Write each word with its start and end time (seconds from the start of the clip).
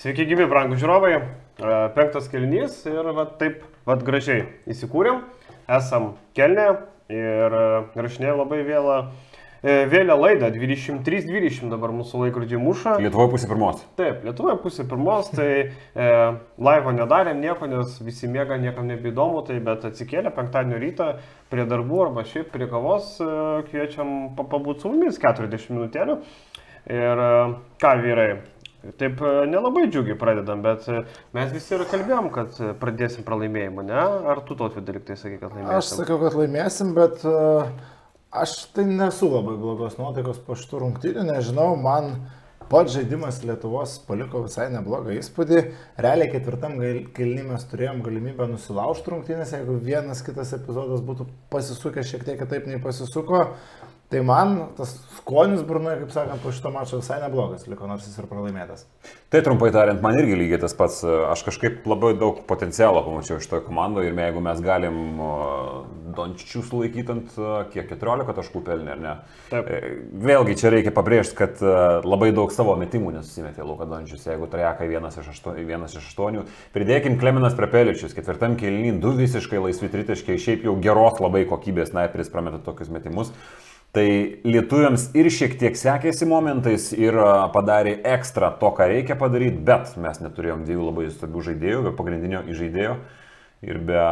Sveiki, 0.00 0.24
gyvi, 0.24 0.46
brangų 0.48 0.78
žiūrovai. 0.80 1.10
E, 1.60 1.72
Penktas 1.92 2.30
kelnys 2.32 2.78
ir 2.88 3.04
va, 3.12 3.26
taip 3.36 3.58
va, 3.84 3.98
gražiai 4.00 4.46
įsikūrėm. 4.72 5.18
Esam 5.76 6.14
kelne 6.38 6.70
ir 7.12 7.56
e, 7.58 7.64
rašinėjom 8.00 8.38
labai 8.40 8.62
vėlą, 8.64 8.94
e, 9.60 9.74
vėlę 9.92 10.14
laidą. 10.16 10.48
23.20 10.54 11.68
dabar 11.74 11.92
mūsų 11.98 12.22
laikrodžiai 12.22 12.62
muša. 12.62 12.94
Lietuvoje 13.04 13.28
pusė 13.34 13.50
pirmos. 13.50 13.82
Taip, 14.00 14.22
Lietuvoje 14.24 14.56
pusė 14.62 14.86
pirmos, 14.88 15.28
tai 15.36 15.50
e, 15.68 16.06
laivo 16.70 16.94
nedarėm 16.96 17.42
nieko, 17.44 17.68
nes 17.68 17.98
visi 18.06 18.30
mėga, 18.32 18.56
niekam 18.62 18.88
nebeįdomu, 18.88 19.42
tai 19.50 19.58
bet 19.66 19.84
atsikėlę 19.90 20.32
penktadienio 20.38 20.78
rytą 20.80 21.10
prie 21.52 21.66
darbų 21.68 22.06
arba 22.06 22.24
šiaip 22.24 22.48
prie 22.56 22.70
kavos 22.72 23.18
e, 23.20 23.28
kviečiam 23.68 24.30
pa- 24.38 24.48
pabūti 24.56 24.86
su 24.86 24.94
mumis 24.94 25.20
40 25.20 25.76
minutėlių. 25.76 26.16
Ir 26.88 27.20
ką 27.76 27.90
vyrai, 28.00 28.30
taip 29.00 29.20
e, 29.20 29.30
nelabai 29.50 29.86
džiugiai 29.90 30.18
pradedam, 30.18 30.62
bet 30.64 30.88
e, 30.88 31.02
mes 31.36 31.52
visi 31.52 31.74
ir 31.76 31.84
kalbėjom, 31.90 32.30
kad 32.34 32.58
e, 32.60 32.72
pradėsim 32.80 33.26
pralaimėjimą, 33.26 33.86
ne? 33.90 34.02
Ar 34.32 34.42
tu 34.48 34.56
to 34.58 34.70
dalykai 34.76 35.18
sakai, 35.20 35.38
kad 35.42 35.54
laimėsim? 35.54 35.76
Aš 35.76 35.94
sakiau, 35.98 36.18
kad 36.22 36.36
laimėsim, 36.38 36.92
bet 36.96 37.24
uh, 37.28 37.70
aš 38.42 38.56
tai 38.74 38.86
nesu 38.88 39.30
labai 39.30 39.56
blogos 39.60 39.98
nuotaikos 40.00 40.40
po 40.46 40.56
šitų 40.58 40.84
rungtynių, 40.84 41.26
nežinau, 41.28 41.74
man 41.80 42.14
pats 42.70 42.94
žaidimas 42.94 43.40
Lietuvos 43.42 43.96
paliko 44.06 44.44
visai 44.44 44.68
neblogą 44.70 45.16
įspūdį. 45.18 45.62
Realiai 46.00 46.30
ketvirtam 46.30 46.76
kelnį 47.16 47.48
mes 47.48 47.64
turėjom 47.72 48.04
galimybę 48.06 48.46
nusilaužti 48.52 49.10
rungtynės, 49.10 49.56
jeigu 49.56 49.76
vienas 49.82 50.22
kitas 50.26 50.54
epizodas 50.54 51.02
būtų 51.06 51.26
pasisukęs 51.50 52.12
šiek 52.12 52.28
tiek 52.28 52.38
kitaip 52.38 52.70
nei 52.70 52.78
pasisuko. 52.82 53.42
Tai 54.10 54.20
man 54.26 54.56
tas 54.74 54.96
skonis 55.20 55.60
burnoje, 55.62 56.00
kaip 56.00 56.10
sakant, 56.10 56.40
po 56.42 56.50
šito 56.50 56.72
mačo 56.74 56.98
visai 56.98 57.20
neblogas 57.22 57.68
liko, 57.70 57.86
nors 57.86 58.08
jis 58.08 58.16
ir 58.18 58.26
pralaimėtas. 58.26 58.82
Tai 59.30 59.42
trumpai 59.46 59.68
tariant, 59.70 60.00
man 60.02 60.18
irgi 60.18 60.34
lygiai 60.34 60.58
tas 60.64 60.74
pats. 60.74 61.04
Aš 61.06 61.44
kažkaip 61.46 61.86
labai 61.86 62.16
daug 62.18 62.40
potencialo 62.48 63.04
pamačiau 63.06 63.38
iš 63.38 63.46
toje 63.46 63.62
komandoje 63.68 64.10
ir 64.10 64.18
jeigu 64.18 64.42
mes 64.42 64.58
galim 64.64 64.98
Dončičių 66.16 66.64
sulaikyti 66.66 67.14
ant 67.14 67.38
kiek 67.70 67.86
14 67.92 68.34
taškų 68.40 68.64
pelnė, 68.66 68.96
ar 68.96 69.04
ne? 69.04 69.14
Taip. 69.52 69.70
E, 69.70 69.94
Vėlgi 70.26 70.58
čia 70.58 70.74
reikia 70.74 70.90
pabrėžti, 70.96 71.38
kad 71.38 71.62
e, 71.62 71.76
labai 72.02 72.32
daug 72.34 72.50
savo 72.50 72.74
metimų 72.82 73.14
nesusimetė 73.20 73.62
Luka 73.62 73.86
Dončius, 73.86 74.26
jeigu 74.26 74.50
Trajakai 74.50 74.90
vienas 74.90 75.22
iš 75.22 75.30
aštuonių. 75.36 75.66
Vienas 75.70 75.94
iš 75.94 76.10
aštuonių. 76.10 76.44
Pridėkim 76.74 77.20
Kleminas 77.22 77.54
Prepeličius, 77.54 78.18
ketvirtam 78.18 78.58
kelnyn, 78.58 78.98
du 78.98 79.14
visiškai 79.22 79.62
laisvi 79.62 79.94
tritaškiai, 79.94 80.42
šiaip 80.42 80.66
jau 80.66 80.74
geros 80.82 81.22
labai 81.22 81.46
kokybės 81.46 81.94
sniperis 81.94 82.34
prameta 82.34 82.58
tokius 82.66 82.90
metimus. 82.90 83.30
Tai 83.90 84.06
lietuviams 84.46 85.08
ir 85.18 85.26
šiek 85.34 85.56
tiek 85.58 85.74
sekėsi 85.74 86.26
momentais 86.30 86.92
ir 86.94 87.16
padarė 87.50 87.96
ekstra 88.06 88.52
to, 88.60 88.68
ką 88.76 88.86
reikia 88.86 89.16
padaryti, 89.18 89.58
bet 89.66 89.96
mes 89.98 90.20
neturėjom 90.22 90.62
dviejų 90.62 90.84
labai 90.86 91.08
stabių 91.10 91.42
žaidėjų, 91.48 91.80
be 91.88 91.92
pagrindinio 91.98 92.44
įžaidėjo. 92.52 92.94
Ir 93.60 93.76
be 93.84 94.02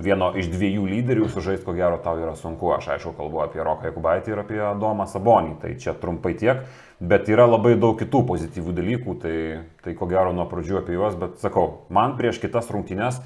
vieno 0.00 0.30
iš 0.40 0.46
dviejų 0.48 0.86
lyderių 0.88 1.26
sužaisti, 1.28 1.66
ko 1.66 1.74
gero, 1.76 1.98
tau 2.00 2.16
yra 2.16 2.32
sunku. 2.38 2.70
Aš 2.72 2.86
aišku 2.94 3.12
kalbu 3.18 3.42
apie 3.44 3.60
Roką 3.60 3.90
Jakubaitį 3.90 4.32
ir 4.32 4.40
apie 4.40 4.60
Domą 4.80 5.04
Sabonį. 5.10 5.58
Tai 5.60 5.72
čia 5.82 5.92
trumpai 6.00 6.32
tiek. 6.40 6.62
Bet 6.96 7.28
yra 7.28 7.44
labai 7.44 7.74
daug 7.76 7.98
kitų 8.00 8.22
pozityvių 8.30 8.72
dalykų. 8.78 9.16
Tai, 9.20 9.34
tai 9.84 9.96
ko 9.98 10.08
gero 10.08 10.32
nuo 10.32 10.46
pradžių 10.48 10.80
apie 10.80 10.96
juos. 10.96 11.18
Bet 11.20 11.36
sakau, 11.42 11.82
man 11.92 12.16
prieš 12.16 12.40
kitas 12.40 12.72
rungtynes 12.72 13.20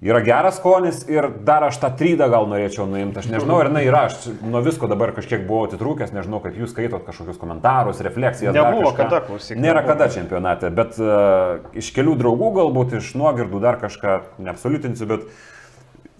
yra 0.00 0.20
geras 0.24 0.56
skonis 0.56 1.02
ir 1.08 1.28
dar 1.44 1.66
aš 1.66 1.78
tą 1.82 1.90
trydą 2.00 2.30
gal 2.32 2.48
norėčiau 2.48 2.86
nuimti. 2.88 3.20
Aš 3.20 3.28
nežinau, 3.32 3.58
ar 3.60 3.68
jinai 3.68 3.84
yra. 3.88 4.06
Aš 4.08 4.30
nuo 4.40 4.62
visko 4.64 4.88
dabar 4.90 5.12
kažkiek 5.16 5.44
buvau 5.48 5.68
atitrūkęs. 5.68 6.14
Nežinau, 6.16 6.40
kaip 6.44 6.56
jūs 6.56 6.72
skaitot 6.72 7.04
kažkokius 7.08 7.40
komentarus, 7.40 8.00
refleksijas. 8.06 8.56
Nebuvo 8.56 8.94
kada, 8.96 9.20
klausyk, 9.26 9.60
Nėra 9.60 9.84
kada 9.86 10.08
čempionate, 10.12 10.72
bet 10.74 10.96
uh, 11.02 11.60
iš 11.76 11.92
kelių 11.96 12.16
draugų 12.22 12.52
galbūt, 12.62 12.96
iš 13.00 13.12
nuogirdų 13.20 13.60
dar 13.62 13.80
kažką 13.82 14.20
neabsoliutinsiu, 14.40 15.10
bet 15.10 15.28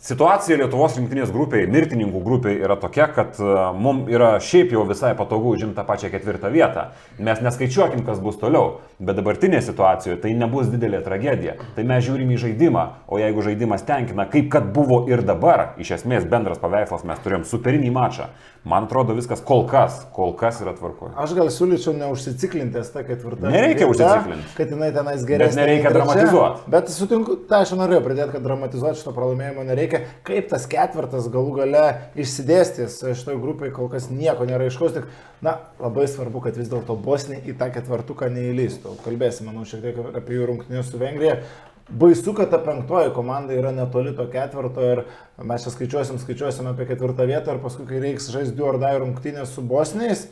situacija 0.00 0.56
Lietuvos 0.60 0.96
rinktinės 0.96 1.32
grupėje, 1.34 1.68
mirtininkų 1.70 2.22
grupėje 2.24 2.64
yra 2.64 2.76
tokia, 2.80 3.06
kad 3.12 3.36
uh, 3.42 3.70
mums 3.76 4.08
yra 4.12 4.32
šiaip 4.42 4.72
jau 4.74 4.84
visai 4.88 5.12
patogu 5.18 5.52
užimti 5.54 5.76
tą 5.76 5.84
pačią 5.88 6.10
ketvirtą 6.12 6.50
vietą. 6.52 6.86
Mes 7.20 7.42
neskaičiuokim, 7.44 8.04
kas 8.06 8.22
bus 8.24 8.38
toliau, 8.40 8.80
bet 8.98 9.18
dabartinėje 9.18 9.66
situacijoje 9.68 10.20
tai 10.22 10.32
nebus 10.38 10.70
didelė 10.72 11.02
tragedija. 11.04 11.58
Tai 11.76 11.84
mes 11.88 12.06
žiūrim 12.06 12.32
į 12.32 12.40
žaidimą, 12.46 12.86
o 13.12 13.20
jeigu 13.20 13.44
žaidimas 13.44 13.84
tenkina, 13.88 14.28
kaip 14.30 14.48
kad 14.52 14.72
buvo 14.74 15.02
ir 15.10 15.24
dabar, 15.26 15.74
iš 15.80 15.98
esmės 16.00 16.24
bendras 16.30 16.62
paveikslas, 16.62 17.04
mes 17.04 17.20
turėjom 17.20 17.44
superinį 17.48 17.92
mačą. 17.92 18.30
Man 18.64 18.84
atrodo 18.84 19.14
viskas 19.16 19.40
kol 19.40 19.62
kas, 19.68 20.02
kol 20.12 20.34
kas 20.36 20.58
yra 20.60 20.74
tvarkoje. 20.76 21.14
Aš 21.16 21.32
gal 21.32 21.48
siūlyčiau 21.48 21.94
neužsiciklinti 21.96 22.76
ties 22.76 22.90
tą 22.92 23.00
ketvirtą. 23.08 23.48
Nereikia 23.48 23.86
užsiciklinti. 23.88 24.50
Kad 24.58 24.74
jinai 24.74 24.90
tenais 24.92 25.24
geresnė. 25.24 25.62
nereikia 25.62 25.86
nei 25.86 25.94
trečia. 25.94 25.94
dramatizuot. 25.96 26.66
Bet 26.74 26.92
sutinku, 26.92 27.38
tai 27.48 27.62
aš 27.64 27.72
norėjau 27.80 28.02
pridėti, 28.04 28.34
kad 28.34 28.44
dramatizuoti 28.44 29.00
šito 29.00 29.14
pralaimėjimo 29.16 29.64
nereikia. 29.64 30.02
Kaip 30.28 30.52
tas 30.52 30.68
ketvirtas 30.68 31.30
galų 31.32 31.56
gale 31.62 31.86
išsidėstys 32.20 32.98
šitoje 33.22 33.40
grupėje, 33.40 33.72
kol 33.78 33.88
kas 33.88 34.10
nieko 34.12 34.44
nėra 34.44 34.68
aiškaus. 34.68 34.92
Tik, 34.98 35.08
na, 35.40 35.56
labai 35.80 36.04
svarbu, 36.12 36.44
kad 36.44 36.60
vis 36.60 36.68
dėlto 36.68 36.98
Bosnija 37.00 37.40
į 37.40 37.56
tą 37.56 37.70
ketvirtuką 37.72 38.28
neįlystų. 38.36 38.98
Kalbėsime, 39.06 39.54
manau, 39.54 39.64
šiek 39.64 39.88
tiek 39.88 40.20
apie 40.20 40.36
jų 40.36 40.52
rungtynės 40.52 40.92
su 40.92 41.00
Vengrija. 41.00 41.40
Baisu, 41.90 42.34
kad 42.34 42.50
ta 42.50 42.58
penktoji 42.62 43.10
komanda 43.14 43.54
yra 43.56 43.72
netoli 43.74 44.12
to 44.16 44.26
ketvirto 44.30 44.84
ir 44.84 45.02
mes 45.42 45.64
čia 45.64 45.72
skaičiuosim, 45.74 46.20
skaičiuosim 46.22 46.68
apie 46.70 46.86
ketvirtą 46.86 47.26
vietą 47.26 47.56
ir 47.56 47.64
paskui, 47.64 47.86
kai 47.88 47.98
reiks 48.02 48.30
žaisti 48.30 48.54
du 48.58 48.68
ar 48.70 48.78
dai 48.78 48.92
rungtynės 49.02 49.56
su 49.56 49.64
Bosniais, 49.66 50.28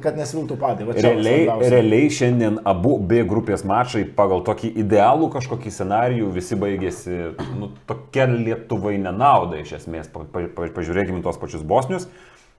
kad 0.00 0.16
nesiltų 0.16 0.56
padai. 0.60 0.86
Va 0.88 0.96
Realiai, 0.96 1.44
realiai 1.68 2.08
šiandien 2.14 2.56
abu 2.68 2.94
B 3.04 3.20
grupės 3.28 3.66
mačai 3.68 4.06
pagal 4.16 4.40
tokį 4.46 4.72
idealų 4.80 5.28
kažkokį 5.34 5.74
scenarijų 5.74 6.30
visi 6.32 6.56
baigėsi 6.56 7.18
nu, 7.58 7.74
tokia 7.90 8.24
Lietuvai 8.32 8.96
nenaudai 9.02 9.66
iš 9.66 9.76
esmės. 9.82 10.08
Pa, 10.12 10.24
pa, 10.24 10.46
pa, 10.56 10.70
pažiūrėkime 10.78 11.20
tuos 11.24 11.40
pačius 11.40 11.66
bosnius 11.68 12.08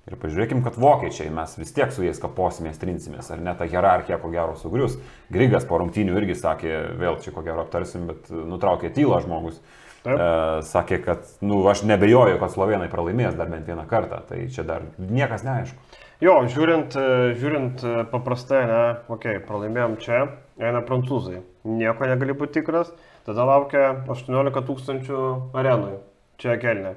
ir 0.10 0.18
pažiūrėkime, 0.20 0.64
kad 0.66 0.78
vokiečiai 0.82 1.30
mes 1.34 1.54
vis 1.60 1.74
tiek 1.76 1.92
su 1.94 2.06
jais 2.06 2.20
kaposimės, 2.22 2.80
trinsimės, 2.82 3.30
ar 3.34 3.44
ne 3.46 3.54
ta 3.58 3.68
hierarchija 3.70 4.20
ko 4.22 4.32
gero 4.34 4.56
sugrius. 4.60 4.98
Grigas 5.34 5.68
po 5.70 5.80
rungtynių 5.82 6.18
irgi 6.18 6.38
sakė, 6.40 6.74
vėl 7.00 7.20
čia 7.24 7.34
ko 7.36 7.46
gero 7.46 7.66
aptarsim, 7.66 8.10
bet 8.10 8.32
nutraukė 8.34 8.92
tylą 8.96 9.22
žmogus. 9.26 9.62
Taip. 10.00 10.16
E, 10.16 10.28
sakė, 10.64 11.02
kad 11.04 11.32
nu, 11.44 11.60
aš 11.68 11.84
nebejoju, 11.88 12.38
kad 12.40 12.54
slovenai 12.54 12.88
pralaimės 12.92 13.36
dar 13.36 13.50
bent 13.52 13.68
vieną 13.68 13.84
kartą, 13.90 14.22
tai 14.30 14.46
čia 14.54 14.64
dar 14.68 14.86
niekas 14.96 15.44
neaišku. 15.44 16.00
Jo, 16.24 16.38
žiūrint, 16.52 16.96
e, 17.00 17.34
žiūrint 17.40 17.84
e, 17.84 17.92
paprastai, 18.12 18.64
ne, 18.68 18.80
okei, 19.12 19.38
okay, 19.38 19.44
pralaimėjom 19.44 19.98
čia, 20.04 20.22
eina 20.60 20.82
prancūzai, 20.88 21.42
nieko 21.68 22.08
negali 22.08 22.36
būti 22.36 22.62
tikras, 22.62 22.94
tada 23.28 23.48
laukia 23.48 23.84
18 24.08 24.64
tūkstančių 24.72 25.22
arenui, 25.60 25.98
čia 26.40 26.56
kelne. 26.64 26.96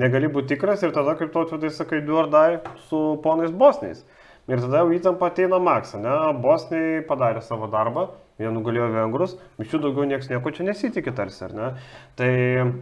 Negali 0.00 0.26
būti 0.26 0.54
tikras 0.54 0.82
ir 0.82 0.90
tada, 0.94 1.14
kaip 1.18 1.30
tu 1.30 1.42
atvedai, 1.44 1.70
sakai, 1.70 2.00
du 2.02 2.16
ar 2.18 2.26
dai 2.30 2.48
su 2.88 3.00
ponais 3.22 3.52
bosniais. 3.54 4.02
Ir 4.50 4.60
tada 4.60 4.82
jau 4.82 4.90
įtampa 4.92 5.30
ateina 5.30 5.60
maksą, 5.62 6.00
ne, 6.02 6.14
bosniai 6.42 7.04
padarė 7.06 7.40
savo 7.46 7.68
darbą, 7.70 8.08
jie 8.40 8.50
nugalėjo 8.50 8.88
vengrus, 8.90 9.36
iš 9.62 9.74
jų 9.74 9.80
daugiau 9.84 10.06
niekas 10.10 10.26
nieko 10.30 10.50
čia 10.54 10.66
nesitikė 10.66 11.12
tarsi, 11.14 11.38
ar 11.46 11.54
ne. 11.54 11.68
Tai 12.18 12.30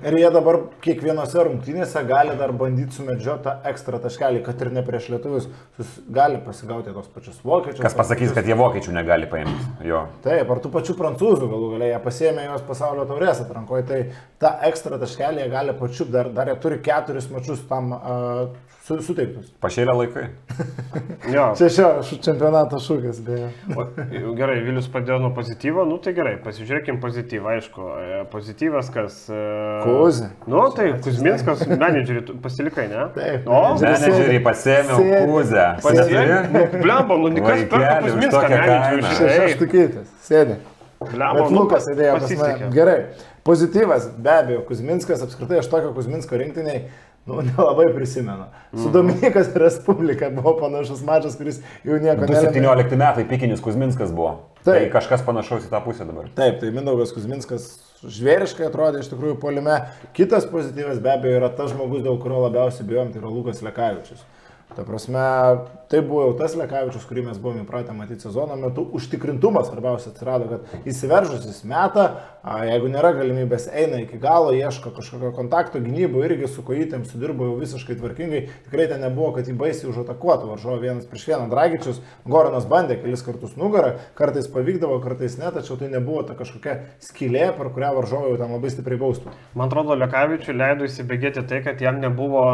Ir 0.08 0.16
jie 0.16 0.30
dabar 0.32 0.58
kiekvienose 0.84 1.44
rungtynėse 1.44 2.02
gali 2.08 2.36
dar 2.40 2.54
bandyti 2.56 2.96
sumedžioti 2.96 3.44
tą 3.44 3.54
ekstra 3.68 4.00
taškelį, 4.02 4.40
kad 4.46 4.64
ir 4.64 4.72
ne 4.72 4.84
prieš 4.86 5.10
lietuvius, 5.12 5.50
sus, 5.76 5.92
gali 6.08 6.40
pasigauti 6.46 6.94
tos 6.96 7.10
pačius 7.12 7.42
vokiečius. 7.44 7.82
Kas 7.84 7.96
pasakys, 7.98 8.32
kad 8.36 8.48
jie 8.48 8.56
vokiečių 8.58 8.96
negali 8.96 9.28
paimti? 9.30 9.68
Jo. 9.88 10.06
Taip, 10.24 10.48
ar 10.48 10.62
tų 10.64 10.72
pačių 10.72 10.96
prancūzų 10.98 11.50
galų 11.52 11.72
galiai, 11.76 11.92
jie 11.92 12.02
pasėmė 12.06 12.48
juos 12.48 12.64
pasaulio 12.68 13.06
taurės 13.10 13.44
atrankoje, 13.44 13.86
tai 13.88 14.02
tą 14.40 14.56
ekstra 14.70 15.00
taškelį 15.02 15.44
jie 15.44 15.52
gali 15.52 15.76
pačiup, 15.76 16.12
dar, 16.16 16.32
dar 16.32 16.48
jie 16.48 16.56
turi 16.64 16.80
keturis 16.84 17.28
mačius 17.32 17.64
tam 17.68 17.92
uh, 17.98 18.46
su, 18.82 18.96
suteiktus. 19.06 19.50
Pašėlė 19.62 19.94
laikai. 19.94 20.24
jo. 21.34 21.44
Čia 21.58 21.68
šio 21.72 21.88
čempionato 22.24 22.80
šūkis, 22.82 23.20
beje. 23.26 23.48
O, 23.78 23.84
gerai, 24.38 24.58
Vilius 24.66 24.88
padėjo 24.92 25.20
nuo 25.22 25.30
pozityvo, 25.36 25.84
nu 25.88 25.98
tai 26.02 26.14
gerai, 26.16 26.34
pasižiūrėkim 26.44 26.98
pozityvą, 27.02 27.54
aišku. 27.58 27.86
E, 28.02 28.18
Pozityvas 28.32 28.90
kas... 28.94 29.18
e, 29.30 29.42
Kuzė. 29.86 30.30
Nu 30.50 30.64
tai, 30.76 30.88
Kuzminskas, 31.04 31.64
menedžerį, 31.70 32.24
pasilikai, 32.44 32.88
ne? 32.92 33.06
Taip, 33.16 33.46
O. 33.50 33.62
Menedžerį 33.82 34.42
pasėmiau 34.46 34.98
Sėdi. 35.00 35.22
kūzę. 35.30 35.66
pasilikai. 35.86 36.66
Blemba, 36.82 37.20
nu 37.22 37.32
kas 37.38 37.64
perka 37.70 37.78
Vaikeli, 37.78 38.12
už 38.12 38.16
Kuzminską 38.18 38.44
menedžerį. 38.52 39.02
Šeš 39.12 39.32
žinai? 39.36 39.50
štukytis, 39.56 40.14
sėdi. 40.26 40.58
Blemba, 41.02 41.42
Bet 41.42 41.50
nu, 41.50 41.62
Lukas 41.64 41.86
įdėjo 41.90 42.18
pas 42.22 42.34
mane. 42.38 42.68
Gerai. 42.74 42.98
Pozityvas, 43.42 44.04
be 44.22 44.30
abejo, 44.30 44.60
Kuzminskas, 44.68 45.22
apskritai 45.24 45.58
aš 45.58 45.66
tokio 45.72 45.88
Kuzminsko 45.96 46.38
rinktiniai, 46.38 46.84
nu, 47.26 47.40
nelabai 47.48 47.92
prisimenu. 47.94 48.44
Su 48.72 48.88
Mhm. 48.88 48.92
Dominikas 48.92 49.50
Respublika 49.54 50.30
buvo 50.30 50.56
panašus 50.60 51.02
mačas, 51.04 51.36
kuris 51.36 51.60
jau 51.84 51.98
nieko 52.00 52.26
nelėmė. 52.26 52.52
2017 52.52 52.96
metai 52.96 53.24
pikinis 53.28 53.60
Kuzminskas 53.60 54.12
buvo. 54.12 54.38
Tai 54.64 54.78
Taip. 54.78 54.92
kažkas 54.94 55.24
panašaus 55.26 55.64
į 55.66 55.70
tą 55.72 55.80
pusę 55.84 56.06
dabar. 56.06 56.28
Taip, 56.38 56.60
tai 56.60 56.70
Mindaugas 56.70 57.12
Kuzminskas 57.14 57.72
žvėriškai 58.02 58.66
atrodė 58.68 59.02
iš 59.02 59.10
tikrųjų 59.12 59.36
polime. 59.42 59.80
Kitas 60.14 60.46
pozityvas 60.50 61.00
be 61.02 61.10
abejo 61.12 61.40
yra 61.40 61.50
tas 61.54 61.70
žmogus, 61.74 62.02
dėl 62.02 62.18
kurio 62.22 62.44
labiausiai 62.46 62.86
bijom, 62.86 63.10
tai 63.14 63.22
yra 63.22 63.30
Lukas 63.30 63.62
Lekavičius. 63.62 64.22
Ta 64.76 64.84
prasme, 64.88 65.20
tai 65.90 66.00
buvo 66.00 66.22
jau 66.24 66.36
tas 66.38 66.54
Lekavičius, 66.56 67.04
kurį 67.04 67.26
mes 67.26 67.38
buvome 67.40 67.66
įpratę 67.66 67.92
matyti 67.92 68.24
sezono 68.24 68.56
metu. 68.56 68.84
Užtikrintumas 68.96 69.66
svarbiausia 69.68 70.08
atsirado, 70.12 70.48
kad 70.48 70.88
įsiveržus 70.88 71.44
jis 71.44 71.58
meta, 71.68 72.06
a, 72.40 72.62
jeigu 72.64 72.88
nėra 72.92 73.10
galimybės, 73.18 73.68
eina 73.68 74.00
iki 74.00 74.16
galo, 74.22 74.54
ieško 74.56 74.94
kažkokio 74.96 75.34
kontakto 75.36 75.82
gynybų, 75.84 76.24
irgi 76.24 76.48
su 76.48 76.64
kojytėm 76.64 77.04
sudirbo 77.08 77.50
jau 77.50 77.58
visiškai 77.60 77.98
tvarkingai. 78.00 78.42
Tikrai 78.70 78.88
ten 78.94 79.04
nebuvo, 79.04 79.34
kad 79.36 79.50
jį 79.50 79.58
baisiai 79.60 79.90
užatakuotų 79.92 80.52
varžovą 80.54 80.80
vienas 80.80 81.08
prieš 81.10 81.28
vieną. 81.28 81.50
Dragičius, 81.52 82.00
Goranas 82.24 82.68
bandė 82.70 82.96
kelis 83.02 83.24
kartus 83.26 83.58
nugarą, 83.60 83.98
kartais 84.16 84.48
pavykdavo, 84.52 85.02
kartais 85.04 85.36
ne, 85.40 85.52
tačiau 85.52 85.76
tai 85.80 85.92
nebuvo 85.92 86.24
ta 86.24 86.38
kažkokia 86.38 86.78
skylė, 87.04 87.50
per 87.58 87.68
kurią 87.76 87.92
varžovai 88.00 88.32
jau 88.32 88.40
ten 88.40 88.56
labai 88.56 88.72
stipriai 88.72 89.04
baustų. 89.04 89.36
Man 89.52 89.68
atrodo, 89.68 89.98
Lekavičiui 90.00 90.56
leido 90.56 90.88
įsibėgėti 90.88 91.44
tai, 91.44 91.60
kad 91.66 91.84
jam 91.84 92.00
nebuvo 92.00 92.46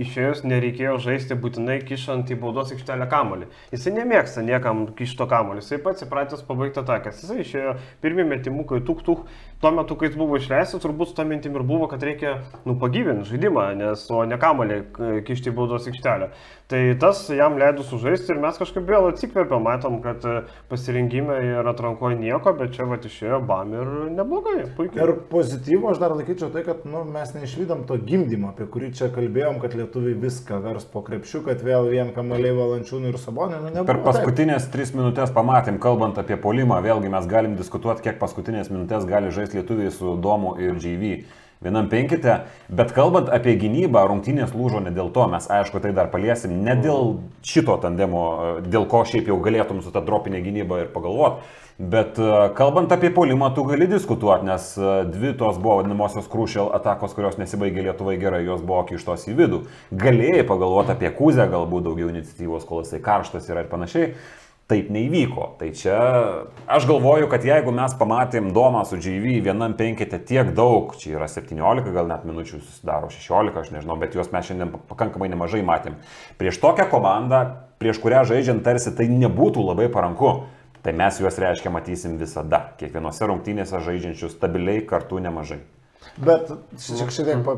išėjus 0.00 0.42
nereikėjo 0.44 0.96
žaisti 1.00 1.36
būtinai 1.40 1.78
kišant 1.88 2.30
į 2.32 2.38
baudos 2.40 2.72
aikštelę 2.74 3.08
kamolį. 3.10 3.48
Jisai 3.72 3.94
nemėgsta 3.96 4.44
niekam 4.44 4.84
kišto 4.98 5.26
kamolį, 5.30 5.62
jisai 5.64 5.80
pats 5.84 6.04
įpratęs 6.04 6.44
pabaigti 6.48 6.82
atakas. 6.82 7.22
Jisai 7.22 7.40
išėjo 7.44 7.76
pirmie 8.04 8.26
metimukai, 8.28 8.82
tuk 8.84 9.02
tuk, 9.06 9.24
tuo 9.60 9.70
metu, 9.72 9.96
kai 9.96 10.10
jis 10.10 10.18
buvo 10.20 10.36
išleistas, 10.36 10.82
turbūt 10.84 11.10
su 11.10 11.14
to 11.16 11.24
mintim 11.24 11.54
ir 11.56 11.62
buvo, 11.66 11.86
kad 11.88 12.02
reikia 12.04 12.36
nu, 12.68 12.74
pagyvinti 12.80 13.28
žaidimą, 13.30 13.70
nes 13.78 14.02
o 14.12 14.24
ne 14.28 14.36
kamolį 14.40 14.82
k- 14.92 15.22
kišti 15.26 15.48
į 15.52 15.56
baudos 15.56 15.86
aikštelę. 15.88 16.28
Tai 16.66 16.80
tas 16.98 17.20
jam 17.30 17.54
leido 17.60 17.84
sužaisti 17.86 18.32
ir 18.34 18.40
mes 18.42 18.56
kažkaip 18.58 18.88
vėl 18.90 19.04
atsikvėpėm, 19.12 19.62
matom, 19.62 20.00
kad 20.02 20.24
e, 20.26 20.40
pasirinkime 20.68 21.36
ir 21.46 21.68
atrankoje 21.70 22.16
nieko, 22.18 22.52
bet 22.58 22.72
čia 22.74 22.88
va 22.90 22.98
išėjo 22.98 23.38
bam 23.46 23.70
ir 23.78 23.90
neblogai, 24.16 24.64
puikiai. 24.76 25.04
Ir 25.06 25.12
pozityvo 25.30 25.92
aš 25.92 26.00
dar 26.02 26.16
laikyčiau 26.18 26.50
tai, 26.50 26.64
kad 26.66 26.82
nu, 26.90 27.04
mes 27.14 27.30
neišvydom 27.38 27.84
to 27.86 27.96
gimdymo, 28.02 28.50
apie 28.50 28.66
kurį 28.66 28.90
čia 28.98 29.08
kalbėjom, 29.14 29.60
kad 29.62 29.78
lietuviai 29.78 30.18
viską 30.26 30.58
vers 30.66 30.88
po 30.90 31.04
krepšiu, 31.06 31.44
kad 31.46 31.62
vėl 31.62 31.86
vien 31.94 32.10
kamaliai 32.16 32.50
valančiūnų 32.58 33.14
ir 33.14 33.20
sabonė. 33.22 33.62
Nu, 33.62 33.70
nebuvo 33.70 33.86
Per 33.92 34.00
taip. 34.02 34.08
paskutinės 34.10 34.66
tris 34.74 34.90
minutės 34.98 35.30
pamatėm, 35.38 35.78
kalbant 35.78 36.18
apie 36.18 36.34
polimą, 36.36 36.82
vėlgi 36.84 37.14
mes 37.14 37.30
galim 37.30 37.54
diskutuoti, 37.56 38.02
kiek 38.10 38.18
paskutinės 38.18 38.74
minutės 38.74 39.06
gali 39.06 39.30
žaisti 39.30 39.45
lietuviai 39.54 39.92
su 39.94 40.16
Domu 40.22 40.56
ir 40.58 40.80
JV. 40.82 41.18
Vienam 41.64 41.86
penkite, 41.88 42.34
bet 42.68 42.90
kalbant 42.92 43.30
apie 43.32 43.54
gynybą, 43.56 44.02
rungtynės 44.10 44.50
lūžo 44.52 44.82
ne 44.84 44.90
dėl 44.92 45.08
to, 45.14 45.24
mes 45.32 45.46
aišku 45.48 45.80
tai 45.80 45.94
dar 45.96 46.10
paliesim, 46.12 46.58
ne 46.66 46.74
dėl 46.76 47.14
šito 47.46 47.78
tandemo, 47.80 48.26
dėl 48.66 48.84
ko 48.90 49.00
šiaip 49.08 49.30
jau 49.32 49.38
galėtum 49.40 49.80
su 49.80 49.92
ta 49.94 50.02
dropinė 50.04 50.42
gynyba 50.44 50.82
ir 50.82 50.90
pagalvoti. 50.92 51.48
Bet 51.76 52.16
e, 52.16 52.28
kalbant 52.56 52.92
apie 52.92 53.10
polimą, 53.12 53.50
tu 53.56 53.64
gali 53.68 53.84
diskutuoti, 53.88 54.46
nes 54.48 54.68
e, 54.80 54.92
dvi 55.12 55.34
tos 55.36 55.58
buvo 55.60 55.74
vadinamosios 55.82 56.28
crucial 56.32 56.70
atakos, 56.76 57.12
kurios 57.16 57.36
nesibaigė 57.36 57.84
Lietuvai 57.84 58.14
gerai, 58.20 58.46
jos 58.46 58.62
buvo 58.64 58.80
kištos 58.88 59.26
į 59.28 59.36
vidų. 59.36 59.58
Galėjai 59.92 60.46
pagalvoti 60.48 60.94
apie 60.94 61.10
Kuzę, 61.18 61.44
galbūt 61.52 61.84
daugiau 61.84 62.08
iniciatyvos, 62.14 62.64
kol 62.64 62.80
jisai 62.80 63.02
karštas 63.04 63.52
yra 63.52 63.66
ir 63.66 63.68
panašiai. 63.72 64.14
Taip 64.66 64.88
neįvyko. 64.90 65.44
Tai 65.60 65.68
čia 65.78 65.96
aš 66.66 66.88
galvoju, 66.90 67.28
kad 67.30 67.44
jeigu 67.46 67.70
mes 67.74 67.92
pamatėm 68.00 68.48
Domą 68.54 68.80
su 68.88 68.98
JV 68.98 69.36
vienam 69.44 69.76
penkite 69.78 70.18
tiek 70.26 70.50
daug, 70.58 70.90
čia 70.98 71.12
yra 71.20 71.28
17, 71.30 71.92
gal 71.94 72.10
net 72.10 72.24
minučių 72.26 72.58
susidaro 72.58 73.12
16, 73.14 73.60
aš 73.62 73.70
nežinau, 73.76 73.94
bet 74.00 74.18
juos 74.18 74.32
mes 74.34 74.48
šiandien 74.48 74.74
pakankamai 74.88 75.30
nemažai 75.30 75.62
matėm. 75.66 76.00
Prieš 76.40 76.58
tokią 76.64 76.88
komandą, 76.90 77.44
prieš 77.78 78.02
kurią 78.02 78.24
žaidžiant 78.26 78.66
tarsi 78.66 78.90
tai 78.98 79.06
nebūtų 79.12 79.68
labai 79.68 79.86
paranku. 79.92 80.34
Tai 80.82 80.92
mes 80.94 81.16
juos 81.18 81.38
reiškia 81.42 81.70
matysim 81.74 82.18
visada. 82.18 82.60
Kiekvienose 82.78 83.26
rungtynėse 83.26 83.78
žaidžiančių 83.86 84.28
stabiliai 84.30 84.84
kartu 84.86 85.18
nemažai. 85.22 85.58
Bet 86.22 86.50
šiek 86.78 87.10
tiek 87.10 87.40
pa, 87.46 87.56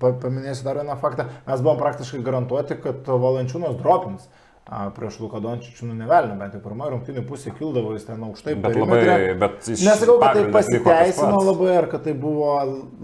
pa, 0.00 0.10
paminėsiu 0.24 0.66
dar 0.66 0.80
vieną 0.80 0.96
faktą. 1.00 1.28
Mes 1.46 1.62
buvom 1.64 1.80
praktiškai 1.80 2.20
garantuoti, 2.26 2.76
kad 2.82 3.08
Valančiūnas 3.08 3.78
dropins. 3.80 4.28
Prieš 4.66 5.20
Luką 5.22 5.38
Dončičių, 5.38 5.86
nu 5.86 5.94
nevelnio, 5.94 6.34
bent 6.40 6.56
jau 6.56 6.58
pirmoji 6.58 6.90
rungtynė 6.90 7.22
pusė 7.28 7.52
kildavo, 7.54 7.92
jis 7.94 8.02
ten 8.08 8.18
aukštai. 8.26 8.56
Bet 8.58 8.74
labai- 8.74 9.36
bet 9.38 9.68
Nesakau, 9.86 10.16
kad 10.18 10.32
tai 10.34 10.42
pasiteisino 10.56 11.36
labai, 11.46 11.76
ar 11.78 11.86
kad 11.92 12.02
tai 12.02 12.14
buvo 12.18 12.48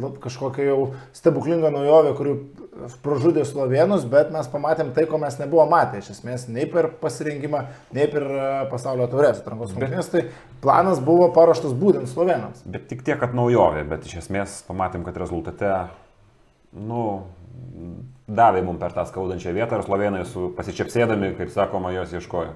la- 0.03 0.11
kažkokia 0.25 0.65
jau 0.67 0.89
stebuklinga 1.15 1.71
naujovė, 1.71 2.17
kuri 2.19 2.33
pražudė 3.05 3.45
slovenus, 3.47 4.03
bet 4.11 4.33
mes 4.35 4.49
pamatėm 4.51 4.91
tai, 4.93 5.05
ko 5.07 5.19
mes 5.23 5.39
nebuvom 5.39 5.71
matę. 5.71 5.99
Iš 6.03 6.11
esmės, 6.17 6.49
nei 6.49 6.67
per 6.67 6.89
pasirinkimą, 7.01 7.67
nei 7.95 8.09
per 8.09 8.23
e, 8.27 8.67
pasaulio 8.73 9.07
taurės 9.07 9.39
atrankos 9.39 9.71
rungtynės. 9.77 10.11
Tai 10.11 10.25
planas 10.61 10.99
buvo 10.99 11.29
paruoštas 11.33 11.73
būtent 11.79 12.11
slovenams. 12.11 12.65
Bet 12.67 12.89
tik 12.89 13.05
tiek, 13.07 13.21
kad 13.21 13.35
naujovė, 13.39 13.87
bet 13.89 14.03
iš 14.11 14.17
esmės 14.27 14.65
pamatėm, 14.67 15.05
kad 15.05 15.15
rezultate, 15.17 15.87
nu, 16.75 17.23
davė 18.37 18.63
mums 18.65 18.81
per 18.81 18.95
tą 18.97 19.05
skaudančią 19.09 19.55
vietą 19.57 19.79
ir 19.79 19.87
slovenai 19.87 20.25
su 20.29 20.51
pasičiapsėdami, 20.57 21.35
kaip 21.39 21.53
sakoma, 21.53 21.93
jos 21.97 22.15
ieškojo. 22.17 22.55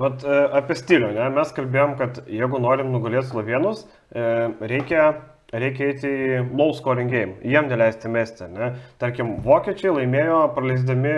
Vat 0.00 0.22
e, 0.24 0.36
apie 0.56 0.76
stilių, 0.78 1.10
ne? 1.16 1.26
mes 1.34 1.50
kalbėjom, 1.56 1.98
kad 1.98 2.22
jeigu 2.30 2.60
norim 2.62 2.88
nugalėti 2.94 3.28
slovenus, 3.28 3.82
e, 4.16 4.22
reikia, 4.70 5.10
reikia 5.52 5.90
eiti 5.90 6.08
į 6.08 6.38
low 6.56 6.70
scoring 6.76 7.10
game, 7.12 7.34
jiem 7.44 7.68
neleisti 7.68 8.08
mesti. 8.12 8.48
Ne? 8.54 8.70
Tarkim, 9.02 9.34
vokiečiai 9.44 9.92
laimėjo 9.98 10.38
praleisdami 10.56 11.12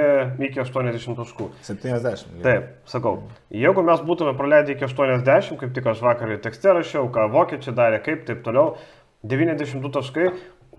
iki 0.48 0.64
80 0.64 1.20
taškų. 1.20 1.50
70. 1.68 2.40
Taip, 2.42 2.72
sakau, 2.90 3.20
jeigu 3.54 3.86
mes 3.86 4.02
būtume 4.08 4.34
praleidę 4.40 4.74
iki 4.74 4.88
80, 4.88 5.60
kaip 5.62 5.76
tik 5.76 5.92
aš 5.92 6.02
vakar 6.02 6.34
tekste 6.42 6.74
rašiau, 6.80 7.06
ką 7.14 7.28
vokiečiai 7.36 7.76
darė, 7.78 8.02
kaip 8.02 8.26
taip 8.26 8.42
toliau, 8.48 8.74
92 9.22 9.94
taškai. 9.94 10.26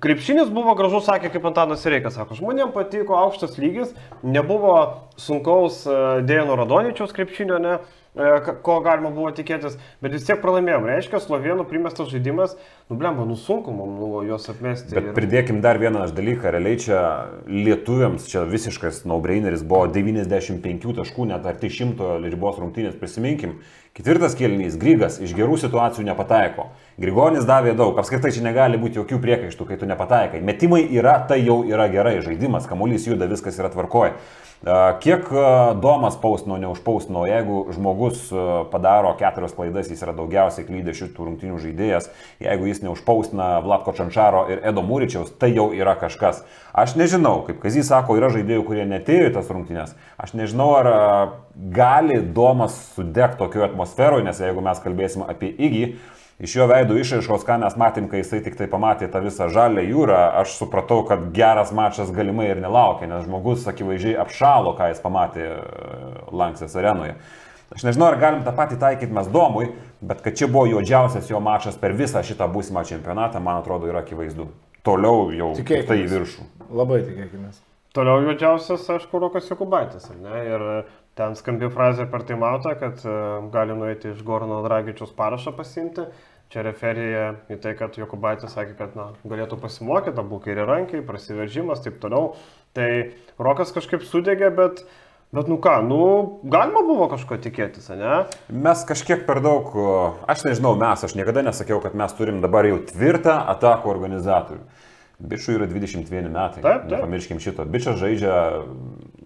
Krepšinis 0.02 0.50
buvo 0.52 0.74
gražus, 0.76 1.06
sakė, 1.08 1.30
kaip 1.32 1.46
Antanas 1.48 1.84
Reikas, 1.88 2.16
sako, 2.18 2.36
žmonėms 2.36 2.74
patiko 2.76 3.16
aukštas 3.16 3.60
lygis, 3.62 3.92
nebuvo 4.26 4.74
sunkaus 5.22 5.84
e, 5.88 5.98
Dėjano 6.28 6.58
Radonyčiaus 6.60 7.14
krepšinio, 7.16 7.60
ne, 7.62 7.76
e, 8.18 8.32
ko 8.66 8.80
galima 8.84 9.12
buvo 9.14 9.30
tikėtis, 9.38 9.78
bet 10.04 10.16
vis 10.18 10.26
tiek 10.28 10.42
pralaimėjom. 10.42 10.88
Reiškia, 10.90 11.22
slovenų 11.24 11.68
primestas 11.70 12.10
žaidimas, 12.12 12.58
nu 12.90 12.98
blemba, 13.00 13.24
nu 13.30 13.38
sunku 13.40 13.72
mums 13.72 14.02
nu, 14.02 14.10
juos 14.28 14.50
atmesti. 14.52 14.92
Bet 14.98 15.12
ir- 15.12 15.16
pridėkim 15.16 15.62
dar 15.64 15.80
vieną 15.80 16.04
dalyką, 16.18 16.52
realiai 16.58 16.82
čia 16.84 17.00
lietuviams 17.48 18.26
čia 18.34 18.44
visiškas 18.50 19.06
no-braineris 19.08 19.64
buvo 19.64 19.86
95 19.94 20.98
taškų, 21.00 21.30
net 21.32 21.46
arti 21.48 21.70
100 21.72 22.18
ribos 22.28 22.58
rungtynės, 22.60 22.98
prisiminkim. 23.00 23.60
Ketvirtas 23.94 24.34
kėlinys, 24.36 24.76
Grygas 24.82 25.22
iš 25.22 25.38
gerų 25.38 25.62
situacijų 25.62 26.10
nepataiko. 26.10 26.72
Grigonis 27.02 27.48
davė 27.50 27.74
daug, 27.74 27.98
apskritai 27.98 28.30
čia 28.36 28.44
negali 28.46 28.78
būti 28.78 29.00
jokių 29.02 29.18
priekaištų, 29.24 29.66
kai 29.66 29.80
tu 29.82 29.90
nepataikai. 29.90 30.44
Metimai 30.46 30.84
yra, 30.94 31.18
tai 31.26 31.40
jau 31.42 31.64
yra 31.66 31.88
gerai, 31.90 32.20
žaidimas, 32.22 32.70
kamuolys 32.70 33.08
juda, 33.10 33.26
viskas 33.32 33.58
yra 33.58 33.72
tvarkoje. 33.74 34.14
Kiek 35.04 35.26
Domas 35.84 36.16
pausino, 36.22 36.56
neužpausino, 36.62 37.26
jeigu 37.28 37.66
žmogus 37.76 38.30
padaro 38.72 39.10
keturias 39.20 39.52
klaidas, 39.58 39.90
jis 39.92 40.06
yra 40.06 40.14
daugiausiai 40.16 40.64
klydęs 40.70 41.02
šitų 41.02 41.28
rungtynių 41.28 41.58
žaidėjas, 41.66 42.08
jeigu 42.40 42.70
jis 42.70 42.80
neužpausina 42.86 43.50
Vlatko 43.66 43.92
Čančaro 43.98 44.46
ir 44.54 44.64
Edo 44.64 44.86
Mūryčiaus, 44.88 45.34
tai 45.36 45.52
jau 45.52 45.68
yra 45.76 45.98
kažkas. 46.00 46.46
Aš 46.72 46.96
nežinau, 46.96 47.42
kaip 47.50 47.60
Kazys 47.66 47.92
sako, 47.92 48.16
yra 48.22 48.32
žaidėjų, 48.32 48.64
kurie 48.70 48.88
netėjo 48.88 49.34
į 49.34 49.36
tas 49.36 49.52
rungtynės. 49.52 49.98
Aš 50.16 50.38
nežinau, 50.40 50.72
ar 50.80 50.94
gali 51.76 52.22
Domas 52.24 52.80
sudegti 52.96 53.42
tokioje 53.44 53.68
atmosferoje, 53.74 54.30
nes 54.30 54.40
jeigu 54.46 54.64
mes 54.64 54.80
kalbėsime 54.86 55.28
apie 55.28 55.52
Igį, 55.52 55.86
Iš 56.42 56.56
jo 56.58 56.66
veidų 56.66 56.98
išaiškos, 56.98 57.44
ką 57.46 57.60
mes 57.62 57.76
matėm, 57.78 58.08
kai 58.10 58.24
jisai 58.24 58.40
tik 58.42 58.56
tai 58.58 58.66
pamatė 58.72 59.06
tą 59.14 59.22
visą 59.22 59.52
žalę 59.54 59.84
jūrą, 59.86 60.18
aš 60.42 60.56
supratau, 60.58 61.04
kad 61.06 61.28
geras 61.36 61.70
mačas 61.76 62.10
galimai 62.12 62.48
ir 62.50 62.62
nelaukia, 62.64 63.06
nes 63.12 63.28
žmogus 63.28 63.68
akivaizdžiai 63.70 64.18
apšalo, 64.24 64.74
ką 64.80 64.90
jis 64.90 65.02
pamatė 65.04 65.46
e, 65.46 65.58
Lanksės 66.34 66.74
arenoje. 66.80 67.14
Aš 67.74 67.86
nežinau, 67.86 68.10
ar 68.10 68.18
galim 68.22 68.42
tą 68.46 68.54
patį 68.58 68.80
taikyti 68.82 69.14
mes 69.14 69.30
domui, 69.34 69.70
bet 70.02 70.26
kad 70.26 70.36
čia 70.38 70.50
buvo 70.50 70.66
juodžiausias 70.72 71.30
jo 71.30 71.42
mačas 71.42 71.78
per 71.80 71.94
visą 71.98 72.26
šitą 72.26 72.50
būsimą 72.54 72.84
čempionatą, 72.90 73.42
man 73.42 73.62
atrodo, 73.62 73.90
yra 73.90 74.02
akivaizdu. 74.02 74.50
Toliau 74.84 75.30
jau 75.34 75.54
Tikėkimės. 75.58 75.88
tai 75.88 76.02
į 76.02 76.10
viršų. 76.12 76.50
Labai 76.74 77.00
tikėkime. 77.06 77.54
Toliau 77.94 78.26
juodžiausias, 78.26 78.84
aišku, 78.90 79.22
Rokas 79.22 79.48
Jokubaitis, 79.52 80.10
ar 80.10 80.18
ne? 80.18 80.40
Ir 80.50 80.64
ten 81.20 81.36
skambi 81.38 81.70
frazė 81.74 82.08
per 82.10 82.26
taimautą, 82.28 82.74
kad 82.80 83.02
e, 83.06 83.16
gali 83.54 83.76
nueiti 83.78 84.14
iš 84.14 84.24
Gorno 84.26 84.62
Dragičius 84.66 85.14
parašą 85.18 85.56
pasimti. 85.58 86.08
Čia 86.54 86.62
referija 86.68 87.30
į 87.50 87.56
tai, 87.64 87.72
kad 87.78 87.96
Jokubaitis 87.98 88.52
sakė, 88.54 88.76
kad 88.78 88.98
na, 88.98 89.08
galėtų 89.26 89.58
pasimokyti, 89.62 90.20
abu 90.22 90.38
kairį 90.44 90.68
rankiai, 90.70 91.06
prasiveržimas, 91.06 91.82
taip 91.82 91.98
toliau. 92.04 92.36
Tai 92.78 92.90
Rokas 93.42 93.74
kažkaip 93.74 94.06
sudegė, 94.06 94.52
bet, 94.54 94.84
bet 95.34 95.50
nu 95.50 95.58
ką, 95.62 95.80
nu, 95.88 96.04
galima 96.46 96.84
buvo 96.86 97.08
kažko 97.10 97.40
tikėtis, 97.42 97.90
ne? 97.98 98.20
Mes 98.54 98.86
kažkiek 98.86 99.26
per 99.26 99.42
daug, 99.42 99.74
aš 100.30 100.46
nežinau, 100.46 100.76
mes, 100.78 101.08
aš 101.08 101.18
niekada 101.18 101.42
nesakiau, 101.48 101.82
kad 101.82 101.98
mes 101.98 102.14
turim 102.20 102.42
dabar 102.44 102.70
jau 102.70 102.78
tvirtą 102.92 103.40
atakų 103.56 103.90
organizatorių. 103.96 104.62
Bičiui 105.24 105.58
yra 105.58 105.66
21 105.70 106.30
metai. 106.30 106.62
Taip, 106.62 106.86
taip. 106.86 106.90
Nepamirškim 106.92 107.42
šito. 107.42 107.66
Bičias 107.70 107.98
žaidžia, 108.02 108.38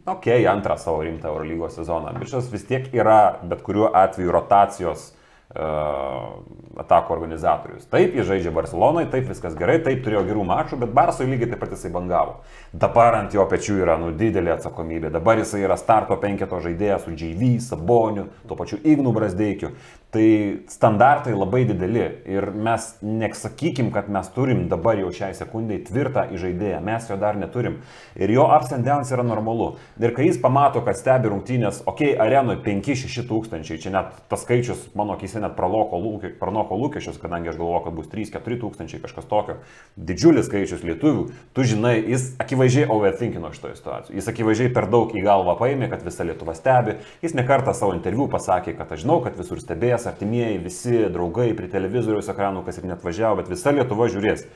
okei, 0.07 0.41
okay, 0.41 0.47
antrą 0.47 0.77
savo 0.77 1.03
rimtą 1.03 1.27
Eurolygos 1.27 1.75
sezoną. 1.75 2.13
Bičias 2.19 2.49
vis 2.51 2.65
tiek 2.67 2.87
yra 2.95 3.39
bet 3.43 3.61
kuriuo 3.61 3.91
atveju 3.93 4.31
rotacijos 4.31 5.11
atakų 5.56 7.13
organizatorius. 7.16 7.88
Taip, 7.88 8.16
jie 8.16 8.25
žaidžia 8.27 8.51
Barcelonai, 8.51 9.06
taip 9.12 9.30
viskas 9.30 9.56
gerai, 9.58 9.77
taip 9.84 10.04
turėjo 10.04 10.25
gerų 10.27 10.44
mačų, 10.48 10.80
bet 10.82 10.92
Barsui 10.96 11.27
lygiai 11.30 11.54
taip 11.54 11.62
pat 11.63 11.72
jisai 11.72 11.92
bangavo. 11.94 12.42
Dabar 12.75 13.16
ant 13.22 13.34
jo 13.34 13.46
pečių 13.48 13.77
yra 13.86 13.96
nu, 14.01 14.12
didelė 14.18 14.58
atsakomybė. 14.58 15.12
Dabar 15.13 15.39
jisai 15.39 15.63
yra 15.63 15.80
starto 15.80 16.20
penketo 16.20 16.60
žaidėjas 16.63 17.08
su 17.08 17.16
JV, 17.16 17.56
Saboniu, 17.63 18.27
tuo 18.48 18.60
pačiu 18.60 18.82
Ignu 18.84 19.16
Brasdeikiu. 19.16 19.72
Tai 20.08 20.27
standartai 20.72 21.34
labai 21.36 21.66
dideli 21.68 22.06
ir 22.32 22.46
mes 22.56 22.86
nesakykim, 23.04 23.89
kad 23.92 24.08
mes 24.08 24.30
turim 24.32 24.62
dabar 24.72 24.96
jau 25.01 25.10
šiai 25.12 25.36
sekundai 25.36 25.82
tvirtą 25.84 26.30
žaidėją, 26.32 26.80
mes 26.84 27.10
jo 27.10 27.18
dar 27.20 27.36
neturim. 27.36 27.82
Ir 28.16 28.32
jo 28.32 28.46
ups 28.48 28.72
and 28.72 28.88
downs 28.88 29.12
yra 29.12 29.25
normalu. 29.27 29.74
Ir 30.00 30.16
kai 30.16 30.30
jis 30.30 30.39
pamato, 30.39 30.80
kad 30.86 30.96
stebi 30.96 31.27
rungtynės, 31.34 31.82
okei, 31.84 32.13
okay, 32.13 32.22
arenoje 32.24 32.63
5-6 32.63 33.27
tūkstančiai, 33.27 33.82
čia 33.84 33.92
net 33.98 34.16
tas 34.32 34.48
skaičius 34.48 34.88
mano 34.96 35.18
akise 35.18 35.37
net 35.44 35.56
praloko, 35.58 36.00
lūkė, 36.01 36.32
pranoko 36.39 36.77
lūkesčius, 36.79 37.20
kadangi 37.22 37.51
aš 37.51 37.58
galvoju, 37.60 37.84
kad 37.86 37.96
bus 37.98 38.10
3-4 38.12 38.58
tūkstančiai, 38.62 39.01
kažkas 39.03 39.27
tokio. 39.29 39.58
Didžiulis 39.98 40.48
skaičius 40.50 40.86
lietuvių, 40.88 41.25
tu 41.56 41.65
žinai, 41.67 41.96
jis 42.13 42.29
akivaizdžiai 42.44 42.88
overthinkino 42.94 43.51
šitoje 43.56 43.77
situacijoje. 43.79 44.17
Jis 44.20 44.32
akivaizdžiai 44.34 44.74
per 44.75 44.89
daug 44.94 45.13
į 45.15 45.24
galvą 45.25 45.58
paėmė, 45.60 45.91
kad 45.91 46.06
visa 46.06 46.27
Lietuva 46.27 46.56
stebi. 46.58 46.98
Jis 47.24 47.38
nekartą 47.38 47.75
savo 47.77 47.96
interviu 47.98 48.29
pasakė, 48.32 48.75
kad 48.79 48.91
aš 48.94 49.06
žinau, 49.06 49.20
kad 49.25 49.38
visur 49.39 49.62
stebės, 49.63 50.10
artimieji, 50.10 50.63
visi 50.63 51.06
draugai 51.13 51.51
prie 51.58 51.70
televizoriaus 51.72 52.32
ekranų, 52.34 52.65
kas 52.67 52.82
ir 52.82 52.89
net 52.89 53.06
važiavo, 53.06 53.41
bet 53.41 53.53
visa 53.53 53.75
Lietuva 53.75 54.10
žiūrės. 54.13 54.48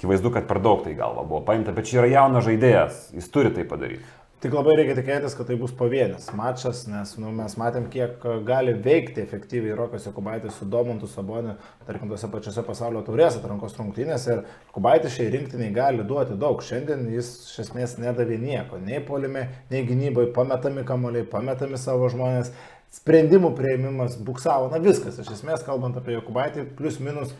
Akivaizdu, 0.00 0.30
kad 0.32 0.46
per 0.48 0.62
daug 0.64 0.80
tai 0.80 0.94
galva 0.96 1.26
buvo 1.28 1.42
paimta, 1.44 1.74
bet 1.76 1.90
čia 1.90 1.98
yra 2.00 2.08
jaunas 2.08 2.46
žaidėjas, 2.46 3.10
jis 3.12 3.26
turi 3.28 3.50
tai 3.52 3.66
padaryti. 3.68 4.06
Tik 4.40 4.54
labai 4.56 4.72
reikia 4.78 4.94
tikėtis, 4.96 5.34
kad 5.36 5.50
tai 5.50 5.56
bus 5.60 5.72
pavienis 5.76 6.30
mačas, 6.32 6.86
nes 6.88 7.10
nu, 7.20 7.28
mes 7.36 7.52
matėm, 7.60 7.90
kiek 7.92 8.22
gali 8.48 8.72
veikti 8.72 9.20
efektyviai 9.20 9.74
Rokas 9.76 10.06
Jokubaitis 10.08 10.54
su 10.56 10.64
Domantu 10.64 11.10
Saboniu, 11.12 11.58
tarkim, 11.84 12.08
tose 12.08 12.30
pačiose 12.32 12.64
pasaulio 12.64 13.02
taurės 13.04 13.36
atrankos 13.36 13.76
rungtynėse. 13.76 14.38
Ir 14.38 14.70
Jokubaitis 14.70 15.12
šiai 15.18 15.28
rinktiniai 15.34 15.74
gali 15.76 16.06
duoti 16.08 16.38
daug. 16.40 16.64
Šiandien 16.64 17.04
jis 17.12 17.28
iš 17.50 17.66
esmės 17.66 17.98
nedavė 18.00 18.38
nieko, 18.40 18.80
nei 18.80 19.02
polime, 19.04 19.44
nei 19.68 19.84
gynybai, 19.84 20.30
pametami 20.32 20.86
kamoliai, 20.88 21.26
pametami 21.28 21.76
savo 21.82 22.08
žmonės, 22.08 22.48
sprendimų 22.96 23.52
prieimimas 23.60 24.16
buksavo, 24.24 24.72
na 24.72 24.80
viskas, 24.80 25.20
iš 25.20 25.34
esmės 25.36 25.68
kalbant 25.68 26.00
apie 26.00 26.16
Jokubaitį, 26.16 26.64
plus 26.80 26.96
minus 27.04 27.36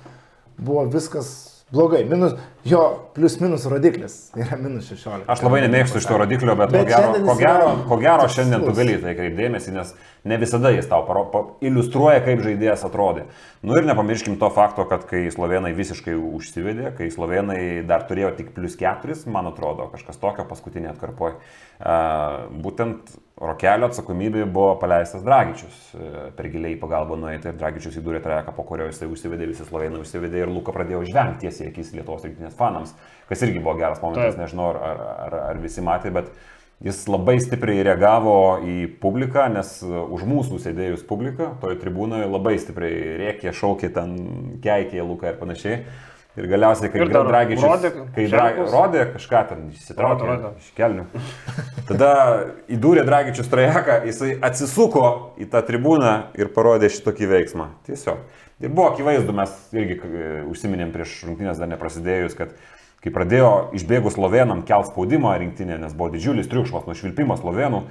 buvo 0.60 0.84
viskas 0.92 1.32
blogai. 1.70 2.04
Minus, 2.08 2.34
jo 2.64 2.82
plius 3.14 3.38
minus 3.40 3.66
rodiklis 3.70 4.16
yra 4.38 4.58
minus 4.60 4.90
16. 4.90 5.26
Aš 5.30 5.44
labai 5.46 5.62
nemėgstu 5.64 6.02
šito 6.02 6.18
rodiklio, 6.20 6.56
bet, 6.58 6.72
bet 6.74 6.90
ko 6.90 6.92
gero, 6.92 7.12
ko 7.26 7.36
gero, 7.40 7.70
ko 7.90 8.00
gero 8.02 8.28
šiandien 8.34 8.66
tu 8.66 8.74
gali 8.76 8.96
tai 9.02 9.14
kreipdėmėsi, 9.18 9.74
nes 9.76 9.94
ne 10.24 10.38
visada 10.40 10.72
jis 10.74 10.88
tau 10.90 11.04
paro, 11.08 11.24
pa, 11.32 11.42
iliustruoja, 11.64 12.20
kaip 12.26 12.42
žaidėjas 12.44 12.84
atrodė. 12.88 13.26
Nu 13.66 13.76
ir 13.78 13.88
nepamirškim 13.88 14.36
to 14.40 14.50
fakto, 14.54 14.84
kad 14.90 15.06
kai 15.08 15.26
slovenai 15.32 15.72
visiškai 15.76 16.16
užsivedė, 16.18 16.92
kai 16.98 17.10
slovenai 17.12 17.60
dar 17.88 18.06
turėjo 18.08 18.34
tik 18.38 18.52
plus 18.56 18.76
4, 18.80 19.16
man 19.32 19.50
atrodo, 19.52 19.88
kažkas 19.94 20.20
tokio 20.20 20.46
paskutinė 20.48 20.92
atkarpoj, 20.94 21.36
uh, 21.36 22.46
būtent 22.64 23.16
Rokelio 23.40 23.88
atsakomybė 23.88 24.42
buvo 24.52 24.74
paleistas 24.76 25.22
Dragičius. 25.24 25.76
Per 26.36 26.48
giliai 26.52 26.74
pagalbą 26.80 27.16
nueiti 27.16 27.48
ir 27.48 27.56
Dragičius 27.56 27.96
įdūrė 27.96 28.20
treką, 28.20 28.52
po 28.52 28.66
kurio 28.68 28.90
jisai 28.90 29.08
užsivedė, 29.08 29.48
visi 29.48 29.64
slovenai 29.64 30.02
užsivedė 30.02 30.42
ir 30.42 30.52
Luka 30.52 30.74
pradėjo 30.76 31.06
žvengti 31.08 31.46
tiesiai 31.46 31.70
akis 31.70 31.94
Lietuvos 31.96 32.26
rinktinės 32.26 32.58
fanams, 32.58 32.92
kas 33.30 33.46
irgi 33.46 33.62
buvo 33.62 33.78
geras 33.80 34.02
momentas, 34.04 34.36
nežinau, 34.36 34.74
ar, 34.74 35.00
ar, 35.24 35.38
ar 35.54 35.62
visi 35.62 35.80
matė, 35.84 36.12
bet 36.12 36.28
jis 36.84 37.00
labai 37.12 37.36
stipriai 37.42 37.82
reagavo 37.84 38.36
į 38.64 38.76
publiką, 39.02 39.48
nes 39.52 39.72
už 39.84 40.22
mūsų 40.28 40.60
sėdėjus 40.64 41.02
publiką, 41.08 41.54
toje 41.60 41.76
tribūnoje 41.82 42.28
labai 42.30 42.54
stipriai 42.60 43.18
rėkė, 43.20 43.52
šaukė 43.56 43.92
ten, 43.96 44.14
keikė 44.64 45.04
Luką 45.04 45.34
ir 45.34 45.40
panašiai. 45.40 45.82
Ir 46.38 46.46
galiausiai, 46.46 46.88
kai 46.92 47.08
Dragičius 47.10 47.64
rodė, 47.66 47.88
kai 48.14 48.24
dra, 48.30 48.44
rodė 48.70 49.00
kažką 49.16 49.40
ten, 49.48 49.64
išsitraukė 49.74 50.36
iš 50.62 50.68
kelnių, 50.76 51.06
tada 51.88 52.10
įdūrė 52.70 53.02
Dragičius 53.08 53.50
trajeką, 53.50 53.96
jisai 54.06 54.36
atsisuko 54.46 55.04
į 55.42 55.48
tą 55.50 55.64
tribūną 55.66 56.12
ir 56.38 56.52
parodė 56.54 56.92
šitokį 56.94 57.32
veiksmą. 57.34 57.66
Tiesiog. 57.88 58.22
Ir 58.62 58.70
buvo 58.70 58.92
akivaizdu, 58.92 59.34
mes 59.34 59.56
irgi 59.74 59.98
e, 59.98 60.30
užsiminėm 60.52 60.94
prieš 60.94 61.18
rungtynės 61.26 61.58
dar 61.58 61.68
neprasidėjus, 61.72 62.38
kad 62.38 62.54
kai 63.00 63.12
pradėjo 63.14 63.50
išbėgus 63.76 64.16
slovenam 64.18 64.64
kelt 64.68 64.90
spaudimą 64.90 65.34
rinktinė, 65.40 65.78
nes 65.80 65.94
buvo 65.96 66.10
didžiulis 66.14 66.50
triukšmas, 66.50 66.86
nušvilpimas 66.88 67.40
slovenų, 67.40 67.84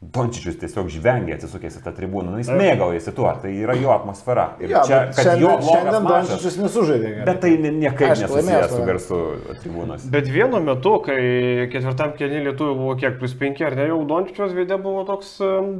Dončičius 0.00 0.54
tiesiog 0.56 0.86
žvengia 0.88 1.34
atsisukęs 1.36 1.74
į 1.76 1.80
tą 1.84 1.90
tribūną, 1.92 2.30
nu, 2.32 2.38
jis 2.40 2.48
mėgaujasi 2.56 3.12
tuo, 3.12 3.26
tai 3.42 3.50
yra 3.52 3.74
jo 3.76 3.90
atmosfera. 3.92 4.46
Ir 4.64 4.70
ja, 4.72 4.80
čia, 4.88 5.00
kad 5.12 5.26
šiandien, 5.26 5.42
jo 5.44 5.50
šiandien 5.66 6.06
Dončičius 6.06 6.54
nesužaidė. 6.56 7.10
Gerai. 7.10 7.26
Bet 7.26 7.40
tai 7.42 7.50
niekaip 7.60 8.14
nesusijęs 8.22 8.72
su 8.72 8.86
garsu 8.88 9.18
tribūnos. 9.60 10.06
Bet 10.14 10.30
vienu 10.32 10.62
metu, 10.64 10.94
kai 11.04 11.18
ketvirtam 11.74 12.14
kėlinį 12.16 12.46
lietuvių 12.46 12.76
buvo 12.78 12.94
kiek 13.02 13.18
plus 13.20 13.34
5 13.42 13.60
ar 13.68 13.76
ne, 13.76 13.86
jau 13.90 13.98
Dončičius 14.08 14.54
veidė 14.56 14.78
buvo 14.80 15.02
toks 15.10 15.34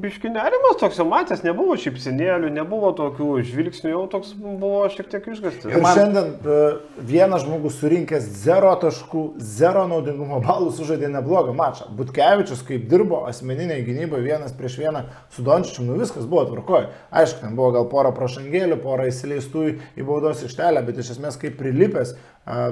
biškinerimas, 0.05 0.77
toks 0.85 1.01
jau 1.01 1.09
matęs, 1.09 1.41
nebuvo 1.47 1.79
šipsinėlių, 1.81 2.53
nebuvo 2.61 2.93
tokių 3.01 3.31
žvilgsnių, 3.49 3.95
jau 3.95 4.05
toks 4.19 4.37
buvo 4.37 4.85
šiek 4.93 5.09
tiek 5.17 5.33
išgastis. 5.33 5.65
Ir 5.73 5.81
man... 5.81 5.97
šiandien 5.97 6.31
e, 6.45 6.61
vienas 7.09 7.49
žmogus 7.49 7.81
surinkęs 7.81 8.29
0 8.45 8.77
taškų, 8.85 9.25
0 9.65 9.89
naudingumo 9.97 10.45
balų 10.45 10.77
sužaidė 10.77 11.09
neblogą 11.17 11.57
mačą. 11.57 11.89
Butkevičius, 11.97 12.61
kaip 12.69 12.85
dirbo 12.93 13.25
asmeniniai 13.31 13.81
gynybai, 13.89 14.10
gynyboje 14.11 14.27
vienas 14.27 14.53
prieš 14.53 14.79
vieną 14.79 15.03
su 15.31 15.43
Dončičiu, 15.43 15.85
nu 15.85 15.95
viskas 15.99 16.27
buvo 16.27 16.45
tvarkoje. 16.45 16.89
Aišku, 17.11 17.41
ten 17.41 17.55
buvo 17.57 17.71
gal 17.73 17.87
pora 17.89 18.11
prašangėlių, 18.13 18.81
pora 18.83 19.07
įsileistų 19.07 19.79
į 19.97 20.07
baudos 20.07 20.43
ištelę, 20.43 20.83
bet 20.87 20.99
iš 20.99 21.15
esmės 21.15 21.39
kaip 21.39 21.57
prilipęs 21.59 22.17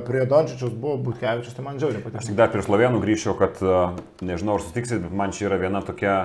prie 0.07 0.27
Dončičius 0.27 0.75
buvo 0.75 0.99
Butkevičius, 0.99 1.55
tai 1.55 1.65
man 1.65 1.79
džiaugiai 1.79 2.03
patiko. 2.03 2.19
Aš 2.19 2.31
tik 2.31 2.39
dar 2.39 2.51
prie 2.51 2.63
Slovenų 2.63 3.01
grįžčiau, 3.05 3.37
kad 3.39 3.63
nežinau, 4.21 4.59
ar 4.59 4.67
sutiksit, 4.67 5.03
bet 5.05 5.15
man 5.15 5.33
čia 5.33 5.49
yra 5.49 5.61
viena 5.63 5.83
tokia... 5.87 6.19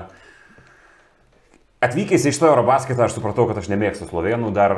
Atvykęs 1.84 2.24
į 2.24 2.32
šitą 2.32 2.48
Eurobasketą 2.48 3.04
aš 3.04 3.18
supratau, 3.18 3.44
kad 3.50 3.58
aš 3.60 3.68
nemėgstu 3.68 4.06
slovenų 4.08 4.54
dar 4.56 4.72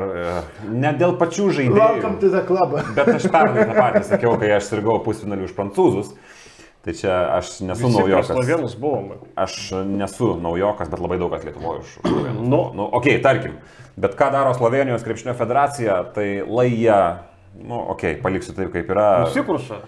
ne 0.65 0.89
dėl 0.97 1.13
pačių 1.19 1.51
žaidėjų. 1.53 1.77
Welcome 1.77 2.17
to 2.17 2.31
the 2.33 2.41
club. 2.47 2.73
Bet 2.97 3.11
aš 3.13 3.27
pernai 3.29 3.67
tą 3.69 3.75
patį 3.77 4.01
sakiau, 4.07 4.31
kai 4.41 4.49
aš 4.55 4.71
sirgau 4.71 4.97
pusfinalių 5.05 5.45
už 5.45 5.53
prancūzus. 5.53 6.15
Tai 6.85 6.93
čia 6.93 7.13
aš 7.33 7.59
nesu 7.65 7.87
Visi 7.87 7.97
naujokas. 7.97 8.27
Slovenus 8.29 8.75
buvom. 8.77 9.07
Aš 9.33 9.71
nesu 9.89 10.35
naujokas, 10.37 10.89
bet 10.91 11.01
labai 11.01 11.17
daug 11.17 11.31
kas 11.33 11.41
Lietuvoje 11.47 11.81
už 11.81 11.93
slovenus. 11.97 12.43
Nu, 12.45 12.59
nu, 12.77 12.85
okei, 12.85 13.17
okay, 13.17 13.23
tarkim. 13.25 13.55
Bet 13.97 14.13
ką 14.19 14.27
daro 14.29 14.51
Slovenijos 14.53 15.01
krepšinio 15.07 15.33
federacija, 15.33 16.03
tai 16.13 16.43
lai 16.45 16.67
jie, 16.69 16.97
nu, 17.57 17.79
okei, 17.79 18.13
okay, 18.13 18.21
paliksiu 18.21 18.53
taip, 18.53 18.69
kaip 18.75 18.91
yra. 18.93 19.07
Nusikruša. 19.23 19.79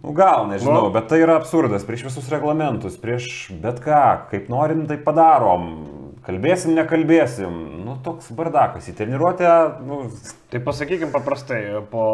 Nu, 0.00 0.12
gal, 0.16 0.46
nežinau, 0.48 0.86
nu. 0.86 0.92
bet 0.94 1.10
tai 1.12 1.18
yra 1.24 1.38
absurdas 1.40 1.84
prieš 1.84 2.06
visus 2.10 2.30
reglamentus, 2.32 2.96
prieš 3.00 3.50
bet 3.60 3.82
ką, 3.84 4.28
kaip 4.30 4.48
norim, 4.52 4.86
tai 4.88 4.96
padarom. 5.00 5.68
Kalbėsim, 6.24 6.72
nekalbėsim. 6.76 7.52
Nu, 7.84 7.98
toks 8.04 8.32
bardakas 8.34 8.88
į 8.90 8.96
treniruotę. 8.98 9.52
Nu... 9.86 10.00
Tai 10.50 10.62
pasakykim 10.64 11.12
paprastai, 11.14 11.60
po 11.92 12.06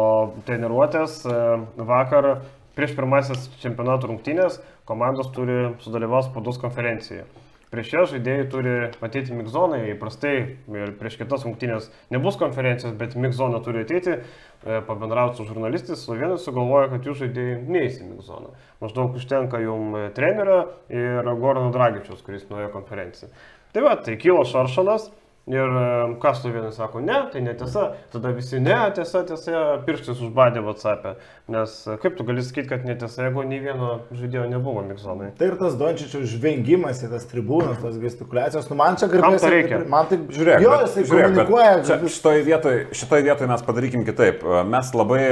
treniruotės 0.47 1.21
e, 1.25 1.39
vakar 1.79 2.29
prieš 2.77 2.95
pirmasis 2.97 3.47
čempionato 3.61 4.09
rungtynės 4.09 4.59
komandos 4.89 5.31
turi 5.35 5.73
sudalyvauti 5.83 6.31
spaudos 6.31 6.59
konferencijoje. 6.61 7.25
Prieš 7.73 7.89
ją 7.89 8.01
žaidėjai 8.11 8.49
turi 8.53 8.73
matyti 9.01 9.33
migzoną, 9.33 9.79
įprastai 9.95 10.33
ir 10.77 10.91
prieš 10.99 11.15
kitas 11.17 11.41
rungtynės 11.47 11.87
nebus 12.13 12.37
konferencijos, 12.37 12.93
bet 12.99 13.15
migzoną 13.17 13.63
turi 13.65 13.81
ateiti, 13.81 14.19
e, 14.19 14.81
pabendrauti 14.85 15.39
su 15.39 15.47
žurnalistais, 15.47 16.03
vienas 16.11 16.45
sugalvoja, 16.45 16.91
kad 16.91 17.09
jų 17.09 17.15
žaidėjai 17.23 17.55
neįs 17.65 17.97
į 18.03 18.11
migzoną. 18.11 18.53
Maždaug 18.83 19.17
užtenka 19.17 19.63
jum 19.63 19.97
trenerio 20.13 20.59
ir 20.93 21.25
Gordano 21.41 21.73
Dragičius, 21.73 22.21
kuris 22.21 22.45
nuėjo 22.51 22.69
konferenciją. 22.75 23.33
Tai 23.73 23.87
va, 23.87 23.97
tai 24.05 24.19
kilo 24.21 24.45
šaršalas, 24.45 25.09
Ir 25.43 25.59
e, 25.59 25.87
kas 26.23 26.39
tu 26.39 26.47
vienas 26.47 26.77
sako, 26.79 27.01
ne, 27.03 27.17
tai 27.31 27.41
netiesa, 27.43 27.89
tada 28.13 28.29
visi, 28.31 28.61
ne, 28.63 28.77
tiesa, 28.95 29.25
tiesa, 29.27 29.63
pirštis 29.83 30.21
užbadė 30.23 30.61
WhatsApp'e. 30.63 31.17
Nes 31.51 31.73
e, 31.83 31.95
kaip 31.99 32.13
tu 32.15 32.23
gali 32.23 32.45
sakyti, 32.47 32.69
kad 32.69 32.85
netiesa, 32.87 33.25
jeigu 33.25 33.43
nei 33.49 33.59
vieno 33.59 33.89
žaidėjo 34.15 34.45
nebuvo 34.53 34.85
miksonai. 34.87 35.33
Tai 35.35 35.49
ir 35.49 35.57
tas 35.59 35.75
Dončičių 35.81 36.21
žvengimas 36.31 37.01
į 37.03 37.09
tas 37.11 37.27
tribūnas, 37.27 37.81
tas 37.81 37.97
gestikuliacijos, 37.99 38.69
nu 38.71 38.77
man 38.79 38.95
čia 39.01 39.09
garbės 39.11 39.43
reikia. 39.51 39.81
Man 39.91 40.07
tai 40.07 40.21
žiūrėk, 40.23 40.63
jo, 40.63 40.77
jisai 40.85 41.03
žiūrėk, 41.09 41.33
komunikuoja. 41.33 41.73
Čia, 41.89 41.97
šitoje 42.15 42.45
vietoje 42.47 42.85
šitoj 43.01 43.25
vietoj 43.27 43.49
mes 43.51 43.65
padarykim 43.67 44.05
kitaip. 44.07 44.45
E, 44.47 44.61
mes 44.71 44.93
labai 44.95 45.25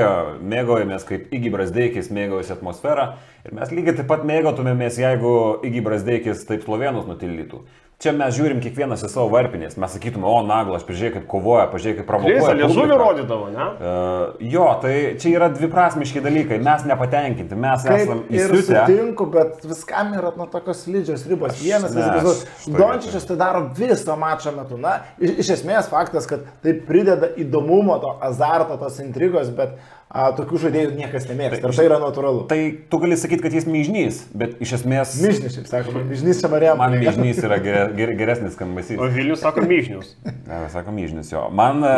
mėgaujamės, 0.56 1.06
kaip 1.08 1.32
Igi 1.39 1.53
Brasdeikis 1.56 2.12
mėgaujasi 2.12 2.58
atmosferą 2.58 3.13
ir 3.48 3.56
mes 3.56 3.72
lygiai 3.72 3.96
taip 4.01 4.12
pat 4.12 4.27
mėgautumėmės, 4.27 5.00
jeigu 5.00 5.38
Igi 5.72 5.86
Brasdeikis 5.88 6.44
taip 6.51 6.68
slovenus 6.68 7.08
nutildytų. 7.08 7.63
Čia 8.01 8.12
mes 8.17 8.34
žiūrim 8.36 8.60
kiekvienas 8.63 9.03
į 9.05 9.10
savo 9.13 9.27
varpinės, 9.31 9.77
mes 9.79 9.93
sakytume, 9.96 10.25
o 10.27 10.39
naglas, 10.46 10.84
pažiūrėk 10.88 11.20
kaip 11.20 11.27
kovoja, 11.29 11.67
pažiūrėk 11.72 12.01
kaip 12.01 12.08
provokuoja. 12.10 12.55
liežuvį 12.58 12.81
publiką." 12.81 12.98
rodydavo, 13.01 13.50
ne? 13.53 13.67
Uh, 13.77 14.41
jo, 14.53 14.65
tai 14.81 14.96
čia 15.22 15.36
yra 15.36 15.50
dviprasmiški 15.53 16.24
dalykai, 16.25 16.60
mes 16.65 16.86
nepatenkinti, 16.89 17.55
mes 17.55 17.86
esame 17.86 18.17
Kaip 18.25 18.34
ir 18.34 18.55
įsiutę. 18.55 18.81
sutinku, 18.88 19.29
bet 19.34 19.65
viskam 19.70 20.13
yra 20.17 20.34
nu, 20.38 20.50
tokios 20.51 20.84
slidžios 20.86 21.25
ribos. 21.29 21.62
Vienas, 21.62 21.96
aš 21.96 22.20
kitas. 22.20 22.43
šitoj 22.65 22.79
Dončičius 22.81 23.29
tai 23.29 23.39
daro 23.39 23.63
viso 23.77 24.17
mačo 24.17 24.53
metu. 24.55 24.81
Na, 24.81 24.98
iš, 25.22 25.38
iš 25.46 25.55
esmės 25.60 25.89
faktas, 25.91 26.27
kad 26.29 26.46
tai 26.65 26.74
prideda 26.88 27.29
įdomumo, 27.38 28.00
to 28.01 28.17
azarto, 28.25 28.77
tos 28.81 29.00
intrigos, 29.03 29.53
bet 29.55 29.77
a, 30.12 30.27
tokių 30.36 30.60
žaidėjų 30.65 30.91
niekas 30.98 31.27
nemėgsta. 31.30 31.63
Ir 31.72 31.77
tai 31.77 31.86
yra 31.88 32.00
natūralu. 32.03 32.44
Tai 32.51 32.60
tu 32.91 33.00
gali 33.01 33.18
sakyti, 33.20 33.46
kad 33.46 33.56
jis 33.56 33.68
myžnys, 33.72 34.22
bet 34.36 34.58
iš 34.63 34.75
esmės 34.82 35.15
Mižnis, 35.24 35.56
šiaip 35.56 35.70
sakoma, 35.72 36.03
mižnis 36.10 36.41
čia 36.44 36.51
marėm. 36.51 36.77
man 36.82 36.98
myžnys 37.00 37.39
yra 37.48 37.60
ger, 37.63 37.94
ger, 37.98 38.13
geresnis 38.20 38.58
skambesys. 38.58 39.00
O 39.00 39.08
Vilnius 39.12 39.44
sako 39.46 39.63
myžnius. 39.68 40.15
Ne, 40.27 40.63
sako 40.74 40.96
myžnis 40.96 41.32
jo. 41.32 41.46
Man, 41.56 41.80
e, 41.88 41.96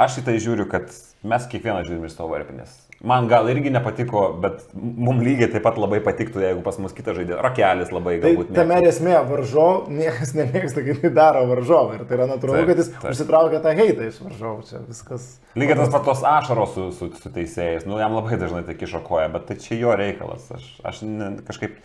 aš 0.00 0.20
į 0.22 0.26
tai 0.30 0.38
žiūriu, 0.40 0.68
kad 0.70 0.88
mes 1.24 1.48
kiekvieną 1.52 1.84
žiūrim 1.86 2.08
iš 2.08 2.16
savo 2.16 2.32
varpinės. 2.34 2.72
Man 3.04 3.26
gal 3.28 3.48
irgi 3.52 3.68
nepatiko, 3.74 4.20
bet 4.40 4.62
mums 4.74 5.24
lygiai 5.26 5.50
taip 5.52 5.64
pat 5.66 5.76
labai 5.80 5.98
patiktų, 6.04 6.40
jeigu 6.44 6.62
pas 6.64 6.78
mus 6.80 6.94
kitas 6.96 7.18
žaidėjas. 7.18 7.42
Rakelis 7.44 7.90
labai 7.92 8.14
Tai 8.22 8.30
galbūt. 8.30 8.52
tame 8.56 8.78
ir 8.80 8.88
esmė, 8.88 9.16
varžovų 9.28 9.90
niekas 9.98 10.32
nemėgsta, 10.38 10.84
kai 10.86 10.94
tai 11.02 11.10
daro 11.18 11.42
varžovai. 11.50 11.98
Ir 11.98 12.06
tai 12.08 12.16
yra 12.20 12.28
natūralu, 12.30 12.62
Taip, 12.62 12.70
kad 12.70 12.80
jis 12.84 12.92
taip. 12.94 13.08
užsitraukia 13.12 13.60
tą 13.66 13.74
heitą 13.80 14.08
iš 14.08 14.22
varžovų. 14.24 14.64
Čia 14.70 14.80
viskas. 14.88 15.26
Lygiai 15.58 15.76
tas 15.82 15.92
pat 15.92 16.06
tos 16.08 16.24
ašaros 16.32 16.72
su, 16.78 16.86
su, 16.96 17.10
su 17.20 17.34
teisėjais. 17.34 17.84
Nu, 17.90 17.98
jam 18.00 18.16
labai 18.16 18.38
dažnai 18.40 18.64
tai 18.64 18.78
kišo 18.80 19.02
koja, 19.04 19.28
bet 19.36 19.50
tai 19.50 19.58
čia 19.60 19.76
jo 19.82 19.92
reikalas. 20.00 20.48
Aš, 20.56 20.70
aš 20.92 21.02
ne, 21.08 21.34
kažkaip... 21.50 21.76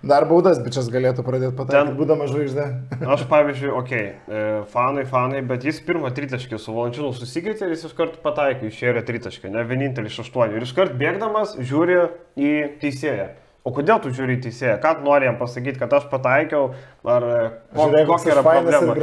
Dar 0.00 0.24
baudas 0.24 0.56
bičias 0.64 0.86
galėtų 0.92 1.24
pradėti 1.26 1.52
pataikyti, 1.58 1.96
būdamas 1.98 2.30
žvaigždė. 2.32 2.66
Aš 3.14 3.26
pavyzdžiui, 3.28 3.68
okei, 3.76 4.06
okay, 4.24 4.62
fanai, 4.72 5.04
fanai, 5.08 5.42
bet 5.44 5.66
jis 5.68 5.82
pirmą 5.84 6.08
tritaškį 6.16 6.56
su 6.56 6.72
Valančiūnu 6.76 7.12
susikeitė 7.18 7.68
ir 7.68 7.74
jis 7.76 7.84
iškart 7.90 8.16
pataikė, 8.24 8.70
išėjo 8.70 9.04
tritaškį, 9.10 9.52
ne 9.52 9.66
vienintelis 9.68 10.16
iš 10.16 10.24
aštuonių. 10.24 10.56
Ir 10.56 10.68
iškart 10.68 10.96
bėgdamas 11.00 11.52
žiūri 11.60 12.00
į 12.40 12.54
teisėją. 12.80 13.28
O 13.60 13.74
kodėl 13.76 13.98
tu 14.00 14.08
žiūri 14.08 14.38
į 14.38 14.40
teisėją? 14.46 14.78
Ką 14.80 14.94
nori 15.04 15.26
jam 15.28 15.34
pasakyti, 15.36 15.76
kad 15.82 15.92
aš 15.92 16.06
pataikiau, 16.08 16.70
ar 17.04 17.24
e, 17.28 17.40
koks 17.76 18.06
kokia 18.08 18.32
yra 18.32 18.44
problema? 18.46 18.94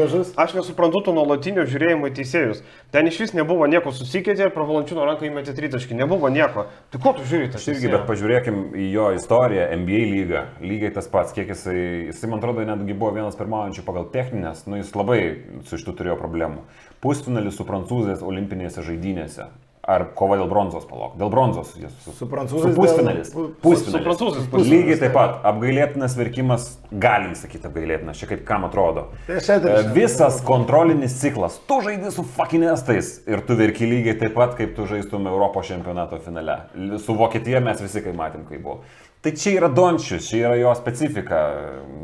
Aš 0.42 0.56
nesuprantu 0.58 1.04
to 1.06 1.14
nuolatinio 1.14 1.66
žiūrėjimo 1.70 2.10
į 2.10 2.16
teisėjus. 2.18 2.64
Ten 2.90 3.06
iš 3.06 3.20
vis 3.22 3.36
nebuvo 3.38 3.68
nieko 3.70 3.94
susikeitė 3.94 4.48
ir 4.48 4.56
pro 4.56 4.66
Valančiūno 4.66 5.06
ranką 5.06 5.30
įmetė 5.30 5.54
tritaškį, 5.60 6.00
nebuvo 6.00 6.32
nieko. 6.34 6.66
Tai 6.90 7.02
ko 7.04 7.14
tu 7.20 7.28
žiūri 7.30 7.52
tą 7.54 7.62
Aš 7.62 7.68
irgi, 7.70 7.84
teisėją? 7.84 7.94
bet 8.00 8.10
pažiūrėkim 8.10 8.60
į 8.74 8.88
jo 8.96 9.06
istoriją, 9.20 9.70
NBA 9.84 10.02
lygą. 10.16 10.44
Lygiai 10.66 10.94
tas 10.98 11.12
pats, 11.14 11.38
kiek 11.38 11.54
jisai, 11.54 11.78
jisai 12.10 12.32
man 12.34 12.42
atrodo, 12.42 12.66
netgi 12.66 12.98
buvo 12.98 13.14
vienas 13.20 13.38
pirmaujančių 13.38 13.86
pagal 13.86 14.10
techninės, 14.18 14.66
nu 14.66 14.82
jis 14.82 14.90
labai 14.98 15.22
su 15.70 15.78
šitu 15.78 15.94
turėjo 16.02 16.18
problemų. 16.18 16.66
Pusfinalis 17.06 17.62
su 17.62 17.70
prancūzais 17.70 18.26
olimpinėse 18.26 18.82
žaidynėse. 18.90 19.52
Ar 19.88 20.03
kova 20.20 20.36
dėl 20.36 20.50
bronzos 20.51 20.84
palok? 20.84 21.13
Dėl 21.15 21.29
bronzos 21.32 21.70
jis 21.79 21.94
su, 22.03 22.12
Su 22.12 22.25
prancūzais 22.27 22.74
Su 22.74 22.79
pusfinalis. 22.82 23.29
dėl- 23.32 23.53
Pusfinalis. 23.63 23.94
su 23.94 24.01
prancūzais 24.03 24.48
pusfinalis, 24.51 24.72
Lygiai 24.74 24.98
taip. 25.00 25.00
taip 25.00 25.13
pat. 25.15 25.38
Apgailėtinas 25.48 26.15
verkimas, 26.20 26.65
galim 26.91 27.32
sakyti 27.39 27.70
apgailėtinas, 27.70 28.20
čia 28.20 28.27
kaip 28.27 28.44
kam 28.50 28.65
atrodo. 28.67 29.06
Tai 29.29 29.38
šiandien 29.39 29.94
Visas 29.96 30.41
kontrolinis 30.44 31.15
ciklas. 31.22 31.56
Tu 31.70 31.77
žaidži 31.88 32.12
su 32.12 32.24
fuckinestais 32.36 33.13
ir 33.32 33.39
tu 33.48 33.56
verki 33.56 33.88
lygiai 33.88 34.20
taip 34.20 34.36
pat, 34.36 34.58
kaip 34.60 34.75
tu 34.75 34.84
žaistum 34.86 35.25
Europos 35.32 35.65
čempionato 35.72 36.20
finale. 36.20 36.58
Su 37.00 37.15
Vokietija 37.15 37.63
mes 37.63 37.79
visi 37.79 38.01
kaip 38.03 38.15
matėm, 38.20 38.44
kaip 38.50 38.62
buvo. 38.62 38.82
Tai 39.24 39.32
čia 39.32 39.56
yra 39.62 39.70
Dončius, 39.74 40.27
čia 40.29 40.50
yra 40.50 40.60
jo 40.60 40.75
specifika. 40.75 41.39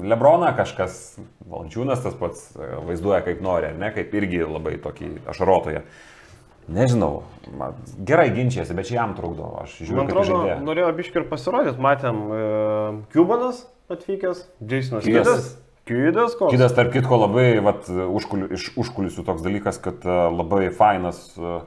Lebrona 0.02 0.56
kažkas, 0.56 1.20
Valančiūnas 1.50 2.02
tas 2.02 2.16
pats 2.16 2.56
e, 2.56 2.72
vaizduoja 2.88 3.22
kaip 3.28 3.42
nori, 3.44 3.68
ar 3.68 3.76
ne, 3.78 3.92
kaip 3.94 4.12
irgi 4.16 4.40
labai 4.48 4.78
tokį 4.82 5.12
ašarotoje. 5.28 5.84
Nežinau, 6.72 7.24
man 7.60 7.76
gerai 8.08 8.30
ginčiasi, 8.36 8.76
bet 8.78 8.88
čia 8.88 9.02
jam 9.02 9.18
trukdo. 9.18 9.50
Aš 9.64 9.76
žiūriu, 9.82 9.98
Man 10.00 10.12
atrodo, 10.12 10.40
norėjo 10.64 10.94
biški 10.96 11.20
ir 11.20 11.28
pasirodyti, 11.28 11.82
matėm 11.84 12.24
e, 12.32 12.46
Cubanas 13.16 13.66
atvykęs, 13.92 14.46
Jasonas 14.62 15.04
Kidas. 15.04 15.28
Kidas. 15.28 15.52
Kidas, 15.84 16.36
koks? 16.40 16.54
Kitas, 16.54 16.72
tarp 16.78 16.94
kitko, 16.94 17.18
labai 17.26 17.60
vat, 17.64 17.90
užkuliu, 17.92 18.48
iš 18.56 18.70
užkulisių 18.80 19.26
toks 19.28 19.44
dalykas, 19.44 19.82
kad 19.84 20.06
uh, 20.08 20.30
labai 20.32 20.70
fainas, 20.72 21.26
uh, 21.36 21.66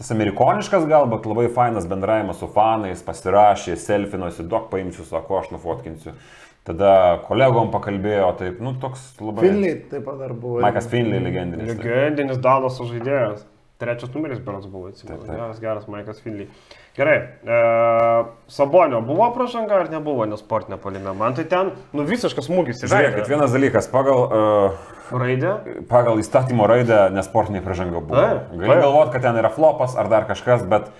tas 0.00 0.08
amerikoniškas 0.14 0.86
gal, 0.88 1.04
bet 1.10 1.28
labai 1.28 1.44
fainas 1.52 1.84
bendravimas 1.90 2.40
su 2.40 2.48
fanais, 2.54 3.02
pasirašė, 3.04 3.76
selfinosi, 3.76 4.48
daug 4.48 4.70
paimsiu, 4.72 5.04
sako, 5.04 5.42
aš 5.42 5.52
nufotkinsiu. 5.52 6.16
Tada 6.64 7.20
kolegom 7.26 7.68
pakalbėjo, 7.72 8.30
taip, 8.40 8.64
nu 8.64 8.72
toks 8.80 9.04
labai... 9.20 9.44
Finley 9.44 9.76
taip 9.92 10.08
pat 10.08 10.18
dar 10.24 10.32
buvo. 10.32 10.62
Maikas 10.64 10.88
Finley 10.88 11.20
legendinis. 11.24 11.74
Legendinis 11.74 12.40
Dalas 12.40 12.80
žaidėjas. 12.80 13.44
Trečias 13.80 14.12
numeris 14.12 14.38
beras 14.44 14.66
buvo, 14.68 14.90
atsimenu. 14.92 15.24
Geras, 15.24 15.60
geras 15.62 15.86
Maikas 15.88 16.18
Finley. 16.20 16.46
Gerai. 16.98 17.16
E, 17.48 17.60
Sabonio 18.52 19.00
buvo 19.00 19.30
pražanga 19.32 19.78
ar 19.80 19.88
nebuvo 19.88 20.26
nesportinė 20.28 20.76
polime? 20.82 21.14
Man 21.16 21.36
tai 21.38 21.46
ten, 21.48 21.70
nu 21.96 22.04
visiškas 22.04 22.50
smūgis 22.50 22.82
Žiūrėkit, 22.84 23.24
vienas 23.30 23.54
dalykas, 23.56 23.88
pagal, 23.88 24.20
uh, 24.26 24.90
Raidė. 25.16 25.54
pagal 25.88 26.20
įstatymo 26.20 26.66
raidę 26.68 27.06
nesportinė 27.16 27.62
pražanga 27.64 28.02
buvo. 28.04 28.20
Taip, 28.20 28.52
Gali 28.52 28.68
taip. 28.68 28.82
galvoti, 28.84 29.14
kad 29.16 29.24
ten 29.24 29.40
yra 29.40 29.52
flopas 29.54 29.96
ar 29.96 30.12
dar 30.12 30.28
kažkas, 30.28 30.66
bet 30.68 30.92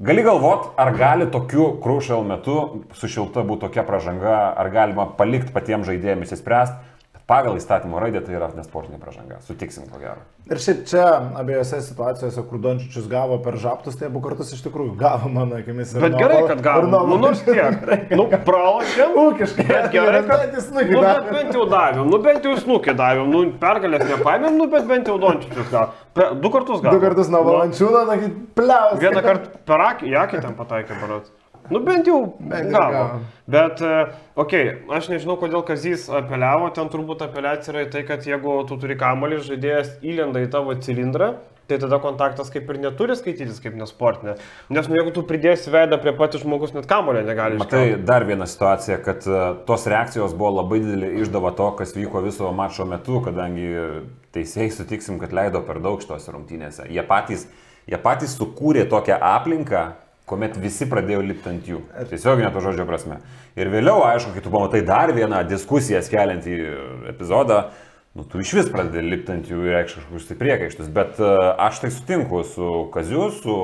gali 0.00 0.24
galvoti, 0.24 0.72
ar 0.80 0.94
gali 0.96 1.28
tokiu 1.30 1.74
krušal 1.84 2.24
metu 2.26 2.56
su 2.96 3.10
šilta 3.12 3.44
būti 3.44 3.66
tokia 3.68 3.84
pražanga, 3.86 4.54
ar 4.56 4.72
galima 4.72 5.10
palikti 5.20 5.52
patiems 5.52 5.86
žaidėjams 5.92 6.32
įsispręsti. 6.32 6.80
Pagal 7.24 7.56
įstatymo 7.56 7.96
raidę 8.02 8.20
tai 8.20 8.34
yra 8.36 8.50
nesportinė 8.52 8.98
pražanga. 9.00 9.38
Sutiksim, 9.46 9.86
ko 9.88 9.96
gero. 9.96 10.20
Ir 10.44 10.58
šiaip 10.60 10.82
čia 10.90 11.04
abiejose 11.40 11.78
situacijose, 11.86 12.42
kur 12.50 12.58
Dončičius 12.60 13.06
gavo 13.08 13.38
per 13.40 13.56
žaptus, 13.62 13.94
tai 13.96 14.10
abu 14.10 14.20
kartus 14.20 14.50
iš 14.52 14.60
tikrųjų 14.66 14.92
gavo 15.00 15.30
mano 15.32 15.56
akimis. 15.56 15.94
ir 15.96 16.04
Bet 16.04 16.18
gerai, 16.20 16.42
kad 16.50 16.60
gavo. 16.66 16.90
nuo 16.92 17.00
Nu 17.08 17.16
nors 17.22 17.40
tiek. 17.46 17.80
Nu, 18.18 18.26
pralošėm. 18.28 19.16
Ūkiškai. 19.22 19.64
Bet 19.70 19.88
gerai, 19.94 20.20
kad... 20.28 20.44
jis 20.52 20.68
Nu, 20.68 20.82
nukį 20.82 21.00
bet 21.00 21.30
bent 21.32 21.56
jau 21.56 21.64
davėm, 21.70 22.10
nu 22.12 22.20
bent 22.26 22.44
jau 22.44 22.58
snukį 22.60 22.96
davėm, 22.98 23.32
nu 23.32 23.42
pergalės 23.62 24.04
nepaėmėm, 24.10 24.58
nu 24.60 24.68
bet 24.74 24.84
bent 24.90 25.08
jau 25.08 25.16
Dončičius 25.22 25.72
gal. 25.72 25.96
Pe, 26.12 26.28
du 26.44 26.52
kartus 26.52 26.84
gal. 26.84 26.92
Du 26.92 27.00
kartus 27.06 27.32
nuo 27.32 27.40
valančiūno, 27.48 28.04
tokį 28.12 28.30
pliaus. 28.60 29.00
Vieną 29.00 29.24
kartą 29.24 29.64
per 29.72 29.86
akį, 29.88 30.12
akį 30.26 30.44
ten 30.44 30.60
pataikė 30.60 31.00
barat. 31.00 31.32
Nu 31.72 31.80
bent 31.80 32.06
jau 32.06 32.18
Bent 32.38 32.70
gavo. 32.70 32.92
gavo. 32.92 33.20
Bet, 33.48 33.80
okei, 34.34 34.66
okay, 34.68 34.96
aš 34.96 35.08
nežinau, 35.12 35.38
kodėl 35.40 35.64
Kazys 35.64 36.06
apeliavo, 36.12 36.68
ten 36.76 36.90
turbūt 36.92 37.24
apeliacija 37.24 37.72
yra 37.72 37.86
į 37.86 37.90
tai, 37.92 38.04
kad 38.08 38.24
jeigu 38.28 38.60
tu 38.68 38.76
turi 38.80 38.96
kamolį, 39.00 39.40
žaidėjas 39.46 39.98
įlenda 40.04 40.42
į 40.44 40.50
tavo 40.52 40.76
cilindrą, 40.76 41.34
tai 41.68 41.78
tada 41.80 41.96
kontaktas 42.00 42.50
kaip 42.52 42.68
ir 42.68 42.80
neturi 42.82 43.16
skaitytis 43.16 43.62
kaip 43.64 43.76
nesportinė. 43.80 44.36
Nes 44.76 44.88
nu, 44.90 44.98
jeigu 44.98 45.14
tu 45.16 45.24
pridėsi 45.24 45.72
veidą 45.72 45.96
prie 46.02 46.12
patys 46.16 46.44
žmogus, 46.44 46.74
net 46.76 46.88
kamolio 46.90 47.24
negali 47.24 47.56
Matai, 47.60 47.86
iškelti. 47.88 48.04
dar 48.10 48.26
viena 48.28 48.48
situacija, 48.48 49.00
kad 49.04 49.24
e, 49.24 49.40
tos 49.68 49.88
reakcijos 49.88 50.36
buvo 50.36 50.58
labai 50.58 50.82
didelė 50.84 51.14
išdava 51.24 51.54
to, 51.56 51.70
kas 51.80 51.96
vyko 51.96 52.20
viso 52.24 52.52
mačo 52.52 52.84
metu, 52.88 53.22
kadangi 53.24 53.70
teisėjai 54.36 54.70
sutiksim, 54.76 55.20
kad 55.22 55.32
leido 55.32 55.64
per 55.64 55.80
daug 55.84 56.04
šitos 56.04 56.28
rungtynėse. 56.28 56.90
Jie 56.92 57.04
patys, 57.08 57.48
jie 57.88 58.00
patys 58.04 58.36
sukūrė 58.36 58.84
tokią 58.92 59.16
aplinką, 59.32 59.86
kuomet 60.28 60.56
visi 60.60 60.86
pradėjo 60.88 61.22
lipti 61.24 61.50
ant 61.50 61.66
jų. 61.68 61.80
Tiesioginė 62.10 62.50
to 62.54 62.62
žodžio 62.64 62.86
prasme. 62.88 63.18
Ir 63.60 63.70
vėliau, 63.72 64.04
aišku, 64.08 64.32
kai 64.34 64.44
tu 64.44 64.52
pamatai 64.52 64.80
dar 64.86 65.12
vieną 65.14 65.42
diskusiją 65.48 66.00
skeliantį 66.04 66.54
epizodą, 67.12 67.66
nu, 68.16 68.24
tu 68.28 68.40
iš 68.40 68.54
vis 68.60 68.70
pradedi 68.72 69.04
lipti 69.04 69.34
ant 69.34 69.50
jų 69.50 69.66
ir 69.66 69.76
reikš 69.78 69.98
kažkokius 69.98 70.30
tai 70.30 70.38
priekaištus. 70.40 70.88
Bet 70.96 71.20
e, 71.20 71.34
aš 71.66 71.84
tai 71.84 71.92
sutinku 71.92 72.44
su 72.48 72.70
Kaziu, 72.94 73.28
su... 73.42 73.58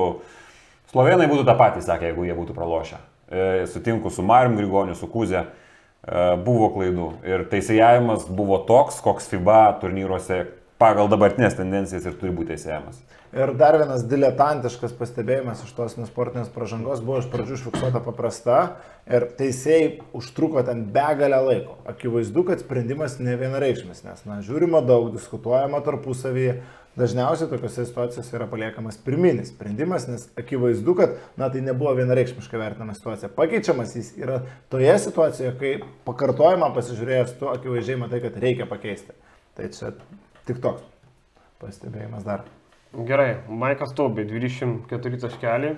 Slovenai 0.91 1.29
būtų 1.31 1.45
tą 1.47 1.55
patį 1.55 1.85
sakę, 1.85 2.09
jeigu 2.09 2.25
jie 2.27 2.33
būtų 2.35 2.53
pralošę. 2.53 2.97
E, 3.31 3.43
Sutinku 3.71 4.11
su 4.11 4.25
Marium 4.27 4.57
Grigoniu, 4.59 4.95
su 4.99 5.07
Kuze. 5.07 5.45
E, 5.47 6.23
Buvo 6.43 6.67
klaidų. 6.73 7.05
Ir 7.23 7.45
teisėjavimas 7.47 8.25
buvo 8.27 8.57
toks, 8.67 8.99
koks 9.05 9.29
FIBA 9.31 9.61
turnyruose 9.79 10.43
pagal 10.81 11.09
dabartinės 11.11 11.57
tendencijas 11.59 12.07
ir 12.09 12.17
turi 12.17 12.33
būti 12.33 12.55
teisėjavimas. 12.55 13.01
Ir 13.31 13.53
dar 13.55 13.77
vienas 13.79 14.01
diletantiškas 14.11 14.91
pastebėjimas 14.99 15.61
iš 15.63 15.71
tos 15.77 15.93
nesportinės 15.95 16.49
pažangos 16.51 17.03
buvo 17.05 17.21
iš 17.21 17.29
pradžių 17.31 17.55
užfiksuota 17.55 18.01
paprasta 18.03 18.57
ir 19.07 19.29
teisėjai 19.37 20.01
užtruko 20.17 20.63
ten 20.67 20.81
begalę 20.91 21.39
laiko. 21.45 21.77
Akivaizdu, 21.87 22.43
kad 22.49 22.59
sprendimas 22.63 23.19
ne 23.23 23.37
vienareikšmis, 23.39 24.03
nes, 24.03 24.23
na, 24.27 24.41
žiūrima 24.43 24.81
daug, 24.83 25.13
diskutuojama 25.15 25.79
tarpusavyje. 25.85 26.59
Dažniausiai 26.99 27.47
tokiuose 27.47 27.85
situacijose 27.87 28.33
yra 28.35 28.49
paliekamas 28.51 28.97
pirminis 28.99 29.53
sprendimas, 29.53 30.09
nes 30.11 30.25
akivaizdu, 30.35 30.97
kad, 30.97 31.13
na, 31.39 31.47
tai 31.53 31.61
nebuvo 31.63 31.93
vienareikšmiškai 32.01 32.59
vertinama 32.59 32.97
situacija. 32.97 33.29
Pakeičiamas 33.37 33.93
jis 33.95 34.09
yra 34.19 34.41
toje 34.73 34.97
situacijoje, 35.05 35.53
kai 35.61 35.71
pakartojimą 36.09 36.73
pasižiūrėjęs, 36.75 37.37
tu 37.39 37.47
akivaizdžiai 37.53 38.01
matai, 38.03 38.19
kad 38.25 38.35
reikia 38.43 38.67
pakeisti. 38.67 39.15
Tai 39.55 39.71
čia 39.71 39.93
tik 40.47 40.61
toks 40.63 40.85
pastebėjimas 41.61 42.25
dar. 42.25 42.45
Gerai, 43.07 43.35
Maikas 43.47 43.93
Taubė, 43.95 44.25
24 44.27 45.21
taškeliai, 45.21 45.77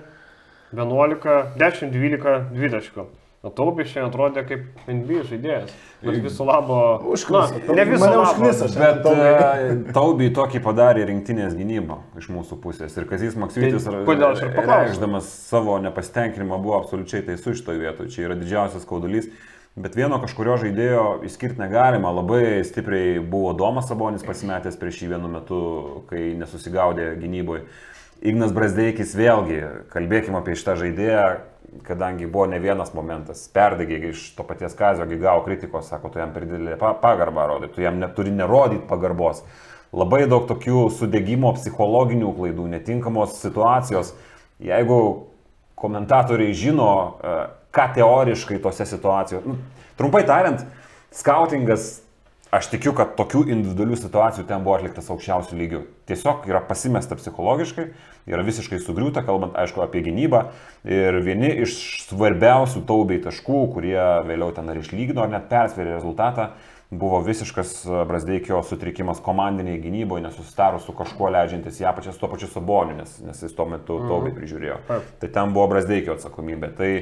11, 0.74 1.36
10, 1.60 1.92
12, 1.94 2.40
20. 2.56 3.04
O 3.44 3.50
Taubis 3.52 3.90
šiandien 3.90 4.08
atrodė 4.08 4.42
kaip 4.48 4.86
NBA 4.88 5.26
žaidėjas. 5.28 5.72
Bet 6.00 6.22
viso 6.24 6.46
labo... 6.48 6.78
Užkniso. 7.12 7.58
Na, 7.68 7.74
ne 7.76 7.84
viso 7.90 8.08
labo. 8.08 8.46
šiandien. 8.48 8.78
Bet 8.80 9.08
uh, 9.10 9.92
Taubiai 9.92 10.32
tokį 10.34 10.62
padarė 10.64 11.04
rinktinės 11.10 11.52
gynybą 11.58 11.98
iš 12.16 12.30
mūsų 12.32 12.56
pusės. 12.62 12.96
Ir 12.96 13.04
Kazys 13.10 13.36
Maksytis, 13.36 13.84
Tai 13.84 14.16
ir 14.16 14.56
reikšdamas 14.64 15.28
savo 15.50 15.76
nepasitenkinimą, 15.84 16.56
buvo 16.64 16.78
absoliučiai 16.80 17.20
teisus 17.28 17.60
šitoje 17.60 17.84
vietoje. 17.84 18.14
Čia 18.16 18.30
yra 18.30 18.38
didžiausias 18.40 18.88
skaudulys. 18.88 19.28
Bet 19.74 19.96
vieno 19.98 20.20
kažkurio 20.22 20.54
žaidėjo 20.62 21.04
išskirti 21.26 21.58
negalima. 21.58 22.12
Labai 22.14 22.60
stipriai 22.62 23.16
buvo 23.18 23.50
Domas 23.58 23.88
Sabonis 23.90 24.22
pasimetęs 24.22 24.78
prieš 24.78 25.00
jį 25.02 25.08
vienu 25.16 25.30
metu, 25.32 25.58
kai 26.06 26.28
nesusigaudė 26.38 27.08
gynyboje. 27.18 27.64
Ignas 28.22 28.54
Brasdeikis 28.54 29.16
vėlgi, 29.18 29.58
kalbėkime 29.90 30.38
apie 30.38 30.54
šitą 30.54 30.76
žaidėją, 30.78 31.24
kadangi 31.88 32.28
buvo 32.30 32.46
ne 32.52 32.60
vienas 32.62 32.94
momentas, 32.94 33.42
perdegė 33.50 33.98
iš 34.12 34.28
to 34.38 34.46
paties 34.46 34.78
kazio, 34.78 35.08
gavo 35.10 35.42
kritikos, 35.48 35.90
sako, 35.90 36.12
tu 36.14 36.22
jam 36.22 36.30
per 36.32 36.46
didelį 36.46 36.78
pa- 36.78 36.94
pagarbą 37.02 37.48
rodai, 37.50 37.72
tu 37.74 37.82
jam 37.82 37.98
neturi 37.98 38.30
nerodyti 38.30 38.86
pagarbos. 38.86 39.42
Labai 39.94 40.22
daug 40.30 40.46
tokių 40.46 40.86
sudėgymo 40.94 41.50
psichologinių 41.58 42.30
klaidų, 42.38 42.70
netinkamos 42.78 43.34
situacijos. 43.42 44.14
Jeigu 44.62 45.26
komentatoriai 45.74 46.54
žino, 46.54 47.18
e, 47.18 47.36
ką 47.74 47.90
teoriškai 47.98 48.60
tose 48.62 48.86
situacijose, 48.88 49.44
nu, 49.48 49.58
trumpai 49.98 50.24
tariant, 50.28 50.64
skautingas 51.14 52.04
Aš 52.54 52.68
tikiu, 52.70 52.92
kad 52.94 53.16
tokių 53.18 53.48
individualių 53.50 53.96
situacijų 53.98 54.44
ten 54.46 54.62
buvo 54.62 54.76
atliktas 54.76 55.08
aukščiausių 55.10 55.56
lygių. 55.58 55.80
Tiesiog 56.06 56.44
yra 56.46 56.60
pasimesta 56.62 57.16
psichologiškai, 57.18 57.88
yra 58.30 58.44
visiškai 58.46 58.78
sugriūta, 58.82 59.24
kalbant, 59.26 59.56
aišku, 59.58 59.82
apie 59.82 60.04
gynybą. 60.04 60.44
Ir 60.86 61.18
vieni 61.24 61.50
iš 61.64 61.74
svarbiausių 62.04 62.84
taubiai 62.86 63.24
taškų, 63.24 63.64
kurie 63.74 63.98
vėliau 64.28 64.54
ten 64.54 64.70
ar 64.70 64.78
išlygino, 64.78 65.24
ar 65.24 65.34
net 65.34 65.50
persvėrė 65.50 65.96
rezultatą, 65.96 66.52
buvo 66.94 67.18
visiškas 67.26 67.74
Brasdeikio 68.06 68.62
sutrikimas 68.62 69.18
komandiniai 69.24 69.82
gynyboje, 69.82 70.22
nesusitarus 70.28 70.86
su 70.86 70.94
kažkuo 70.94 71.32
leidžiantis 71.34 71.82
ją 71.82 71.90
pačias 71.96 72.20
tuo 72.20 72.30
pačiu 72.30 72.46
saboniu, 72.52 73.00
nes, 73.00 73.18
nes 73.24 73.46
jis 73.48 73.56
tuo 73.56 73.66
metu 73.66 73.98
taubiai 74.06 74.36
prižiūrėjo. 74.36 74.82
Taip. 74.92 75.14
Tai 75.24 75.36
ten 75.40 75.56
buvo 75.56 75.72
Brasdeikio 75.74 76.14
atsakomybė. 76.14 76.70
Tai 76.78 76.92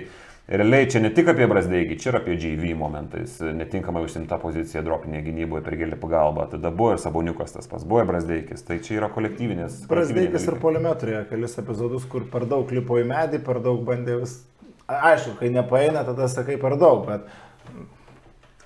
realiai 0.52 0.88
čia 0.90 1.00
ne 1.00 1.10
tik 1.14 1.30
apie 1.32 1.46
Brasdeikį, 1.48 1.96
čia 2.00 2.10
ir 2.12 2.18
apie 2.20 2.36
GV 2.40 2.72
momentais. 2.78 3.38
Netinkamai 3.56 4.04
užsimta 4.06 4.38
pozicija 4.42 4.82
dropinėje 4.84 5.24
gynyboje 5.30 5.64
per 5.66 5.76
gėlį 5.80 5.98
pagalbą. 6.02 6.46
Tada 6.52 6.72
buvo 6.74 6.94
ir 6.94 7.02
Saboniukas 7.02 7.56
tas 7.56 7.70
pats, 7.70 7.86
buvo 7.88 8.02
ir 8.02 8.10
Brasdeikis. 8.10 8.64
Tai 8.68 8.78
čia 8.84 8.98
yra 9.00 9.10
kolektyvinės. 9.14 9.82
Brasdeikis 9.90 10.48
ir 10.48 10.58
polimetrija, 10.62 11.24
kelis 11.30 11.56
epizodus, 11.62 12.04
kur 12.12 12.28
per 12.32 12.46
daug 12.50 12.70
lipo 12.74 13.00
į 13.00 13.06
medį, 13.08 13.42
per 13.46 13.62
daug 13.64 13.84
bandė 13.88 14.20
vis... 14.22 14.40
Aišku, 14.92 15.38
kai 15.38 15.48
nepaeina, 15.54 16.02
tada 16.04 16.26
sakai 16.28 16.58
per 16.60 16.74
daug, 16.76 17.06
bet 17.06 17.28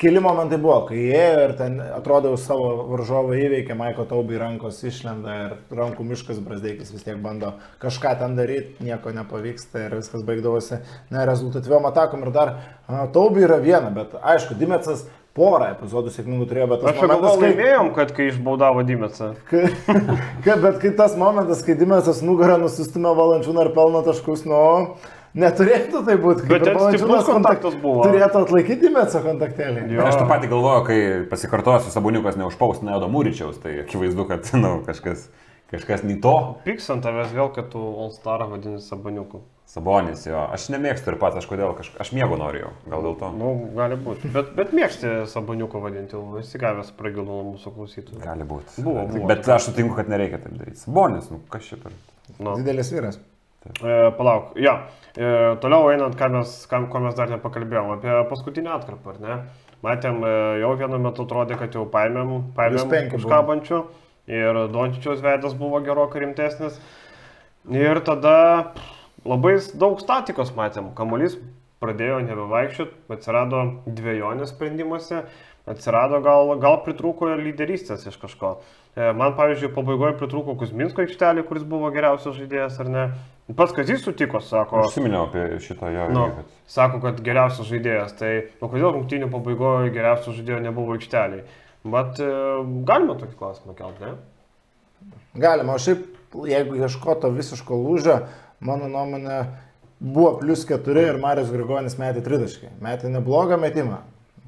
keli 0.00 0.20
momentai 0.20 0.59
buvo, 0.61 0.76
kai 0.88 0.98
įėjo 1.09 1.42
ir 1.46 1.52
ten 1.59 1.76
atrodo 1.80 2.32
jau 2.35 2.40
savo 2.40 2.70
varžovą 2.92 3.37
įveikė, 3.40 3.76
Maiko 3.78 4.04
Taubai 4.09 4.40
rankos 4.40 4.82
išlenda 4.85 5.37
ir 5.46 5.54
rankų 5.78 6.04
miškas 6.11 6.40
Brasdeikis 6.44 6.92
vis 6.92 7.06
tiek 7.06 7.20
bando 7.22 7.54
kažką 7.82 8.16
ten 8.20 8.37
daryti, 8.37 8.76
nieko 8.85 9.14
nepavyksta 9.16 9.87
ir 9.87 9.98
viskas 9.98 10.24
baigdavosi 10.26 10.82
nerezultatyviom 11.14 11.88
atakom 11.92 12.26
ir 12.26 12.35
dar 12.37 12.56
Taubai 12.87 13.46
yra 13.48 13.61
viena, 13.62 13.92
bet 13.94 14.18
aišku, 14.20 14.59
Dimetsas 14.61 15.06
porą 15.37 15.72
epizodų 15.74 16.12
sėkmingų 16.14 16.46
turėjo, 16.48 16.68
bet 16.70 16.85
Aš 16.92 17.00
galvoju, 17.02 17.40
kai... 17.40 17.50
laimėjom, 17.50 17.90
kad 17.96 18.12
kai 18.16 18.30
išbaudavo 18.30 18.85
Dimetsą. 18.88 19.35
Bet 20.46 20.78
kai 20.80 20.92
tas 20.96 21.16
momentas, 21.20 21.61
kai 21.66 21.76
Dimensas 21.76 22.22
nugarą 22.24 22.56
nusistumė 22.62 23.12
valančiūną 23.18 23.66
ir 23.66 23.72
pelno 23.76 24.00
taškus, 24.06 24.46
nu, 24.48 24.62
neturėtų 25.40 26.03
tai 26.07 26.16
būti. 26.20 26.46
Bet 26.51 26.66
ten 26.66 26.79
stiprus 26.83 27.27
kontaktas 27.29 27.77
buvo. 27.81 28.05
Turėtų 28.07 28.44
atlaikyti 28.44 28.88
Dimensą 28.88 29.22
kontaktėlį. 29.25 29.88
Jo. 29.96 30.07
Aš 30.09 30.20
tą 30.20 30.29
patį 30.31 30.53
galvoju, 30.53 30.85
kai 30.88 31.01
pasikartosiu, 31.31 31.92
Saboniukas 31.94 32.38
neužpaustina 32.40 32.96
Edo 32.96 33.11
Mūryčiaus, 33.12 33.61
tai 33.62 33.81
akivaizdu, 33.85 34.29
kad 34.31 34.49
nu, 34.64 34.79
kažkas, 34.87 35.29
kažkas 35.72 36.07
nei 36.07 36.18
to. 36.22 36.37
Pyks 36.66 36.88
ant 36.94 37.05
tavęs 37.07 37.37
vėl, 37.37 37.53
kad 37.57 37.68
tu 37.75 37.83
All 37.83 38.14
Star 38.16 38.46
vadini 38.51 38.81
Sabaniuku. 38.83 39.44
Sabonis 39.66 40.22
jo, 40.22 40.38
aš 40.55 40.68
nemėgstu 40.70 41.11
ir 41.11 41.16
pats, 41.18 41.40
aš 41.40 41.49
kodėl, 41.51 41.72
kažk... 41.75 41.96
aš 41.99 42.12
miego 42.14 42.37
noriu, 42.38 42.68
gal 42.87 43.03
dėl 43.03 43.16
to. 43.18 43.33
Nu, 43.35 43.49
gali 43.75 43.99
būti. 43.99 44.31
Bet, 44.31 44.53
bet 44.55 44.70
mėgsti 44.77 45.25
Sabaniuku 45.29 45.83
vadinti, 45.83 46.20
esi 46.38 46.61
gavęs 46.62 46.92
pragilų 46.96 47.27
nuo 47.27 47.42
mūsų 47.49 47.75
klausytojų. 47.75 48.22
Gali 48.22 48.46
būti. 48.46 48.85
Buvo, 48.87 49.09
buvo. 49.11 49.27
Bet 49.27 49.51
aš 49.51 49.72
sutinku, 49.72 49.99
kad 49.99 50.12
nereikia 50.12 50.38
taip 50.44 50.55
daryti. 50.61 50.79
Sabonis, 50.85 51.27
nu 51.35 51.42
kas 51.51 51.66
čia 51.66 51.81
per... 51.83 51.99
Nu. 52.38 52.55
Didelis 52.61 52.94
vyras. 52.94 53.18
E, 53.83 53.94
palauk, 54.16 54.55
jo. 54.61 54.74
E, 55.16 55.29
toliau 55.62 55.90
einant, 55.92 56.16
ką 56.18 56.29
mes, 56.35 56.57
ką, 56.70 56.83
ko 56.92 57.00
mes 57.05 57.16
dar 57.18 57.31
nepakalbėjom, 57.33 57.94
apie 57.96 58.18
paskutinį 58.31 58.72
atkarpą, 58.76 59.14
ar 59.14 59.22
ne? 59.22 59.38
Matėm, 59.85 60.20
e, 60.24 60.35
jau 60.62 60.72
vienu 60.81 61.00
metu 61.02 61.26
atrodė, 61.26 61.59
kad 61.61 61.74
jau 61.76 61.87
paėmėm, 61.92 62.52
paėmėm 62.57 63.16
užkabančių 63.18 63.83
ir 64.26 64.62
Dončičiaus 64.74 65.22
veidas 65.24 65.55
buvo 65.59 65.81
gerokai 65.85 66.24
rimtesnis. 66.24 66.79
Ir 67.72 68.00
tada 68.07 68.72
labai 69.26 69.57
daug 69.74 69.98
statikos 70.02 70.52
matėm. 70.57 70.92
Kamuolys 70.98 71.37
pradėjo 71.83 72.22
nebevaikščioti, 72.24 73.05
atsirado 73.12 73.62
dviejonės 73.87 74.52
sprendimuose, 74.55 75.24
atsirado 75.68 76.22
gal, 76.24 76.55
gal 76.62 76.81
pritrūko 76.87 77.35
lyderystės 77.40 78.07
iš 78.09 78.18
kažko. 78.22 78.57
E, 78.96 79.12
Man, 79.12 79.35
pavyzdžiui, 79.37 79.68
pabaigoje 79.76 80.14
pritrūko 80.16 80.54
Kuzminsko 80.56 81.02
aikštelė, 81.04 81.42
kuris 81.44 81.64
buvo 81.68 81.90
geriausias 81.92 82.37
žaidėjas, 82.38 82.78
ar 82.80 82.88
ne? 82.88 83.02
Pats 83.56 83.74
Kazis 83.76 84.00
sutiko, 84.02 84.40
sako. 84.42 84.80
Aš 84.80 84.94
užsiminiau 84.94 85.26
apie 85.28 85.42
šitą 85.62 85.90
jo. 85.92 86.06
Nu, 86.16 86.22
kad- 86.38 86.54
sako, 86.72 86.98
kad 87.04 87.20
geriausias 87.22 87.68
žaidėjas. 87.68 88.16
Tai 88.18 88.30
o 88.64 88.70
kodėl 88.72 88.94
rungtynių 88.96 89.28
pabaigoje 89.30 89.92
geriausio 89.94 90.32
žaidėjo 90.38 90.62
nebuvo 90.64 90.96
aikšteliai? 90.96 91.44
Bet 91.87 92.18
e, 92.24 92.30
galima 92.88 93.14
tokį 93.20 93.37
klausimą 93.38 93.76
kelti, 93.78 94.09
ne? 94.09 94.16
Galima, 95.44 95.76
o 95.76 95.78
šiaip, 95.78 96.09
jeigu 96.48 96.80
ieškoto 96.80 97.30
visiško 97.37 97.76
lūžio, 97.85 98.16
mano 98.64 98.88
nuomonė, 98.90 99.42
buvo 100.00 100.38
plus 100.40 100.64
4 100.66 101.04
ir 101.12 101.20
Marius 101.22 101.52
Grigonis 101.52 101.98
metė 102.00 102.24
30. 102.24 102.72
Metė 102.82 103.12
neblogą 103.12 103.61
metimą. 103.61 104.00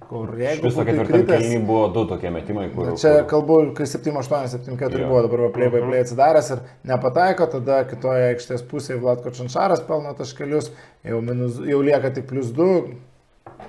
Kur 0.08 0.30
jeigu 0.40 0.70
ketvirtam 0.70 1.04
kritęs- 1.04 1.26
kelniui 1.42 1.64
buvo 1.68 1.88
du 1.92 2.06
tokie 2.08 2.30
metimai, 2.32 2.70
kur... 2.72 2.94
Čia 2.96 3.10
kur- 3.18 3.26
kalbu, 3.34 3.56
kai 3.76 3.84
7-8, 3.84 4.46
7-4 4.54 5.02
Jo. 5.02 5.08
buvo, 5.10 5.20
dabar 5.26 5.50
play 5.52 5.68
by 5.74 5.82
play 5.84 6.00
atsidaręs 6.00 6.48
ir 6.54 6.62
nepataiko, 6.88 7.46
tada 7.52 7.82
kitoje 7.90 8.30
aikštės 8.30 8.64
pusėje 8.70 9.02
Vlatko 9.02 9.34
Čanšaras 9.36 9.82
pelno 9.84 10.14
taškelius, 10.16 10.70
jau, 11.04 11.20
minus, 11.20 11.60
jau 11.60 11.82
lieka 11.84 12.08
tik 12.16 12.24
plus 12.30 12.48
2 12.56 12.68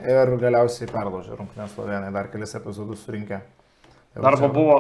ir 0.08 0.32
galiausiai 0.40 0.88
perlaužė 0.94 1.36
rungtynės 1.42 1.76
Slovenai, 1.76 2.14
dar 2.16 2.32
kelis 2.32 2.56
epizodus 2.56 3.04
surinkę. 3.04 3.42
Tai 4.16 4.32
čia- 4.40 4.48
buvo 4.54 4.80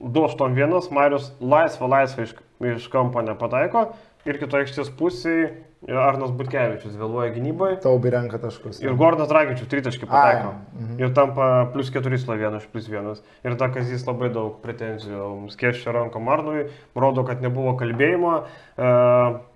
2-8-1, 0.00 0.90
Marius 0.94 1.32
laisvą 1.40 1.88
laisvą 1.88 2.22
iš, 2.28 2.34
iš 2.76 2.88
kampo 2.92 3.22
nepataiko 3.24 3.88
ir 4.28 4.38
kitoje 4.38 4.66
aikštės 4.66 4.92
pusėje 4.98 5.48
Arnas 5.90 6.30
Butkevičius 6.38 6.94
vėluoja 6.94 7.32
gynyboje. 7.34 7.80
Taubi 7.82 8.12
renka 8.14 8.38
taškus. 8.38 8.78
Ir 8.84 8.94
Gordonas 8.98 9.30
Dragičius 9.30 9.70
tritaškį 9.72 10.06
pataiko. 10.06 10.52
Ai, 10.52 10.76
mhm. 10.78 11.00
Ir 11.02 11.10
tampa 11.16 11.48
plus 11.72 11.90
4 11.90 12.20
Slovenų 12.22 12.60
iš 12.62 12.68
plus 12.70 12.86
1. 12.90 13.22
Ir 13.48 13.56
ta 13.58 13.68
Kazis 13.74 14.04
labai 14.06 14.30
daug 14.34 14.60
pretenzijų 14.62 15.50
skėščia 15.50 15.96
rankom 15.96 16.30
Arnui, 16.30 16.68
rodo, 16.94 17.26
kad 17.26 17.42
nebuvo 17.42 17.74
kalbėjimo. 17.80 18.36
E, 18.78 18.92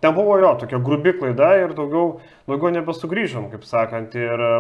ten 0.03 0.17
buvo 0.19 0.41
jo 0.43 0.57
tokia 0.65 0.83
grubi 0.83 1.15
klaida 1.15 1.53
ir 1.63 1.77
daugiau, 1.79 2.19
daugiau 2.51 2.75
nebesugrįžom, 2.75 3.47
kaip 3.55 3.63
sakant. 3.69 4.19
Ir 4.19 4.47
e, 4.49 4.53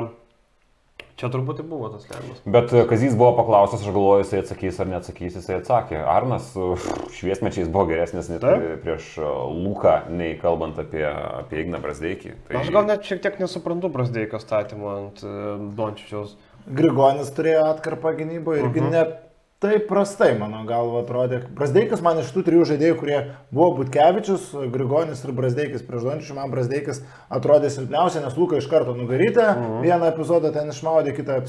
čia 1.16 1.30
turbūt 1.32 1.62
ir 1.62 1.68
buvo 1.68 1.88
tas 1.92 2.06
lemiamas. 2.10 2.40
Bet 2.56 2.72
e, 2.76 2.84
Kazys 2.88 3.16
buvo 3.18 3.32
paklaustas, 3.38 3.82
aš 3.82 3.92
galvoju, 3.94 4.24
jisai 4.24 4.42
atsakys 4.42 4.80
ar 4.82 4.90
neatsakys, 4.90 5.38
jisai 5.40 5.58
atsakė. 5.60 5.98
Arnas 6.12 6.50
uf, 6.60 6.86
šviesmečiais 7.18 7.70
buvo 7.72 7.86
geresnis 7.90 8.30
net 8.32 8.44
Taip. 8.44 8.66
prieš 8.84 9.12
e, 9.20 9.30
Luką, 9.56 9.96
nei 10.12 10.34
kalbant 10.40 10.78
apie, 10.82 11.04
apie 11.08 11.62
Igną 11.64 11.80
Brasdeikį. 11.84 12.34
Tai... 12.48 12.58
Aš 12.62 12.72
gal 12.74 12.88
net 12.88 13.06
šiek 13.08 13.22
tiek 13.24 13.40
nesuprantu 13.42 13.92
Brasdeikio 13.92 14.40
statymo 14.42 14.92
ant 14.96 15.24
e, 15.24 15.36
Dončičiaus. 15.78 16.36
Grigonis 16.66 17.30
turėjo 17.34 17.68
atkarpą 17.70 18.16
gynyboje 18.18 18.64
irgi 18.64 18.82
uh 18.82 18.86
-huh. 18.86 18.92
ne 18.92 19.25
taip 19.66 19.88
prastai, 19.90 20.30
mano 20.38 20.60
galva, 20.68 21.00
atrodė. 21.02 21.40
Brasdeikas 21.58 22.02
man 22.04 22.20
iš 22.22 22.28
tų 22.34 22.44
trijų 22.46 22.66
žaidėjų, 22.70 22.96
kurie 23.00 23.16
buvo 23.50 23.72
Butkevičius, 23.80 24.52
Grigonis 24.72 25.24
ir 25.26 25.32
Brasdeikis 25.34 25.82
prieš 25.86 26.06
Dončičių, 26.06 26.36
man 26.38 26.52
Brasdeikis 26.52 27.02
atrodė 27.32 27.72
silpniausiai, 27.74 28.22
nes 28.22 28.38
Luka 28.38 28.60
iš 28.60 28.68
karto 28.70 28.94
nugarytė, 28.94 29.44
uh 29.50 29.60
-huh. 29.60 29.82
vieną 29.82 30.12
epizodą 30.12 30.52
ten 30.54 30.70
išmaudė, 30.70 31.16
kitą 31.16 31.40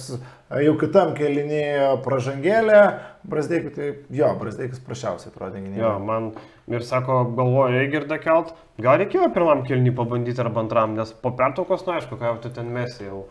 jau 0.66 0.76
kitam 0.82 1.14
kelinėje 1.14 1.90
pražangėlė, 2.06 2.82
Brasdeikis, 3.28 3.76
tai 3.76 3.94
jo, 4.10 4.34
Brasdeikis 4.42 4.80
prašiausiai 4.80 5.34
atrodė 5.34 5.62
gynyboje. 5.62 5.84
Jo, 5.84 6.00
man 6.00 6.32
ir 6.68 6.84
sako, 6.84 7.24
galvoju, 7.38 7.82
Eigirdą 7.84 8.18
kelt, 8.24 8.54
gal 8.82 8.98
reikėjo 8.98 9.30
pirmam 9.34 9.66
kilnį 9.68 9.94
pabandyti 9.96 10.42
arba 10.42 10.66
antram, 10.66 10.96
nes 10.96 11.14
po 11.14 11.32
pertraukos, 11.32 11.86
na 11.86 12.00
aišku, 12.00 12.18
ką 12.18 12.34
jau 12.34 12.40
tu 12.42 12.50
ten 12.50 12.74
mesi 12.74 13.06
jau. 13.06 13.28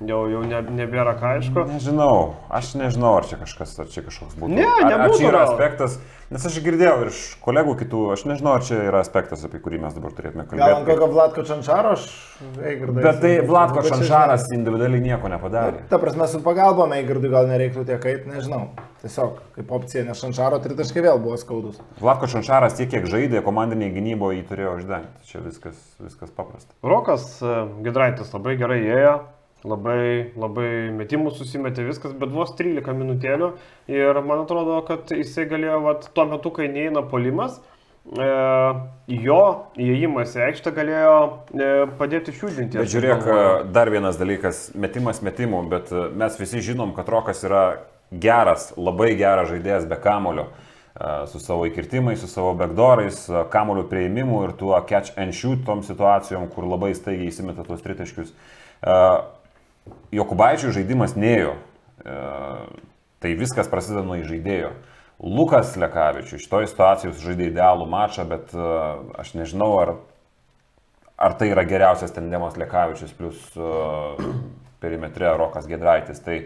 Jau, 0.00 0.20
jau 0.30 0.40
ne, 0.46 0.60
nebėra 0.80 1.14
ką 1.20 1.34
aišku. 1.38 1.64
Nežinau, 1.70 2.36
aš 2.52 2.72
nežinau, 2.80 3.12
ar 3.18 3.28
čia 3.28 3.40
kažkas, 3.40 3.76
ar 3.82 3.90
čia 3.92 4.04
kažkoks 4.06 4.38
būtų. 4.40 4.56
Ne, 4.56 4.66
ar, 4.66 4.80
ar 4.86 4.90
nebūtų 4.94 5.20
čia 5.20 5.28
yra 5.28 5.42
gal. 5.44 5.52
aspektas, 5.52 5.96
nes 6.32 6.46
aš 6.50 6.58
girdėjau 6.64 6.96
ir 7.04 7.10
iš 7.12 7.22
kolegų 7.44 7.76
kitų, 7.82 8.02
aš 8.16 8.24
nežinau, 8.30 8.56
ar 8.58 8.66
čia 8.66 8.80
yra 8.88 9.02
aspektas, 9.04 9.44
apie 9.46 9.60
kurį 9.62 9.82
mes 9.84 9.96
dabar 9.96 10.14
turėtume 10.16 10.46
Gal 10.46 10.52
kalbėti. 10.52 10.86
kokio 10.88 11.10
Vlatko 11.14 11.46
Čančaro 11.48 11.94
aš 11.96 12.06
Eigirdai. 12.40 13.02
Bet 13.04 13.18
tai 13.20 13.32
čia, 13.40 13.88
Šanšaras 13.90 14.46
individualiai 14.56 15.02
nieko 15.04 15.28
nepadarė. 15.32 15.84
Ta 15.90 15.98
prasme, 16.00 16.28
su 16.30 16.40
pagalba 16.44 16.86
Eigirdui 16.96 17.32
gal 17.32 17.50
nereiktų 17.50 17.84
tiek 17.88 18.00
kaip, 18.00 18.24
nežinau. 18.30 18.70
Tiesiog 19.00 19.38
kaip 19.56 19.70
opcija, 19.72 20.04
nes 20.04 20.20
Šančaro 20.20 20.58
tritaškai 20.60 21.04
vėl 21.06 21.20
buvo 21.20 21.36
skaudus. 21.40 21.78
Vlatko 22.00 22.28
Šanšaras 22.28 22.76
tiek, 22.76 22.90
kiek 22.92 23.08
žaidė 23.08 23.40
komandinėje 23.44 23.94
gynyboje, 23.96 24.40
jį 24.40 24.46
turėjo 24.50 24.74
uždengti. 24.76 25.28
Čia 25.30 25.40
viskas, 25.44 25.78
viskas 26.00 26.32
paprasta. 26.36 26.76
Rokas 26.84 27.24
e, 27.40 27.54
Gedraitis 27.86 28.32
labai 28.36 28.58
gerai 28.60 28.82
ėjo, 28.84 29.14
labai, 29.66 30.32
labai 30.40 30.68
metimų 30.96 31.32
susimetė 31.36 31.84
viskas, 31.88 32.14
bet 32.16 32.32
vos 32.32 32.54
13 32.56 32.94
minutėlių 32.96 33.50
ir 33.92 34.20
man 34.24 34.44
atrodo, 34.44 34.78
kad 34.88 35.12
jisai 35.12 35.46
galėjo, 35.50 35.80
vat, 35.84 36.08
tuo 36.16 36.24
metu, 36.30 36.52
kai 36.54 36.70
neina 36.72 37.02
polimas, 37.06 37.58
e, 38.08 38.30
jo 39.20 39.42
įėjimas 39.76 40.36
į 40.38 40.44
aikštę 40.48 40.72
galėjo 40.76 41.18
e, 41.20 41.68
padėti 42.00 42.34
išjudinti. 42.34 42.80
Bet 42.80 42.92
žiūrėk, 42.94 43.28
dar 43.74 43.92
vienas 43.92 44.20
dalykas- 44.20 44.70
metimas 44.86 45.20
metimų, 45.26 45.62
bet 45.72 45.92
e, 45.92 46.08
mes 46.16 46.40
visi 46.40 46.64
žinom, 46.70 46.94
kad 46.96 47.12
Rokas 47.12 47.44
yra 47.44 47.64
geras, 48.10 48.72
labai 48.80 49.12
geras 49.20 49.52
žaidėjas 49.52 49.88
be 49.88 50.00
kamulio. 50.00 50.50
Su 51.30 51.38
savo 51.38 51.64
įkirtimais, 51.64 52.18
su 52.18 52.26
savo 52.28 52.50
backdoorais, 52.58 53.22
kamulio 53.48 53.86
prieimimu 53.88 54.40
ir 54.44 54.50
tuo 54.58 54.74
catch 54.84 55.14
and 55.16 55.32
shoot 55.32 55.62
tom 55.64 55.84
situacijom, 55.86 56.48
kur 56.52 56.66
labai 56.66 56.90
staigiai 56.98 57.30
įsimeta 57.30 57.62
tuos 57.64 57.80
tritaškius. 57.80 58.34
Jokubaičių 60.14 60.72
žaidimas 60.74 61.16
neėjo. 61.18 61.56
Tai 63.20 63.32
viskas 63.36 63.68
prasideda 63.70 64.04
nuo 64.06 64.16
žaidėjo. 64.24 64.72
Lukas 65.20 65.74
Lekavičius 65.76 66.46
šitoje 66.46 66.70
situacijoje 66.70 67.20
žaidė 67.20 67.50
idealų 67.50 67.84
mačą, 67.92 68.24
bet 68.28 68.54
aš 69.20 69.34
nežinau, 69.36 69.74
ar 69.82 69.98
ar 71.20 71.36
tai 71.36 71.50
yra 71.52 71.66
geriausias 71.68 72.14
tandemas 72.16 72.56
Lekavičius 72.56 73.12
plus 73.12 73.40
uh, 73.60 74.16
perimetre 74.80 75.28
Rokas 75.36 75.68
Gedraitis. 75.68 76.22
Tai 76.24 76.38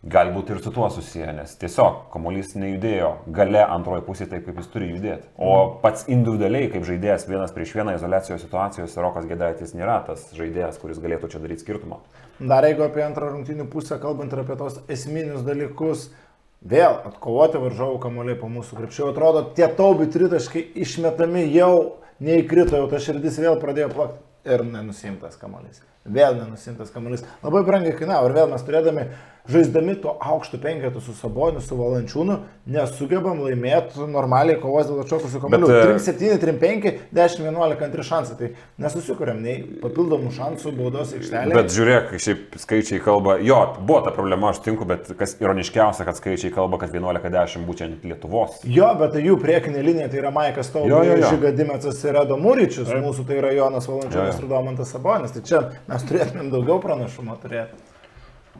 galbūt 0.00 0.50
ir 0.50 0.60
su 0.64 0.70
tuo 0.72 0.86
susiję, 0.90 1.28
nes 1.36 1.52
tiesiog 1.60 2.06
kamuolys 2.12 2.54
nejudėjo 2.56 3.10
gale 3.36 3.60
antroji 3.66 4.04
pusė 4.06 4.26
taip, 4.30 4.46
kaip 4.46 4.56
jis 4.62 4.70
turi 4.72 4.88
judėti. 4.94 5.28
O 5.36 5.76
pats 5.82 6.06
individualiai, 6.08 6.70
kaip 6.72 6.86
žaidėjas 6.88 7.26
vienas 7.28 7.52
prieš 7.52 7.74
vieną 7.76 7.98
izolacijos 7.98 8.40
situacijose, 8.46 8.96
Rokas 9.04 9.28
Gedraitis 9.28 9.76
nėra 9.76 9.98
tas 10.06 10.24
žaidėjas, 10.36 10.80
kuris 10.80 11.02
galėtų 11.04 11.28
čia 11.34 11.42
daryti 11.42 11.66
skirtumą. 11.66 12.00
Dar 12.40 12.64
jeigu 12.64 12.86
apie 12.86 13.04
antrą 13.04 13.28
rungtynių 13.34 13.68
pusę, 13.68 14.00
kalbant 14.00 14.32
ir 14.32 14.40
apie 14.40 14.56
tos 14.56 14.80
esminius 14.88 15.44
dalykus, 15.44 16.08
vėl 16.64 16.96
atkovoti 17.10 17.60
varžovų 17.60 18.00
kamuoliai 18.00 18.40
po 18.40 18.48
mūsų 18.48 18.80
krepšio, 18.80 19.12
atrodo, 19.12 19.44
tie 19.56 19.68
taubi 19.68 20.08
tritaškai 20.08 20.64
išmetami 20.80 21.44
jau 21.52 22.00
neįkrito, 22.24 22.80
jau 22.80 22.88
ta 22.88 23.04
širdis 23.04 23.36
vėl 23.40 23.60
pradėjo 23.60 23.92
plakti 23.92 24.24
ir 24.48 24.64
nenusimtas 24.64 25.36
kamuolys. 25.36 25.84
Vėl 26.10 26.38
nenusimtas 26.40 26.90
kamuolys. 26.94 27.26
Labai 27.44 27.64
brangiai 27.66 27.96
kainavo 27.98 28.30
ir 28.30 28.36
vėl 28.36 28.48
mes 28.50 28.64
turėdami, 28.66 29.06
žaisdami 29.50 29.94
tuo 30.02 30.16
aukštu 30.20 30.58
penketu 30.62 31.00
su 31.02 31.14
Saboniu, 31.16 31.62
su 31.64 31.76
Valančiūnu, 31.78 32.36
nesugebam 32.70 33.40
laimėti 33.44 34.06
normaliai 34.10 34.58
kovos 34.60 34.88
dėl 34.90 35.00
atšokusių 35.04 35.40
kamuolių. 35.42 35.70
Bet, 35.70 36.10
e, 36.10 36.12
3-7, 36.12 36.38
3-5, 36.42 36.90
10-11 37.16 37.84
antri 37.86 38.06
šansai. 38.06 38.36
Tai 38.40 38.50
nesusikūrėm 38.84 39.40
nei 39.44 39.56
papildomų 39.82 40.32
šansų 40.36 40.74
baudos 40.76 41.14
aikštelėje. 41.16 41.56
Bet 41.56 41.74
žiūrėk, 41.74 42.14
šiaip 42.26 42.58
skaičiai 42.62 43.00
kalba, 43.04 43.38
jo, 43.44 43.58
buvo 43.80 44.02
ta 44.06 44.14
problema, 44.14 44.52
aš 44.52 44.62
tinku, 44.66 44.86
bet 44.88 45.10
kas 45.18 45.36
ironiškiausia, 45.40 46.06
kad 46.08 46.18
skaičiai 46.20 46.52
kalba, 46.54 46.80
kad 46.82 46.94
11-10 46.94 47.66
būtent 47.68 48.06
Lietuvos. 48.06 48.60
Jo, 48.68 48.92
bet 49.00 49.16
tai 49.16 49.24
jų 49.24 49.38
priekinė 49.40 49.82
linija, 49.86 50.10
tai 50.12 50.22
yra 50.22 50.34
Maikas 50.34 50.70
Jo, 50.70 50.84
jo, 50.86 51.00
Taubas, 51.00 51.24
jo. 51.24 51.32
Žigadimetsas 51.34 52.04
ir 52.06 52.20
Edo 52.22 52.38
Mūryčius, 52.40 52.92
mūsų 53.02 53.26
tai 53.28 53.40
yra 53.40 53.50
Jonas 53.56 53.88
Jo, 53.88 53.96
Valančiūnas 53.96 54.38
ir 54.38 54.48
Domantas 54.50 54.92
Sabonis. 54.94 55.34
Tai 55.34 55.42
čia 55.46 55.62
mes 55.90 55.99
turėtumėm 56.08 56.52
daugiau 56.52 56.80
pranašumo 56.82 57.36
turėti. 57.42 57.78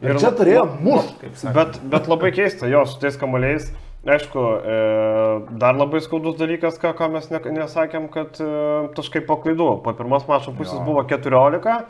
Ir 0.00 0.14
Ir 0.14 0.20
čia 0.22 0.30
turėjo 0.32 0.64
mušti, 0.80 1.16
kaip 1.20 1.38
sakė. 1.38 1.54
Bet, 1.58 1.78
bet 1.92 2.06
labai 2.08 2.30
keista, 2.32 2.68
jo, 2.70 2.84
su 2.88 3.00
tais 3.02 3.18
kamaliais. 3.20 3.70
Aišku, 4.00 4.42
e, 4.64 4.76
dar 5.60 5.76
labai 5.76 6.00
skaudus 6.00 6.38
dalykas, 6.38 6.78
ką, 6.80 6.94
ką 6.96 7.10
mes 7.12 7.26
ne, 7.28 7.40
nesakėm, 7.52 8.06
kad 8.12 8.38
e, 8.40 8.46
taškai 8.96 9.20
po 9.28 9.36
klaidų. 9.42 9.74
Po 9.84 9.92
pirmos 9.98 10.24
mačo 10.28 10.54
pusės 10.56 10.78
Jo. 10.78 10.86
buvo 10.86 11.02
14, 11.04 11.82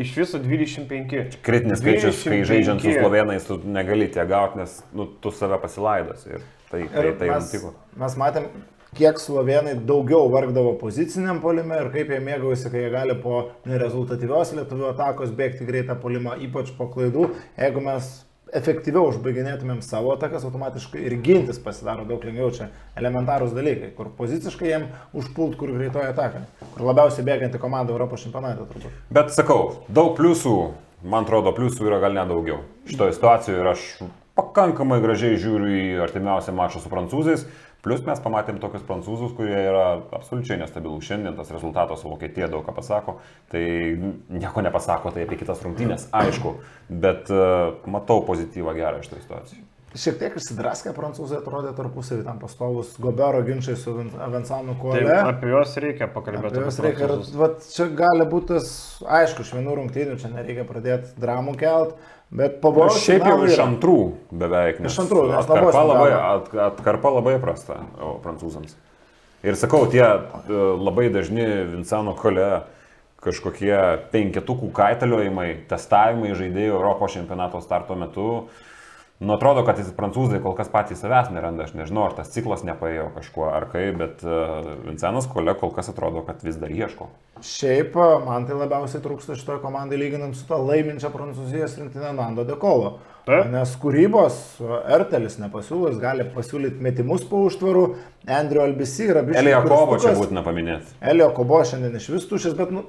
iš 0.00 0.14
viso 0.16 0.40
25. 0.40 1.36
Kritinis 1.44 1.82
skaičius, 1.82 2.22
kai 2.24 2.38
25. 2.40 2.48
žaidžiant 2.48 2.80
su 2.86 2.94
slovenais, 2.96 3.44
tu 3.44 3.58
negali 3.68 4.08
tiek 4.14 4.30
gauti, 4.30 4.62
nes 4.62 4.78
nu, 4.96 5.10
tu 5.20 5.34
save 5.34 5.60
pasilaidos. 5.60 6.24
Ir 6.30 6.40
tai, 6.70 6.86
tai, 6.88 7.12
tai 7.20 7.30
mes, 7.34 7.52
nutiko. 7.52 7.74
mes 8.00 8.16
matėm, 8.24 8.48
kiek 8.96 9.20
slovenai 9.20 9.74
daugiau 9.88 10.30
vargdavo 10.32 10.76
poziciniam 10.80 11.42
polime 11.42 11.82
ir 11.82 11.90
kaip 11.94 12.14
jie 12.14 12.22
mėgaujasi, 12.24 12.70
kai 12.72 12.86
jie 12.86 12.94
gali 12.94 13.18
po 13.22 13.42
nerezultatyvios 13.68 14.54
lietuvių 14.56 14.88
atakos 14.92 15.34
bėgti 15.36 15.68
greitą 15.68 15.98
polimą, 16.00 16.38
ypač 16.48 16.72
po 16.78 16.88
klaidų. 16.92 17.28
Jeigu 17.58 17.84
mes 17.84 18.08
efektyviau 18.54 19.08
užbaiginėtumėm 19.10 19.80
savo 19.84 20.12
atakas, 20.14 20.44
automatiškai 20.48 21.02
ir 21.04 21.16
gintis 21.24 21.60
pasidaro 21.62 22.06
daug 22.08 22.24
lengviau. 22.24 22.50
Čia 22.54 22.70
elementarūs 22.98 23.54
dalykai, 23.56 23.92
kur 23.96 24.12
poziciškai 24.18 24.70
jiem 24.70 24.86
užpult, 25.16 25.58
kur 25.60 25.72
greitoja 25.76 26.12
ataka. 26.14 26.46
Kur 26.74 26.86
labiausiai 26.88 27.26
bėganti 27.28 27.60
komanda 27.60 27.94
Europos 27.94 28.24
čempionate 28.24 28.64
turbūt. 28.70 29.02
Bet 29.14 29.34
sakau, 29.36 29.82
daug 29.92 30.14
pliusų, 30.18 30.56
man 31.04 31.28
atrodo, 31.28 31.52
pliusų 31.56 31.90
yra 31.90 32.00
gal 32.04 32.16
net 32.16 32.32
daugiau. 32.32 32.62
Šitoje 32.88 33.18
situacijoje 33.18 33.60
ir 33.60 33.72
aš 33.74 33.86
pakankamai 34.38 35.00
gražiai 35.04 35.38
žiūriu 35.40 35.68
į 35.74 35.86
artimiausią 36.06 36.54
mačą 36.56 36.80
su 36.84 36.92
prancūzais. 36.92 37.44
Plus 37.82 38.00
mes 38.02 38.18
pamatėm 38.18 38.56
tokius 38.58 38.82
prancūzus, 38.82 39.36
kurie 39.38 39.54
yra 39.54 39.84
absoliučiai 40.18 40.58
nestabilūs. 40.58 41.06
Šiandien 41.06 41.36
tas 41.38 41.52
rezultatas 41.54 42.02
Vokietija 42.02 42.48
daug 42.50 42.64
ką 42.66 42.74
pasako. 42.74 43.20
Tai 43.52 43.62
nieko 44.34 44.64
nepasako 44.66 45.12
tai 45.14 45.22
apie 45.28 45.38
kitas 45.38 45.62
rungtynės, 45.62 46.08
aišku. 46.10 46.56
Bet 46.90 47.30
uh, 47.30 47.78
matau 47.86 48.24
pozityvą 48.26 48.74
gerą 48.80 48.98
iš 49.04 49.12
to 49.12 49.20
situacijos. 49.22 49.62
Šiek 49.98 50.18
tiek 50.20 50.34
išsidraskę 50.36 50.90
prancūzai 50.92 51.38
atrodė 51.38 51.70
tarpusavį 51.78 52.26
tam 52.26 52.36
pastovus 52.42 52.90
Gobero 53.00 53.38
ginčiai 53.46 53.78
su 53.80 53.94
Vin- 53.96 54.10
Vincanu 54.34 54.74
Tai 54.74 54.80
Kuole. 54.82 55.14
apie 55.30 55.48
juos 55.48 55.72
reikia 55.80 56.10
pakalbėti. 56.12 56.50
Apie 56.58 56.66
juos 56.66 56.80
reikia. 56.84 57.08
Ir 57.08 57.38
vat, 57.40 57.64
čia 57.72 57.86
gali 57.96 58.26
būti 58.28 58.50
tas, 58.52 58.68
aišku, 59.06 59.46
iš 59.46 59.54
vienų 59.56 59.78
rungtynių 59.80 60.18
čia 60.20 60.28
nereikia 60.34 60.66
pradėti 60.68 61.14
dramų 61.24 61.56
kelt, 61.62 61.96
bet 62.30 62.58
pavojus. 62.62 63.00
Šiaip 63.04 63.26
jau 63.26 63.38
iš 63.46 63.60
antrų 63.62 63.98
beveik. 64.30 64.82
Iš 64.84 65.00
antrų, 65.04 65.24
nes 65.32 65.40
atkarpa 65.40 65.84
labai, 65.86 66.10
at, 66.16 66.50
atkarpa 66.68 67.12
labai 67.18 67.36
prasta 67.42 67.80
o, 67.96 68.16
prancūzams. 68.24 68.76
Ir 69.46 69.56
sakau, 69.58 69.84
tie 69.90 70.02
e, 70.04 70.18
labai 70.78 71.08
dažni 71.14 71.46
Vincano 71.70 72.16
kole 72.18 72.48
kažkokie 73.22 73.74
penketukų 74.12 74.70
kaitaliojimai, 74.74 75.50
testavimai 75.70 76.34
žaidėjų 76.38 76.74
Europos 76.76 77.16
čempionato 77.16 77.62
starto 77.62 77.96
metu. 77.98 78.28
Nu, 79.18 79.32
atrodo, 79.34 79.64
kad 79.66 79.80
jis 79.80 79.88
prancūzai 79.96 80.38
kol 80.44 80.52
kas 80.54 80.68
patys 80.70 81.00
savęs 81.02 81.32
neranda, 81.34 81.64
aš 81.66 81.72
nežinau, 81.74 82.04
ar 82.06 82.12
tas 82.14 82.28
ciklas 82.30 82.60
nepaėjo 82.62 83.08
kažkuo 83.16 83.48
ar 83.50 83.64
kaip, 83.72 83.96
bet 83.98 84.20
uh, 84.22 84.68
Vincenas 84.84 85.26
kole 85.32 85.56
kol 85.58 85.72
kas 85.74 85.90
atrodo, 85.90 86.22
kad 86.26 86.44
vis 86.46 86.54
dar 86.60 86.70
ieško. 86.70 87.08
Šiaip 87.42 87.98
man 88.26 88.46
tai 88.46 88.54
labiausiai 88.60 89.02
trūksta 89.02 89.34
šitoje 89.38 89.58
komandai 89.64 89.98
lyginant 89.98 90.38
su 90.38 90.46
to 90.46 90.60
laiminčia 90.62 91.10
Prancūzijos 91.10 91.74
rinktinė 91.80 92.12
Nando 92.14 92.46
Dekolo. 92.46 92.94
Taip. 93.26 93.50
Nes 93.50 93.74
kūrybos 93.82 94.38
Ertelis 94.94 95.34
nepasiūlo, 95.42 95.90
jis 95.90 95.98
gali 96.00 96.24
pasiūlyti 96.36 96.78
metimus 96.86 97.26
po 97.28 97.42
užtvarų, 97.48 97.84
Andrew 98.38 98.62
Albisi 98.62 99.10
yra 99.10 99.26
biškas. 99.26 99.42
Elio 99.42 99.64
Kovo 99.66 99.98
čia 99.98 100.14
būtina 100.16 100.46
paminėti. 100.46 100.94
Elio 101.02 101.32
Kobo 101.34 101.58
šiandien 101.66 101.98
iš 101.98 102.08
vis 102.14 102.30
tušęs, 102.30 102.54
bet 102.56 102.70
nu, 102.72 102.86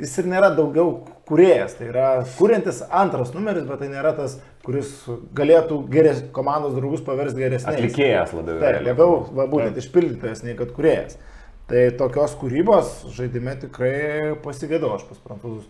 jis 0.00 0.16
ir 0.20 0.28
nėra 0.30 0.50
daugiau 0.56 0.92
kuriejas. 1.28 1.76
Tai 1.78 1.88
yra 1.90 2.08
kuriantis 2.36 2.82
antras 2.90 3.32
numeris, 3.34 3.66
bet 3.68 3.82
tai 3.82 3.88
nėra 3.92 4.12
tas, 4.16 4.38
kuris 4.66 4.92
galėtų 5.36 5.80
geres, 5.92 6.24
komandos 6.36 6.76
draugus 6.76 7.04
paversti 7.06 7.44
geresniais. 7.44 7.78
Atlikėjas 7.78 8.34
labiau. 8.36 8.60
Taip, 8.62 8.82
labiau, 8.86 9.16
va, 9.38 9.48
būtent 9.50 9.80
išpildytojas 9.82 10.44
nei 10.46 10.56
kad 10.58 10.74
kuriejas. 10.76 11.18
Tai 11.66 11.88
tokios 11.98 12.36
kūrybos 12.38 12.92
žaidime 13.16 13.56
tikrai 13.64 14.36
pasigėdau 14.44 14.92
aš 14.94 15.08
pas 15.08 15.22
prancūzus. 15.24 15.66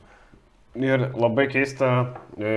Ir 0.76 1.10
labai 1.16 1.46
keista, 1.48 1.88
e, 2.36 2.50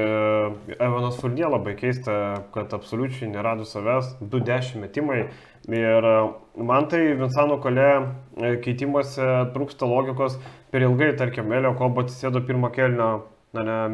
Evanas 0.76 1.20
Furnė 1.22 1.48
labai 1.48 1.76
keista, 1.80 2.14
kad 2.52 2.74
absoliučiai 2.76 3.30
nerado 3.32 3.64
savęs, 3.64 4.18
2-10 4.20 4.82
metimai. 4.82 5.22
Ir 5.72 6.08
e, 6.10 6.16
man 6.60 6.90
tai 6.92 7.14
Vinsano 7.20 7.60
kole 7.64 7.88
e, 7.88 8.58
keitimuose 8.66 9.30
trūksta 9.56 9.88
logikos. 9.88 10.36
Per 10.70 10.84
ilgai, 10.84 11.14
tarkim, 11.22 11.54
Elio 11.56 11.72
Kobo 11.80 12.04
atsisėdo 12.04 12.44
pirmą 12.46 12.74
kelnio 12.76 13.10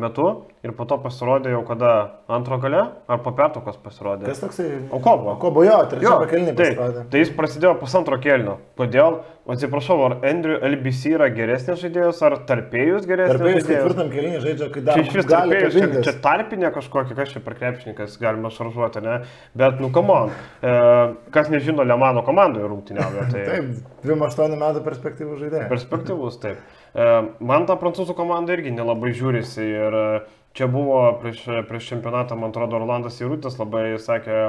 metu 0.01 0.25
ir 0.65 0.73
po 0.75 0.87
to 0.89 0.97
pasirodė 1.03 1.53
jau 1.53 1.61
kada 1.67 1.91
antro 2.31 2.57
gale 2.61 2.81
ar 2.81 3.21
po 3.21 3.33
pertraukos 3.37 3.77
pasirodė. 3.83 4.25
Kas 4.29 4.41
toksai? 4.41 4.67
Okobo. 4.95 5.35
Okobo 5.35 5.63
jo, 5.65 5.77
trečia 5.91 6.17
pakelinė 6.23 6.55
tai, 6.57 6.71
pasirodė. 6.73 7.05
tai 7.13 7.21
jis 7.21 7.31
prasidėjo 7.37 7.75
pusantro 7.81 8.19
kelnio. 8.23 8.57
Kodėl? 8.79 9.21
Atsiprašau, 9.45 9.99
ar 10.01 10.13
Andrew 10.25 10.57
LBC 10.57 11.11
yra 11.13 11.27
geresnis 11.29 11.77
žaidėjas, 11.83 12.17
ar 12.25 12.33
tarpėjus 12.49 13.03
geresnis 13.05 13.37
Tarpėjus 13.37 13.67
ketvirtam 13.67 14.07
kelinį 14.09 14.39
žaidžia, 14.41 14.69
kai 14.73 14.81
dar 14.87 14.97
Čia 14.97 15.03
iš 15.05 15.17
vis 15.19 15.27
tarpėjus, 15.29 15.75
čia, 15.75 16.01
čia 16.07 16.13
tarpinė 16.23 16.71
kažkokia, 16.73 17.17
kas 17.19 17.33
čia 17.35 17.41
per 17.45 17.57
krepšininkas, 17.59 18.15
galima 18.23 18.49
šaržuoti, 18.55 19.03
ne? 19.05 19.19
Bet, 19.53 19.77
nu, 19.83 19.91
kamon, 19.93 20.33
e, 20.65 20.73
kas 21.35 21.51
nežino, 21.53 21.85
Lemano 21.85 22.25
komandoje 22.25 22.71
rungtyniavo. 22.71 23.27
Tai... 23.35 23.43
Taip, 23.51 23.69
28 24.01 24.57
metų 24.63 24.81
perspektyvų 24.87 25.37
žaidėjas. 25.43 25.69
Perspektyvus, 25.75 26.39
taip. 26.41 26.65
E, 26.97 27.11
Man 27.45 27.69
ta 27.69 27.77
prancūzų 27.77 28.17
komanda 28.17 28.57
irgi 28.57 28.73
nelabai 28.73 29.13
žiūrisi 29.13 29.61
ir 29.61 29.99
čia 30.55 30.67
buvo 30.71 30.99
prieš, 31.21 31.43
prieš 31.69 31.91
čempionatą, 31.91 32.37
man 32.39 32.53
atrodo, 32.53 32.79
Rolandas 32.81 33.19
Įrūtis 33.21 33.59
labai 33.59 33.97
sakė, 34.01 34.39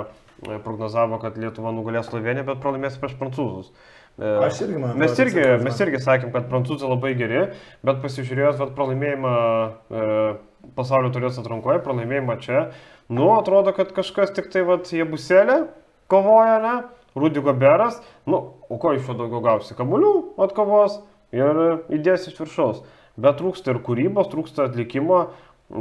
e, 0.46 0.58
prognozavo, 0.64 1.18
kad 1.22 1.38
Lietuva 1.40 1.74
nugalės 1.74 2.08
Sloveniją, 2.10 2.46
bet 2.46 2.60
pralaimės 2.62 2.98
prieš 3.02 3.16
prancūzus. 3.20 3.72
E, 4.16 4.34
Aš 4.46 4.62
irgi 4.66 4.82
man 4.82 4.98
Mes 5.00 5.16
irgi, 5.20 5.42
kad 5.42 5.64
mes 5.66 5.80
irgi 5.84 6.02
sakėm, 6.04 6.34
kad 6.34 6.46
prancūzai 6.52 6.90
labai 6.90 7.14
geri, 7.18 7.48
bet 7.86 7.98
pasižiūrėjus 8.04 8.60
vat, 8.62 8.76
pralaimėjimą 8.78 9.32
e, 9.34 10.04
pasaulio 10.78 11.10
turės 11.14 11.40
atrankoje, 11.42 11.82
pralaimėjimą 11.84 12.38
čia, 12.44 12.68
nu, 13.10 13.32
atrodo, 13.34 13.74
kad 13.76 13.90
kažkas 13.96 14.32
tik 14.36 14.48
tai, 14.54 14.62
vat, 14.68 14.88
jie 14.94 15.06
buselė 15.08 15.64
kovoja, 16.12 16.60
ne? 16.62 16.76
Rudy 17.16 17.40
Goberas, 17.40 17.96
nu, 18.28 18.38
o 18.68 18.76
ko 18.76 18.92
iš 18.92 19.06
jo 19.08 19.14
daugiau 19.16 19.40
gausi? 19.40 19.72
Kamuolių 19.76 20.12
atkovos 20.44 20.98
ir 21.32 21.60
įdės 21.96 22.28
iš 22.28 22.36
viršaus. 22.42 22.82
Bet 23.16 23.38
trūksta 23.40 23.72
ir 23.72 23.80
kūrybos, 23.84 24.28
trūksta 24.28 24.66
atlikimo. 24.68 25.22
E, 25.66 25.78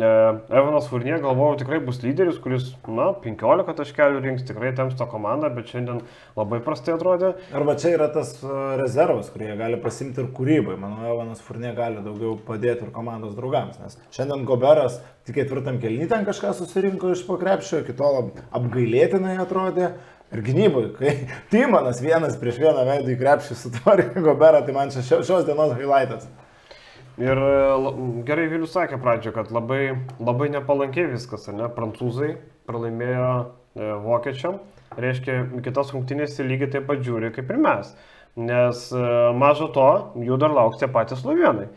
Evanas 0.49 0.87
Furnie, 0.89 1.13
galvojau, 1.21 1.59
tikrai 1.59 1.77
bus 1.85 1.99
lyderis, 2.01 2.39
kuris, 2.41 2.71
na, 2.89 3.11
15 3.21 3.75
taškelių 3.77 4.21
rinks, 4.23 4.45
tikrai 4.47 4.71
temps 4.73 4.95
tą 4.97 5.05
komandą, 5.11 5.51
bet 5.53 5.69
šiandien 5.69 5.99
labai 6.33 6.57
prastai 6.65 6.95
atrodė. 6.95 7.35
Arba 7.53 7.75
čia 7.77 7.91
yra 7.93 8.07
tas 8.09 8.31
uh, 8.41 8.73
rezervas, 8.81 9.29
kurį 9.29 9.51
jie 9.51 9.57
gali 9.59 9.77
pasimti 9.83 10.23
ir 10.23 10.31
kūrybai. 10.33 10.73
Manau, 10.81 11.05
Evanas 11.13 11.43
Furnė 11.45 11.75
gali 11.77 12.01
daugiau 12.01 12.33
padėti 12.47 12.87
ir 12.87 12.93
komandos 12.95 13.35
draugams. 13.37 13.77
Nes 13.83 13.99
šiandien 14.15 14.47
Goberas 14.49 14.97
tik 15.27 15.37
ketvirtam 15.37 15.77
kelnį 15.83 16.09
ten 16.09 16.25
kažką 16.25 16.55
susirinko 16.57 17.13
iš 17.13 17.21
pokrepšio, 17.29 17.83
kitol 17.85 18.23
ap 18.23 18.41
apgailėtinai 18.61 19.37
atrodė. 19.43 19.91
Ir 20.33 20.41
gynybai, 20.41 20.87
kai 20.97 21.13
Timanas 21.53 22.01
vienas 22.01 22.33
prieš 22.41 22.57
vieną 22.63 22.87
veidų 22.89 23.13
į 23.13 23.19
krepšį 23.21 23.59
sutvarkė 23.61 24.25
Goberą, 24.25 24.63
tai 24.65 24.73
man 24.73 24.89
čia 24.89 25.05
šio- 25.05 25.21
šios 25.29 25.45
dienos 25.45 25.77
highlightas. 25.77 26.25
Ir 27.21 27.39
e, 27.39 27.51
gerai 28.27 28.49
Vilius 28.51 28.73
sakė 28.75 28.99
pradžioje, 28.99 29.35
kad 29.37 29.53
labai, 29.55 29.95
labai 30.19 30.49
nepalankiai 30.51 31.13
viskas, 31.13 31.47
ne? 31.53 31.69
Prancūzai 31.71 32.33
pralaimėjo 32.67 33.29
e, 33.39 33.89
vokiečiam, 34.03 34.59
reiškia, 34.99 35.39
kitas 35.63 35.93
rungtynės 35.95 36.35
lygiai 36.43 36.73
taip 36.75 36.89
pat 36.89 37.03
žiūri 37.05 37.31
kaip 37.35 37.51
ir 37.53 37.61
mes. 37.63 37.95
Nes 38.35 38.87
e, 38.91 39.09
mažo 39.39 39.69
to, 39.71 39.89
jų 40.27 40.39
dar 40.43 40.51
lauks 40.55 40.81
tie 40.81 40.91
patys 40.91 41.23
slovenai. 41.23 41.69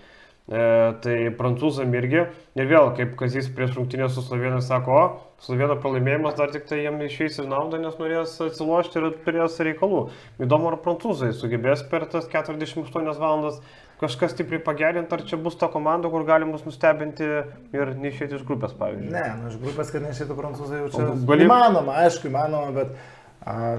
E, 0.49 0.61
tai 1.05 1.17
prancūzam 1.39 1.93
irgi, 1.95 2.23
ir 2.57 2.69
vėl, 2.71 2.91
kaip 2.97 3.15
Kazys 3.21 3.51
prieš 3.55 3.75
rungtynę 3.77 4.09
su 4.11 4.25
slovenai 4.25 4.63
sako, 4.65 4.95
o, 4.97 5.43
sloveno 5.45 5.77
pralaimėjimas 5.79 6.39
dar 6.39 6.51
tik 6.55 6.65
tai 6.71 6.81
jiem 6.81 6.97
išeis 7.05 7.37
į 7.43 7.51
naudą, 7.51 7.79
nes 7.83 7.99
norės 8.01 8.33
atsilošti 8.43 8.99
ir 8.99 9.11
turės 9.27 9.59
reikalų. 9.61 10.07
Įdomu, 10.41 10.73
ar 10.73 10.79
prancūzai 10.83 11.35
sugebės 11.37 11.85
per 11.91 12.09
tas 12.11 12.27
48 12.33 13.21
valandas 13.21 13.61
kažkas 14.01 14.31
stipriai 14.37 14.63
pagerinti, 14.63 15.13
ar 15.15 15.23
čia 15.27 15.37
bus 15.43 15.57
ta 15.59 15.69
komanda, 15.73 16.09
kur 16.13 16.25
gali 16.29 16.47
mus 16.47 16.63
nustebinti 16.67 17.27
ir 17.75 17.95
neišėti 17.99 18.39
iš 18.39 18.45
grupės, 18.49 18.75
pavyzdžiui. 18.79 19.11
Ne, 19.15 19.25
nu 19.43 19.51
iš 19.51 19.57
grupės, 19.63 19.91
kad 19.95 20.05
nešėtų 20.07 20.37
prancūzai 20.39 20.83
jau 20.85 20.91
čia. 20.95 21.09
Gali- 21.27 21.49
Įmanoma, 21.49 21.97
aišku, 22.05 22.31
įmanoma, 22.31 22.71
bet 22.77 22.95
a, 23.43 23.79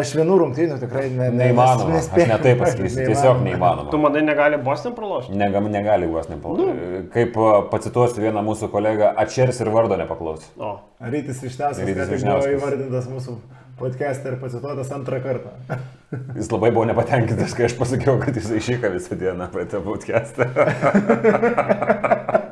aš 0.00 0.12
vienų 0.18 0.36
rungtynių 0.42 0.76
tikrai 0.82 1.06
ne, 1.10 1.30
ne, 1.30 1.48
Neįmanoma, 1.48 1.88
aš 1.88 1.94
nespėju. 1.98 2.28
ne 2.30 2.38
taip 2.44 2.60
pasakysiu, 2.62 3.00
tiesiog 3.08 3.40
Tu 3.40 3.46
neįmanoma. 3.48 4.00
manai, 4.04 4.22
negali 4.26 4.58
Boston 4.66 4.94
pralošti? 4.96 5.34
Negam, 5.40 5.66
negali 5.72 6.08
juos 6.10 6.28
nepalaikyti. 6.30 7.02
Kaip 7.14 7.36
a, 7.40 7.50
pacituosiu 7.72 8.24
vieną 8.26 8.42
mūsų 8.46 8.68
kolegą, 8.74 9.12
Ačeris 9.24 9.60
ir 9.64 9.70
vardo 9.74 9.96
nepaklaus. 10.00 10.46
O, 10.58 10.76
Rytis 11.00 11.42
Višniauskas, 11.44 11.84
Rytis 11.86 12.08
Vyšniauskas. 12.14 12.56
įvardintas 12.58 13.10
mūsų 13.10 13.36
podcast'e 13.80 14.30
ir 14.30 14.36
pacituotas 14.38 14.92
antrą 14.94 15.18
kartą. 15.24 15.50
Jis 16.38 16.50
labai 16.52 16.70
buvo 16.70 16.84
nepatenkintas, 16.90 17.54
kai 17.58 17.66
aš 17.66 17.74
pasakiau, 17.80 18.20
kad 18.22 18.36
jis 18.38 18.50
išyka 18.60 18.92
visą 18.94 19.18
dieną 19.18 19.48
praeitą 19.50 19.80
podcast'ą. 19.82 20.46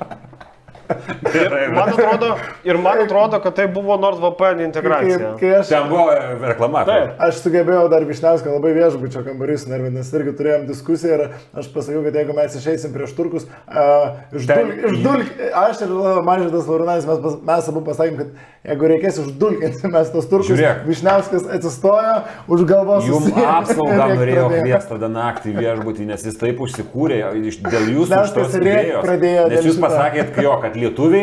Gerai, 1.33 1.67
man 1.77 1.89
atrodo, 1.93 2.31
ir 2.69 2.79
man 2.79 3.01
atrodo, 3.05 3.41
kad 3.45 3.55
tai 3.57 3.67
buvo 3.73 3.97
NordVPN 4.01 4.61
integracija. 4.67 5.19
Kai, 5.19 5.33
kai 5.41 5.53
aš, 5.61 5.69
Ten 5.73 5.89
buvo 5.91 6.07
reklama. 6.43 6.85
Taip. 6.89 7.15
aš 7.29 7.41
sugebėjau 7.45 7.89
dar 7.93 8.05
Višniauską 8.09 8.53
labai 8.57 8.73
viešbučio 8.77 9.23
kambarys 9.27 9.67
nervinęs, 9.71 10.11
irgi 10.19 10.35
turėjom 10.39 10.67
diskusiją 10.69 11.19
ir 11.19 11.25
aš 11.63 11.71
pasakiau, 11.75 12.03
kad 12.07 12.19
jeigu 12.21 12.37
mes 12.37 12.57
išeisim 12.61 12.93
prieš 12.95 13.15
turkus, 13.19 13.47
uh, 13.69 14.17
Ten- 14.33 14.41
išdulk, 14.41 14.83
išdulk, 14.93 15.35
aš 15.65 15.85
ir 15.87 15.95
Mažydas 16.27 16.67
Laurinanis, 16.69 17.07
mes, 17.09 17.23
pas- 17.25 17.39
mes 17.53 17.71
abu 17.73 17.85
pasakėm, 17.87 18.19
kad 18.19 18.73
jeigu 18.73 18.91
reikės 18.93 19.21
išdulkinti 19.25 19.93
mes 19.93 20.11
tos 20.15 20.29
turkus, 20.31 20.51
Žiūrėk. 20.53 20.83
Višniauskas 20.89 21.47
atsistojo 21.57 22.17
už 22.53 22.65
galvos. 22.69 23.07
Jums 23.09 23.31
apsaugą 23.33 23.93
ir 24.13 24.17
norėjo 24.19 24.45
pradėjo. 24.49 24.63
kviesti 24.67 24.93
tada 24.97 25.09
naktį 25.13 25.55
viešbutį, 25.59 26.07
nes 26.13 26.27
jis 26.29 26.37
taip 26.41 26.61
užsikūrė 26.67 27.21
iš- 27.49 27.61
dėl 27.65 27.89
jūsų 27.97 28.21
idėjos. 28.61 29.03
pradėjo 29.07 29.49
Nes 29.53 29.67
jūs 29.69 29.79
pasakėt, 29.83 30.35
kad 30.35 30.45
jo, 30.47 30.55
kad 30.63 30.77
lietuviai 30.79 31.22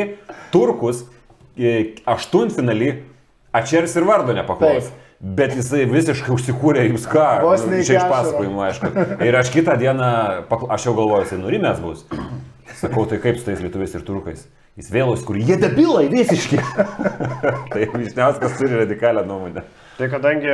turkus 0.54 1.06
e, 1.58 1.96
aštuntfinalį 2.10 2.92
Ačeris 3.60 3.96
ir 3.98 4.06
vardo 4.06 4.34
nepaklaus. 4.38 4.90
Taip. 4.90 5.06
Bet 5.20 5.52
jisai 5.58 5.84
visiškai 5.90 6.32
užsikūrė 6.32 6.86
jums 6.86 7.04
ką. 7.12 7.26
Vos 7.44 7.66
nu, 7.68 7.82
Čia 7.84 7.98
iš 7.98 8.06
pasakojimo, 8.08 8.62
aišku. 8.70 8.92
Ir 9.28 9.36
aš 9.36 9.50
kitą 9.52 9.76
dieną, 9.82 10.12
aš 10.72 10.86
jau 10.88 10.94
galvoju, 10.96 11.26
jisai 11.26 11.40
nurimęs 11.42 11.82
bus. 11.84 12.06
Sakau, 12.80 13.04
tai 13.10 13.20
kaip 13.20 13.36
su 13.36 13.50
tais 13.50 13.60
lietuviais 13.60 13.98
ir 13.98 14.06
turkais? 14.08 14.46
Jis 14.80 14.88
vėl 14.94 15.12
užsikūrė, 15.12 15.42
jie 15.44 15.58
debilai 15.60 16.06
visiškai. 16.14 16.62
tai 17.74 17.90
Višniauskas 17.92 18.56
turi 18.62 18.80
radikalią 18.80 19.26
nuomonę. 19.28 19.66
Tai 19.98 20.08
kadangi 20.08 20.54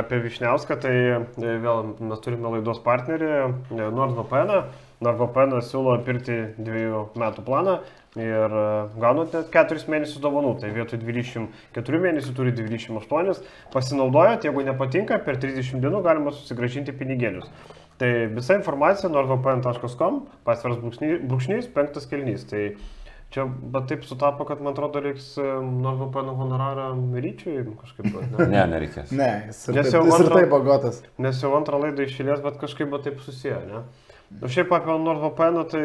apie 0.00 0.18
Višniauską, 0.24 0.80
tai 0.82 0.94
e, 0.98 1.20
vėl 1.38 1.92
mes 2.02 2.24
turime 2.24 2.56
laidos 2.56 2.80
partnerį 2.82 3.28
e, 3.30 3.44
NordVPN. 3.78 4.64
NordVPN 5.06 5.60
siūlo 5.62 5.94
pirkti 6.02 6.40
dviejų 6.58 7.04
metų 7.22 7.46
planą 7.46 7.78
ir 8.20 8.52
e, 8.60 8.64
gaunat 9.00 9.32
net 9.36 9.50
4 9.54 9.86
mėnesius 9.88 10.20
dovanų. 10.22 10.54
Tai 10.60 10.70
vietoj 10.74 11.00
24 11.00 12.00
mėnesių 12.06 12.34
turi 12.36 12.52
28. 12.56 13.44
Pasinaudojat, 13.72 14.44
jeigu 14.48 14.64
nepatinka, 14.66 15.20
per 15.24 15.38
30 15.40 15.80
dienų 15.82 16.02
galima 16.04 16.34
susigražinti 16.34 16.92
pinigėlius. 16.96 17.48
Tai 18.00 18.10
visa 18.34 18.56
informacija 18.58 19.10
nordvpn.com, 19.12 20.22
pasviras 20.48 20.80
brūkšnys, 20.82 21.70
penktas 21.72 22.08
kelnys. 22.10 22.44
Tai 22.50 22.62
čia, 23.32 23.46
bet 23.46 23.86
taip 23.88 24.04
sutapo, 24.04 24.44
kad 24.48 24.60
man 24.60 24.74
atrodo 24.74 25.00
reiks 25.04 25.32
e, 25.40 25.48
nordvpn 25.62 26.32
honorarą 26.36 26.90
ryčiui 27.16 27.62
kažkaip. 27.80 28.08
ne? 28.12 28.48
Ne, 28.56 28.64
nereikės. 28.74 29.12
Ne, 29.16 29.30
jis 29.48 29.66
ir 29.68 29.78
Nes 29.78 29.88
taip, 29.88 29.94
jau 29.96 30.04
jis 30.08 30.16
ir 30.18 30.26
antro- 30.26 30.40
taip 30.40 30.52
bagotas. 30.52 31.02
Nes 31.22 31.40
jau 31.44 31.52
antrą 31.56 31.80
laidą 31.84 32.08
išėlės, 32.08 32.42
bet 32.44 32.58
kažkaip 32.60 32.90
va 32.92 33.00
taip 33.04 33.22
susiję, 33.24 33.60
ne? 33.70 33.84
O 34.40 34.48
šiaip 34.48 34.70
apie 34.72 34.94
NordVPN 34.96 35.58
tai 35.68 35.84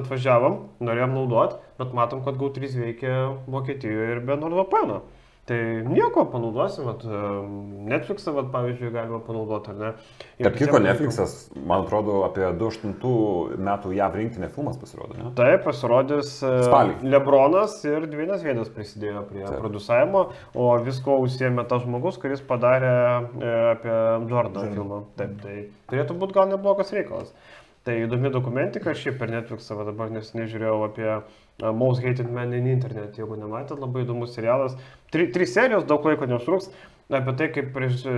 atvažiavom, 0.00 0.56
norėjom 0.82 1.12
naudot, 1.14 1.60
bet 1.78 1.92
matom, 1.96 2.24
kad 2.26 2.38
GAU3 2.40 2.72
veikia 2.80 3.18
Vokietijoje 3.50 4.16
ir 4.16 4.24
be 4.24 4.38
NordVPN. 4.38 4.98
Tai 5.44 5.56
nieko 5.84 6.22
panaudosim, 6.32 6.86
vat, 6.88 7.02
em, 7.04 7.48
Netflixą, 7.90 8.32
vat, 8.32 8.46
pavyzdžiui, 8.52 8.88
galima 8.94 9.18
panaudoti, 9.26 9.74
ar 9.74 9.76
ne? 9.76 9.90
Tarp 10.38 10.56
kitko, 10.56 10.80
Netflixas, 10.80 11.34
man 11.68 11.84
atrodo, 11.84 12.22
apie 12.24 12.46
2008 12.62 13.60
metų 13.66 13.92
JAV 13.92 14.16
rinktinė 14.22 14.48
filmas 14.54 14.80
pasirodo, 14.80 15.18
ne? 15.18 15.34
Taip, 15.36 15.66
pasirodys 15.66 16.32
e, 16.40 16.54
Spalį. 16.64 16.96
Lebronas 17.12 17.76
ir 17.84 18.08
Dvinas 18.08 18.40
Vėdas 18.46 18.72
prisidėjo 18.72 19.26
prie 19.28 19.44
Taip. 19.44 19.58
producavimo, 19.60 20.24
o 20.56 20.70
visko 20.86 21.18
užsiemė 21.26 21.68
tas 21.68 21.84
žmogus, 21.84 22.16
kuris 22.24 22.40
padarė 22.48 22.94
e, 22.94 23.54
apie 23.74 24.00
Jordaną 24.32 24.72
filmą. 24.72 25.04
Taip, 25.20 25.36
tai 25.44 25.60
turėtų 25.92 26.16
būti 26.24 26.40
gal 26.40 26.48
neblogas 26.56 26.96
reikalas. 26.96 27.36
Tai 27.84 28.00
įdomi 28.00 28.32
dokumentika, 28.32 28.96
šiaip 28.96 29.20
per 29.20 29.28
Netflixą 29.28 29.76
dabar 29.84 30.08
nesiniai 30.08 30.48
žiūrėjau 30.48 30.78
apie 30.86 31.10
uh, 31.18 31.42
Most 31.62 32.02
Hated 32.02 32.30
Man 32.30 32.52
in 32.52 32.66
Internet, 32.66 33.14
jeigu 33.18 33.36
nematėt, 33.38 33.78
labai 33.78 34.02
įdomus 34.02 34.34
serialas. 34.34 34.74
Tri, 35.14 35.28
trys 35.30 35.52
serijos, 35.54 35.84
daug 35.86 36.02
laiko 36.02 36.26
neužtruks, 36.26 36.72
apie 37.14 37.34
tai, 37.38 37.46
kaip 37.54 37.68
prieš 37.76 38.00
e, 38.10 38.14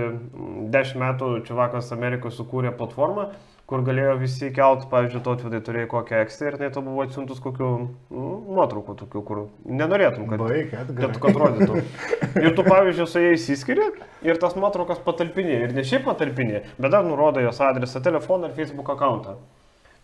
10 0.73 0.97
metų 1.03 1.29
Čivakas 1.45 1.91
Amerikoje 1.93 2.33
sukūrė 2.33 2.71
platformą, 2.79 3.27
kur 3.69 3.83
galėjo 3.85 4.15
visi 4.23 4.49
kelt, 4.55 4.87
pavyzdžiui, 4.89 5.21
tautvydai 5.27 5.59
turėjo 5.67 5.89
kokią 5.91 6.21
ekstą 6.23 6.47
ir 6.49 6.57
tai 6.61 6.71
to 6.73 6.81
buvo 6.85 7.03
atsiuntus 7.05 7.43
kokių 7.43 7.67
nu, 7.75 8.23
nuotraukų 8.57 8.95
tokių, 9.03 9.23
kur 9.27 9.43
nenorėtum, 9.69 10.25
kad, 10.31 10.41
Baik, 10.41 10.73
kad, 10.97 11.19
kad 11.21 11.37
rodytų. 11.43 11.83
Ir 12.41 12.55
tu, 12.57 12.65
pavyzdžiui, 12.65 13.07
su 13.11 13.21
jais 13.21 13.45
įskiri 13.53 13.91
ir 14.25 14.41
tas 14.41 14.57
nuotraukas 14.57 15.03
patalpinė. 15.05 15.61
Ir 15.67 15.77
ne 15.77 15.85
šiaip 15.85 16.07
patalpinė, 16.07 16.63
bet 16.79 16.95
dar 16.95 17.05
nurodo 17.05 17.43
jos 17.43 17.61
adresą, 17.61 18.01
telefoną 18.01 18.49
ir 18.49 18.57
Facebook 18.57 18.95
akantą. 18.95 19.37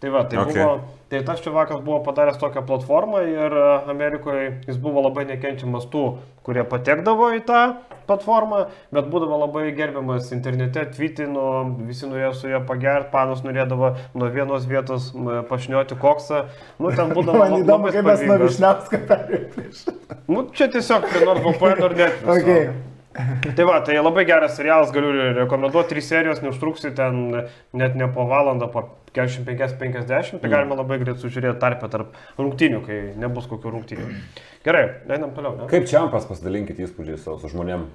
Tai 0.03 0.09
va, 0.11 0.25
tai, 0.27 0.35
Okay. 0.41 0.59
buvo, 0.59 0.81
tai 1.07 1.21
tas 1.23 1.39
čiavakas 1.39 1.79
buvo 1.79 2.01
padaręs 2.03 2.35
tokią 2.41 2.65
platformą 2.67 3.21
ir 3.23 3.53
e, 3.55 3.67
Amerikoje 3.87 4.49
jis 4.67 4.75
buvo 4.83 4.99
labai 5.05 5.23
nekenčiamas 5.29 5.85
tų, 5.87 6.01
kurie 6.43 6.65
patekdavo 6.67 7.29
į 7.37 7.39
tą 7.47 7.61
platformą, 8.09 8.65
bet 8.91 9.07
būdavo 9.07 9.39
labai 9.45 9.69
gerbiamas 9.71 10.27
internete, 10.35 10.83
tweetino, 10.91 11.45
visi 11.87 12.09
norėjo 12.11 12.33
su 12.35 12.51
juo 12.51 12.59
pagerti, 12.67 13.13
panas 13.15 13.45
norėdavo 13.47 13.93
nuo 14.11 14.31
vienos 14.35 14.67
vietos 14.67 15.13
pašnioti 15.47 15.95
koksą. 16.03 16.49
Nu, 16.83 16.91
ten 16.91 17.15
būdavo 17.15 17.39
Man 17.45 17.61
įdomu, 17.63 17.93
kaip 17.95 18.03
mes 18.11 18.27
nuo. 18.27 18.41
Višniauską 18.43 19.05
prieš. 19.07 19.85
Nu, 20.27 20.49
čia 20.51 20.67
tiesiog 20.67 21.07
prie 21.07 21.23
nors 21.23 21.47
VPN 21.47 21.87
ar 21.87 22.01
net. 22.03 22.25
Okay. 22.35 22.73
Tai 23.13 23.65
va, 23.69 23.77
tai 23.85 23.99
labai 23.99 24.25
geras 24.25 24.55
serialas, 24.57 24.91
galiu 24.93 25.11
rekomenduoti, 25.37 25.91
trys 25.91 26.09
serijos, 26.09 26.41
neužtruksi 26.41 26.93
ten 26.97 27.19
net 27.77 27.97
ne 27.99 28.07
po 28.13 28.25
valandą, 28.29 28.71
po 28.73 28.87
45-50, 29.13 30.41
tai 30.41 30.49
galima 30.49 30.79
labai 30.79 30.97
greit 31.03 31.21
sužiūrėti 31.21 31.61
tarpę 31.61 31.89
tarp 31.93 32.17
rungtinių, 32.41 32.81
kai 32.87 32.99
nebus 33.21 33.45
kokių 33.51 33.75
rungtinių. 33.75 34.09
Gerai, 34.65 34.83
einam 35.05 35.35
toliau. 35.37 35.59
Ne? 35.59 35.69
Kaip 35.69 35.85
čiampas 35.89 36.25
pasidalinkit 36.29 36.81
įspūdžiais 36.87 37.21
savo 37.21 37.37
su 37.41 37.53
žmonėm? 37.53 37.85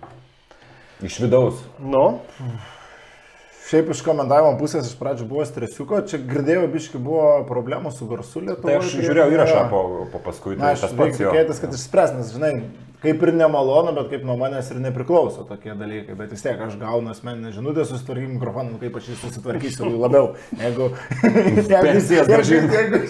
Iš 1.07 1.21
vidaus. 1.27 1.63
Nu, 1.83 2.05
Šiaip 3.69 3.91
iš 3.93 3.99
komentavimo 4.01 4.55
pusės 4.57 4.87
iš 4.89 4.95
pradžių 4.97 5.27
buvo 5.29 5.43
stresiuko, 5.45 5.99
čia 6.09 6.17
girdėjau, 6.25 6.63
biški 6.73 7.01
buvo 7.05 7.43
problemų 7.45 7.91
su 7.93 8.07
garsu 8.09 8.41
lietuvoje. 8.41 8.79
Tai 8.79 8.87
aš 8.87 8.95
žiūrėjau 8.97 9.35
įrašą 9.35 9.65
po, 9.69 9.83
po 10.09 10.21
paskui, 10.25 10.55
tai 10.57 10.71
aš 10.73 10.87
tas 10.87 10.95
pats 10.97 11.21
tikėtis, 11.21 11.61
kad 11.61 11.77
išspręs, 11.77 12.15
nes, 12.17 12.31
žinai, 12.33 12.53
kaip 13.03 13.23
ir 13.23 13.33
nemalonu, 13.39 13.93
bet 13.97 14.09
kaip 14.13 14.25
nuo 14.27 14.35
manęs 14.41 14.71
ir 14.73 14.81
nepriklauso 14.83 15.45
tokie 15.49 15.75
dalykai. 15.79 16.17
Bet 16.19 16.33
vis 16.35 16.43
tiek 16.45 16.59
aš 16.67 16.75
gaunu 16.81 17.13
asmeninę 17.13 17.53
žinutę, 17.55 17.85
susitvarkyk 17.87 18.33
mikrofoną, 18.35 18.73
nu, 18.75 18.81
kaip 18.83 18.97
aš 18.99 19.11
jį 19.13 19.19
susitvarkysiu 19.23 19.91
labiau. 19.95 20.33
Jeigu, 20.63 20.89
jeigu, 21.23 21.65
Pensijas 21.69 22.29
jeigu, 22.33 22.73
jeigu, 22.75 23.01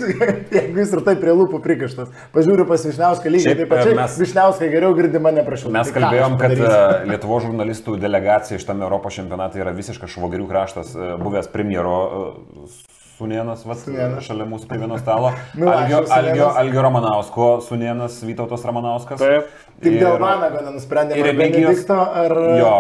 jeigu, 0.53 0.79
jis 0.83 0.93
ir 0.93 1.05
taip 1.07 1.23
prie 1.23 1.35
lūpų 1.39 1.61
prikištas. 1.65 2.13
Pažiūriu 2.35 2.67
pas 2.69 2.85
Višniauską 2.89 3.33
lygiai, 3.33 3.57
taip 3.63 3.73
pačiai 3.73 3.95
mes- 3.95 4.03
mes... 4.03 4.19
Višniauską 4.27 4.69
geriau 4.73 4.95
girdi 4.99 5.23
mane 5.23 5.45
prašau. 5.47 5.73
Mes 5.75 5.89
Tai 5.89 5.97
kalbėjom, 5.97 6.37
kad 6.41 6.55
e, 6.59 6.75
Lietuvo 7.09 7.41
žurnalistų 7.47 7.97
delegacija 8.03 8.61
šitame 8.61 8.85
Europos 8.87 9.17
čempionate 9.19 9.61
yra 9.63 9.73
visiškas 9.77 10.13
švogerių 10.17 10.49
kraštas, 10.51 10.93
e, 10.97 11.11
buvęs 11.23 11.51
premjero 11.55 11.97
e, 12.05 12.98
Sunienas, 13.19 13.65
vat, 13.67 13.81
Sūnėnas. 13.83 14.23
šalia 14.23 14.45
mūsų 14.47 14.69
prie 14.71 14.79
vieno 14.79 14.95
stalo. 15.01 15.33
Milašius 15.59 16.11
Algio, 16.15 16.35
Algio. 16.39 16.49
Algio 16.61 16.83
Ramanausko, 16.87 17.47
Sunienas, 17.67 18.21
Vytautas 18.23 18.63
Ramanauskas. 18.69 19.19
taip. 19.19 19.49
Tik 19.83 19.97
dėl 19.99 20.15
Ir- 20.15 20.23
Vanago 20.23 20.61
nenusprendėme, 20.69 21.19
ir 21.19 21.27
Remigijos- 21.33 21.83
ar... 21.91 22.35
Jo, 22.61 22.75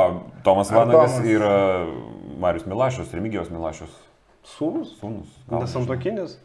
Tomas 0.46 0.70
Ar 0.70 0.84
Vanagas 0.84 1.16
Tomas? 1.18 1.26
ir 1.26 1.42
e, 1.42 2.36
Marius 2.38 2.66
Milašius, 2.70 3.10
Remigijos 3.18 3.50
Milašius. 3.50 3.90
Sūnus, 4.46 4.94
Sūnus. 5.02 5.26
nesantokinis. 5.50 6.38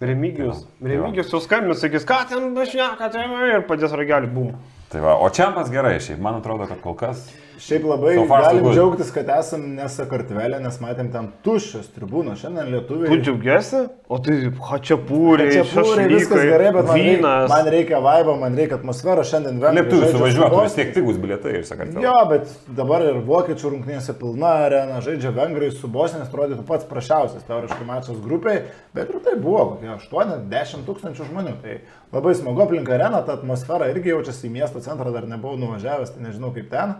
Remigijus. 0.00 0.60
Tai 0.60 0.68
va, 0.68 0.76
tai 0.76 0.96
va. 0.98 1.06
Remigijus 1.06 1.30
jau 1.32 1.40
skambins, 1.40 1.80
sakys, 1.80 2.04
ką 2.04 2.18
ten 2.28 2.50
dažniausiai, 2.56 3.08
tai 3.14 3.24
va, 3.32 3.46
ir 3.54 3.62
padės 3.68 3.94
ragelį, 3.96 4.28
bum. 4.34 4.50
Tai 4.92 5.00
va, 5.00 5.14
o 5.24 5.30
čiampas 5.32 5.70
gerai, 5.72 5.96
šiaip 6.04 6.20
man 6.22 6.36
atrodo, 6.42 6.66
kad 6.68 6.82
kol 6.84 6.94
kas 7.00 7.24
Šiaip 7.56 7.84
labai 7.88 8.14
So 8.18 8.24
galim 8.28 8.66
džiaugtis, 8.68 9.10
kad 9.14 9.30
esam 9.32 9.62
ne 9.76 9.86
Sakartvelė, 9.88 10.58
nes 10.60 10.76
matėm 10.82 11.08
ten 11.12 11.28
tuščios 11.44 11.86
tribūnos. 11.94 12.42
Šiandien 12.42 12.68
lietuviai... 12.74 13.08
Tu 13.08 13.16
džiaugiesi? 13.24 13.80
O 14.12 14.18
tai 14.22 14.36
hačiapūriai, 14.68 15.54
Čia 15.54 15.62
pūrai, 15.70 16.04
viskas 16.10 16.42
gerai, 16.44 16.68
bet 16.76 16.86
man 16.90 16.98
reikia, 17.00 17.16
vynas. 17.16 17.48
man 17.54 17.70
reikia 17.72 18.00
vaibo, 18.04 18.34
man 18.42 18.58
reikia 18.60 18.76
atmosferos. 18.76 19.30
Šiandien 19.32 19.56
vengrai 19.62 19.80
lietuvių 19.80 20.02
žaidžia 20.02 20.12
su 20.12 20.18
suvažiuotų, 20.20 20.60
vis 20.66 20.76
tiek 20.76 20.92
pigus 20.98 21.18
bilietai 21.24 21.56
iš 21.62 21.72
Sakartvelo. 21.72 22.04
Jo, 22.04 22.14
bet 22.30 22.52
dabar 22.76 23.06
ir 23.08 23.18
vokiečių 23.32 23.72
rungtynėse 23.72 24.14
pilna 24.20 24.52
arena, 24.68 25.00
žaidžia 25.08 25.32
vengrai 25.40 25.72
su 25.72 25.90
Bosnijos, 25.96 26.28
atrodytų 26.28 26.68
pats 26.68 26.86
prašiausias 26.92 27.48
teoriškai 27.48 27.88
mačas 27.88 28.20
grupiai, 28.22 28.66
bet 28.94 29.10
ir 29.10 29.24
tai 29.24 29.34
buvo 29.40 29.64
kokie 29.72 29.90
8-10 29.96 30.86
tūkstančių 30.86 31.30
žmonių. 31.32 31.56
Tai 31.64 31.80
labai 32.12 32.36
smagu 32.38 32.66
aplink 32.68 32.92
areną, 32.92 33.24
ta 33.26 33.40
atmosfera 33.40 33.88
irgi 33.90 34.12
jaučiasi 34.12 34.46
į 34.50 34.56
miesto 34.60 34.84
centrą, 34.84 35.10
dar 35.14 35.26
nebuvau 35.26 35.58
nuvažiavęs, 35.64 36.14
tai 36.14 36.28
nežinau 36.28 36.52
kaip 36.54 36.70
ten. 36.70 36.98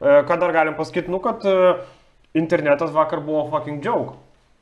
E, 0.00 0.22
Ką 0.28 0.38
dar 0.40 0.52
galim 0.54 0.74
pasakyti, 0.78 1.10
nu, 1.10 1.20
kad 1.22 1.44
e, 1.46 1.76
internetas 2.38 2.90
vakar 2.94 3.20
buvo 3.24 3.48
fucking 3.50 3.84
joke. 3.84 4.16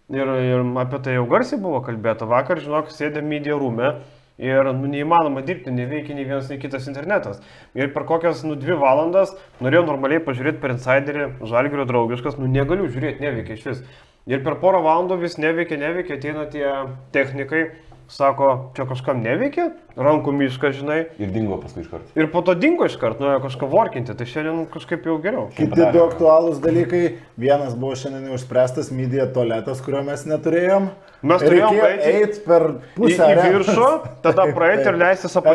Ir, 0.09 0.23
ir 0.23 0.63
apie 0.81 1.01
tai 1.03 1.17
jau 1.17 1.27
garsiai 1.29 1.61
buvo 1.61 1.81
kalbėta. 1.85 2.29
Vakar, 2.31 2.63
žinok, 2.63 2.93
sėdė 2.95 3.25
media 3.27 3.57
rūme 3.59 3.97
ir 4.39 4.69
nu, 4.77 4.89
neįmanoma 4.93 5.43
dirbti, 5.45 5.73
neveikia 5.73 6.15
nei 6.15 6.27
vienas, 6.29 6.49
nei 6.53 6.61
kitas 6.63 6.87
internetas. 6.91 7.41
Ir 7.75 7.91
per 7.95 8.05
kokias, 8.09 8.45
nu, 8.47 8.57
dvi 8.61 8.77
valandas 8.81 9.35
norėjau 9.65 9.87
normaliai 9.89 10.23
pažiūrėti 10.25 10.61
per 10.63 10.77
insiderį, 10.77 11.31
žalgerio 11.49 11.89
draugiškas, 11.89 12.37
nu, 12.41 12.49
negaliu 12.53 12.89
žiūrėti, 12.93 13.25
neveikia 13.25 13.57
iš 13.57 13.67
vis. 13.71 13.83
Ir 14.31 14.43
per 14.45 14.59
porą 14.63 14.83
valandų 14.85 15.21
vis 15.23 15.39
neveikia, 15.41 15.79
neveikia, 15.81 16.21
ateina 16.21 16.47
tie 16.51 16.67
technikai, 17.15 17.65
sako, 18.13 18.73
čia 18.77 18.87
kažkam 18.89 19.23
neveikia, 19.25 19.71
rankų 19.99 20.35
mišką, 20.37 20.71
žinai. 20.77 20.99
Ir 21.23 21.33
dingo 21.35 21.59
paskui 21.63 21.83
iš 21.85 21.91
karto. 21.91 22.13
Ir 22.19 22.29
po 22.33 22.43
to 22.47 22.55
dingo 22.59 22.87
iš 22.87 22.99
karto, 23.01 23.25
nuėjo 23.25 23.43
kažką 23.47 23.69
vorkinti, 23.73 24.15
tai 24.17 24.29
šiandien 24.31 24.67
kažkaip 24.73 25.09
jau 25.09 25.17
geriau. 25.23 25.49
Kiti 25.57 25.91
du 25.95 26.03
aktualūs 26.05 26.61
dalykai. 26.65 27.03
Vienas 27.41 27.75
buvo 27.79 27.97
šiandien 27.99 28.29
neužspręstas 28.31 28.93
media 28.95 29.27
tualetas, 29.33 29.83
kurio 29.85 30.05
mes 30.07 30.27
neturėjom. 30.29 30.91
Mes 31.25 31.41
turėjom 31.41 31.73
Reikėjo 31.73 31.87
eiti 31.89 32.11
eit 32.21 32.35
per 32.45 32.65
Į, 32.67 32.73
pusę 32.97 33.15
į 33.17 33.23
arenos. 33.25 33.55
viršų, 33.57 33.87
tada 34.27 34.45
praeiti 34.57 34.85
ir 34.91 34.99
leistis 35.01 35.37
yra 35.39 35.55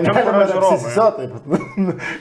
žiūrovai. 0.49 0.77
žiūrovai. 0.95 1.27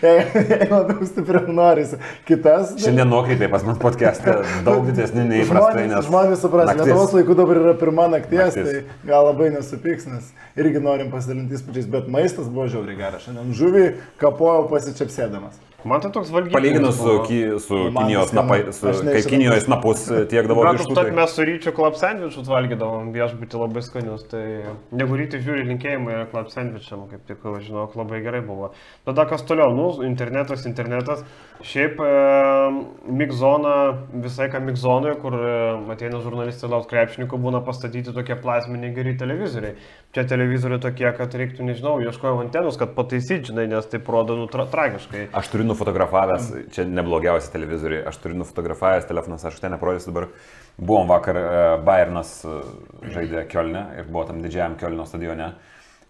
Jei 0.05 0.69
labiau 0.71 1.09
stipriau 1.09 1.55
norisi. 1.57 1.99
Kitas. 2.29 2.75
Šiandien 2.83 3.09
nuokaitai 3.11 3.49
pas 3.53 3.65
man 3.67 3.79
podcast'e 3.81 4.37
daug 4.67 4.85
didesni 4.91 5.25
nei 5.25 5.41
įprastai, 5.47 5.87
nes... 5.89 6.05
žmonės 6.11 6.45
supras. 6.45 6.75
Lietuvos 6.77 7.17
laiku 7.17 7.39
dabar 7.39 7.63
yra 7.63 7.75
pirma 7.81 8.11
nakties, 8.13 8.53
Naktis. 8.53 8.69
tai 8.69 9.09
gal 9.09 9.27
labai 9.31 9.51
nesupyks, 9.57 10.07
nes 10.13 10.29
irgi 10.61 10.85
norim 10.85 11.09
pasidalinti 11.15 11.57
įspūdžiais, 11.57 11.89
bet 11.97 12.13
maistas 12.13 12.53
buvo 12.53 12.69
žiauriai 12.71 13.01
geras. 13.01 13.25
Šiandien 13.25 13.57
žuvį 13.57 13.87
kapojau 14.21 14.69
pasičiapsėdamas. 14.75 15.57
Man 15.85 16.03
tai 16.05 16.11
toks 16.13 16.31
valgybinis. 16.35 16.57
Palyginus 16.57 16.99
su, 17.01 17.13
ki, 17.27 17.39
su 17.65 17.79
man 17.95 18.09
Kinijos 18.09 18.33
Aš 18.91 19.01
kai 19.01 19.13
nežinau. 19.15 19.31
Kinijoje 19.33 19.61
snapus 19.65 20.03
tiekdavo 20.33 20.65
Bet 20.67 20.79
vištų. 20.79 20.93
užtat 20.93 21.09
Tai... 21.09 21.15
mes 21.17 21.37
su 21.37 21.47
ryčiu 21.49 21.73
klap 21.77 21.97
sandvičius 22.01 22.51
valgydavom, 22.51 23.13
viešbutį 23.15 23.63
labai 23.63 23.85
skanius. 23.87 24.27
Tai 24.31 24.43
jeigu 24.45 25.21
ryti 25.21 25.41
žiūri 25.41 25.65
linkėjimai 25.71 26.19
klap 26.33 26.51
sandvičiam, 26.53 27.07
kaip 27.13 27.25
tik, 27.31 27.47
žinau, 27.65 27.87
labai 27.97 28.21
gerai 28.27 28.43
buvo. 28.45 28.73
Tada 29.09 29.25
kas 29.31 29.47
toliau, 29.49 29.73
nu, 29.77 29.89
internetas, 30.07 30.67
internetas. 30.69 31.25
Šiaip 31.61 31.99
e, 32.01 32.11
Migzona, 33.13 33.73
visai 34.23 34.47
ką 34.49 34.63
Migzonoje, 34.65 35.17
kur 35.21 35.35
e, 35.37 35.55
ateina 35.93 36.23
žurnalistai 36.25 36.71
lauk 36.73 36.87
krepšininkų, 36.89 37.37
būna 37.43 37.61
pastatyti 37.67 38.15
tokie 38.17 38.37
plazminiai 38.41 38.95
geri 38.97 39.13
televizoriai. 39.21 39.75
Čia 40.17 40.25
televizoriai 40.31 40.81
tokie, 40.81 41.05
kad 41.19 41.37
reiktų, 41.37 41.67
nežinau, 41.69 41.99
ieškojau 42.01 42.41
antenus, 42.47 42.79
kad 42.81 42.95
pataisyti, 42.97 43.51
žinai, 43.51 43.67
nes 43.71 43.91
tai 43.93 44.01
rodo, 44.09 44.39
nu, 44.41 44.49
tra 44.51 44.65
tragiškai. 44.73 45.27
Aš 45.37 45.51
turiu 45.53 45.69
nufotografavęs, 45.69 46.49
čia 46.73 46.87
neblogiausi 46.89 47.53
televizoriai, 47.53 48.07
aš 48.09 48.23
turiu 48.25 48.41
nufotografavęs 48.41 49.11
telefonas, 49.11 49.45
aš 49.45 49.61
ten 49.61 49.77
neparodysiu 49.77 50.15
dabar. 50.15 50.31
Buvom 50.81 51.13
vakar, 51.13 51.37
e, 51.37 51.67
Bayernas 51.85 52.39
e, 52.49 52.57
žaidė 53.13 53.45
Kielne 53.53 53.85
ir 54.01 54.09
buvo 54.09 54.25
tam 54.31 54.41
didžiajam 54.41 54.81
Kielno 54.81 55.05
stadione. 55.09 55.53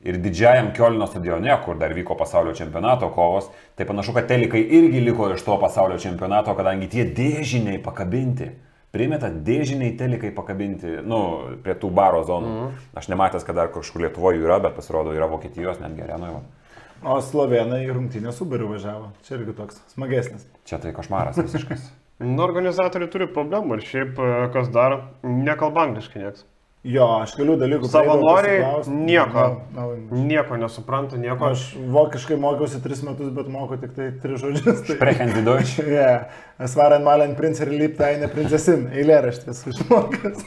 Ir 0.01 0.17
didžiajam 0.17 0.71
Kielno 0.73 1.05
stadione, 1.07 1.53
kur 1.65 1.77
dar 1.77 1.93
vyko 1.93 2.15
pasaulio 2.17 2.55
čempionato 2.57 3.11
kovos, 3.13 3.51
tai 3.77 3.85
panašu, 3.89 4.15
kad 4.17 4.31
telikai 4.31 4.63
irgi 4.79 5.03
liko 5.05 5.29
iš 5.35 5.45
to 5.45 5.59
pasaulio 5.61 5.99
čempionato, 6.01 6.55
kadangi 6.57 6.89
tie 6.89 7.05
dėžiniai 7.05 7.83
pakabinti. 7.85 8.49
Primeta 8.91 9.29
dėžiniai 9.31 9.93
telikai 9.99 10.33
pakabinti, 10.35 10.97
nu, 11.07 11.21
prie 11.63 11.77
tų 11.79 11.93
baro 11.95 12.25
zonų. 12.27 12.55
Mm. 12.55 12.81
Aš 12.97 13.11
nematęs, 13.13 13.45
kad 13.47 13.61
dar 13.61 13.69
kažkur 13.75 14.07
Lietuvoje 14.07 14.41
jų 14.41 14.49
yra, 14.49 14.57
bet 14.65 14.75
pasirodo 14.79 15.13
yra 15.15 15.29
Vokietijos, 15.31 15.79
netgi 15.85 16.09
arenoje. 16.09 16.41
va. 16.41 16.61
O 17.03 17.21
slovenai 17.25 17.87
su 18.33 18.45
Bariu 18.45 18.69
važiavo. 18.69 19.13
Čia 19.25 19.39
irgi 19.39 19.55
toks 19.57 19.79
smagesnis. 19.95 20.45
Čia 20.69 20.79
tai 20.79 20.93
košmaras 20.93 21.39
visiškas. 21.39 21.91
Nu, 22.21 22.43
organizatoriai 22.45 23.09
turi 23.09 23.25
problemų 23.33 23.79
ir 23.79 23.85
šiaip, 23.89 24.19
e, 24.21 24.49
kas 24.53 24.67
dar, 24.69 24.99
nekalba 25.25 25.87
angliškai 25.87 26.21
nieks. 26.21 26.43
Jo, 26.81 27.07
aš 27.21 27.35
kelių 27.37 27.59
dalykų. 27.61 27.89
Savanoriai 27.93 28.63
nieko. 28.89 29.43
No, 29.77 29.83
no, 29.93 30.23
Nieko 30.25 30.57
nesupranta, 30.57 31.19
nieko. 31.21 31.51
Aš 31.53 31.67
vokiškai 31.93 32.39
mokiausi 32.41 32.81
tris 32.81 33.03
metus, 33.05 33.29
bet 33.37 33.51
moku 33.53 33.77
tik 33.83 33.93
tai 33.99 34.09
tris 34.23 34.41
žodžius. 34.41 34.87
Tai... 34.89 35.13
Deutsch? 35.45 35.77
Yeah. 35.91 36.31
Es 36.59 36.77
war 36.77 36.93
einmal 36.93 37.21
ein 37.21 37.37
Prinz, 37.37 37.61
er 37.61 37.69
liebte 37.69 38.07
eine 38.07 38.29
Prinzessin. 38.33 38.89
Eilėraštis 38.95 39.67
išmokęs. 39.75 40.47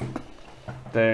Tai 0.93 1.05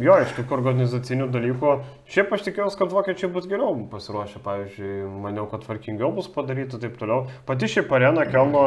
jo, 0.00 0.16
iš 0.24 0.32
tokių 0.38 0.54
organizacinių 0.56 1.28
dalykų. 1.28 1.72
Šiaip 2.08 2.30
aš 2.32 2.46
tikėjausi, 2.46 2.78
kad 2.80 2.92
vokiečiai 2.94 3.28
bus 3.34 3.48
geriau 3.50 3.74
pasiruošę, 3.92 4.40
pavyzdžiui, 4.44 4.92
maniau, 5.20 5.44
kad 5.50 5.66
tvarkingiau 5.66 6.08
bus 6.16 6.30
padaryta 6.32 6.78
ir 6.78 6.86
taip 6.86 6.96
toliau. 7.00 7.26
Pati 7.48 7.68
šiaip 7.68 7.92
arena 7.92 8.24
kelno, 8.30 8.62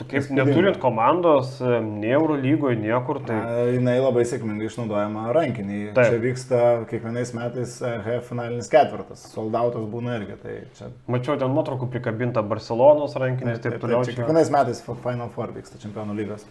tu 0.00 0.06
kaip 0.08 0.30
neturint 0.32 0.80
komandos, 0.80 1.58
e, 1.60 1.76
nei 1.84 2.14
Euro 2.16 2.38
lygoje, 2.40 2.80
niekur, 2.80 3.20
tai... 3.28 3.36
Na, 3.36 3.68
Jinai 3.74 3.98
labai 4.00 4.24
sėkmingai 4.30 4.70
išnaudojama 4.70 5.28
rankiniai. 5.36 5.92
Taip. 5.98 6.14
Čia 6.14 6.22
vyksta 6.24 6.60
kiekvienais 6.90 7.34
metais 7.36 7.78
H 7.84 8.18
finalinis 8.24 8.72
ketvirtas. 8.72 9.28
Soldautas 9.36 9.84
būna 9.92 10.16
irgi. 10.22 10.38
Tai 10.40 10.60
čia. 10.78 10.92
Mačiau 11.10 11.36
ten 11.40 11.52
nuotraukų 11.52 11.90
prikabinta 11.92 12.42
Barcelonos 12.46 13.18
rankinės 13.20 13.60
ir 13.60 13.66
taip 13.66 13.76
taip, 13.76 13.84
toliau. 13.84 14.06
čia 14.08 14.16
kiekvienais 14.22 14.54
metais 14.54 14.80
Final 14.88 15.28
Four 15.36 15.52
vyksta 15.52 15.82
čempionų 15.84 16.16
lygos. 16.22 16.48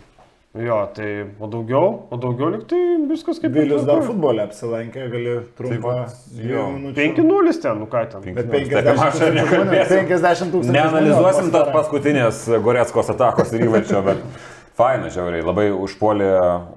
Jo, 0.54 0.76
tai 0.94 1.26
o 1.42 1.48
daugiau, 1.50 1.88
o 2.14 2.18
daugiau 2.22 2.52
lyg 2.54 2.68
tai 2.70 2.78
viskas 3.10 3.40
kaip 3.42 3.56
ir 3.56 3.64
Vilius 3.64 3.88
dar 3.88 4.04
futbolė 4.06 4.44
apsilankė, 4.46 5.08
gali 5.10 5.32
trumpą 5.58 5.96
dviejų 6.30 6.52
jo. 6.60 6.66
minučių. 6.76 6.98
5-0 7.00 7.54
ten, 7.64 7.80
nu 7.82 7.88
ką 7.90 8.04
ten. 8.12 8.28
Bet 8.36 8.52
Tai 8.52 8.60
50 8.60 8.78
apie 8.78 8.94
mačą 9.00 9.10
tūkstančių 9.10 9.32
žmonių. 9.32 9.40
nekalbėsim. 9.40 10.04
50 10.12 10.54
tūkstančių. 10.54 10.76
Neanalizuosim 10.78 11.48
atmosfera. 11.50 11.74
paskutinės 11.74 12.44
Goretskos 12.68 13.10
atakos 13.16 13.56
ir 13.58 13.66
įvarčio, 13.66 14.04
bet 14.06 14.22
faina, 14.78 15.10
žiauriai. 15.18 15.42
Labai 15.50 15.66
užpuolė, 15.74 16.30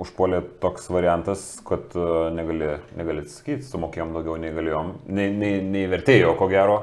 užpuolė 0.06 0.40
toks 0.64 0.88
variantas, 0.96 1.44
kad 1.68 1.92
e, 2.00 2.08
negali, 2.38 2.72
negali 2.96 3.26
atsakyti, 3.26 3.68
sumokėjom 3.74 4.16
daugiau 4.16 4.40
nei 4.40 4.56
galėjom, 4.56 4.94
nei, 5.12 5.28
nei, 5.36 5.60
nei 5.60 5.84
vertėjo, 5.92 6.32
ko 6.40 6.48
gero. 6.48 6.80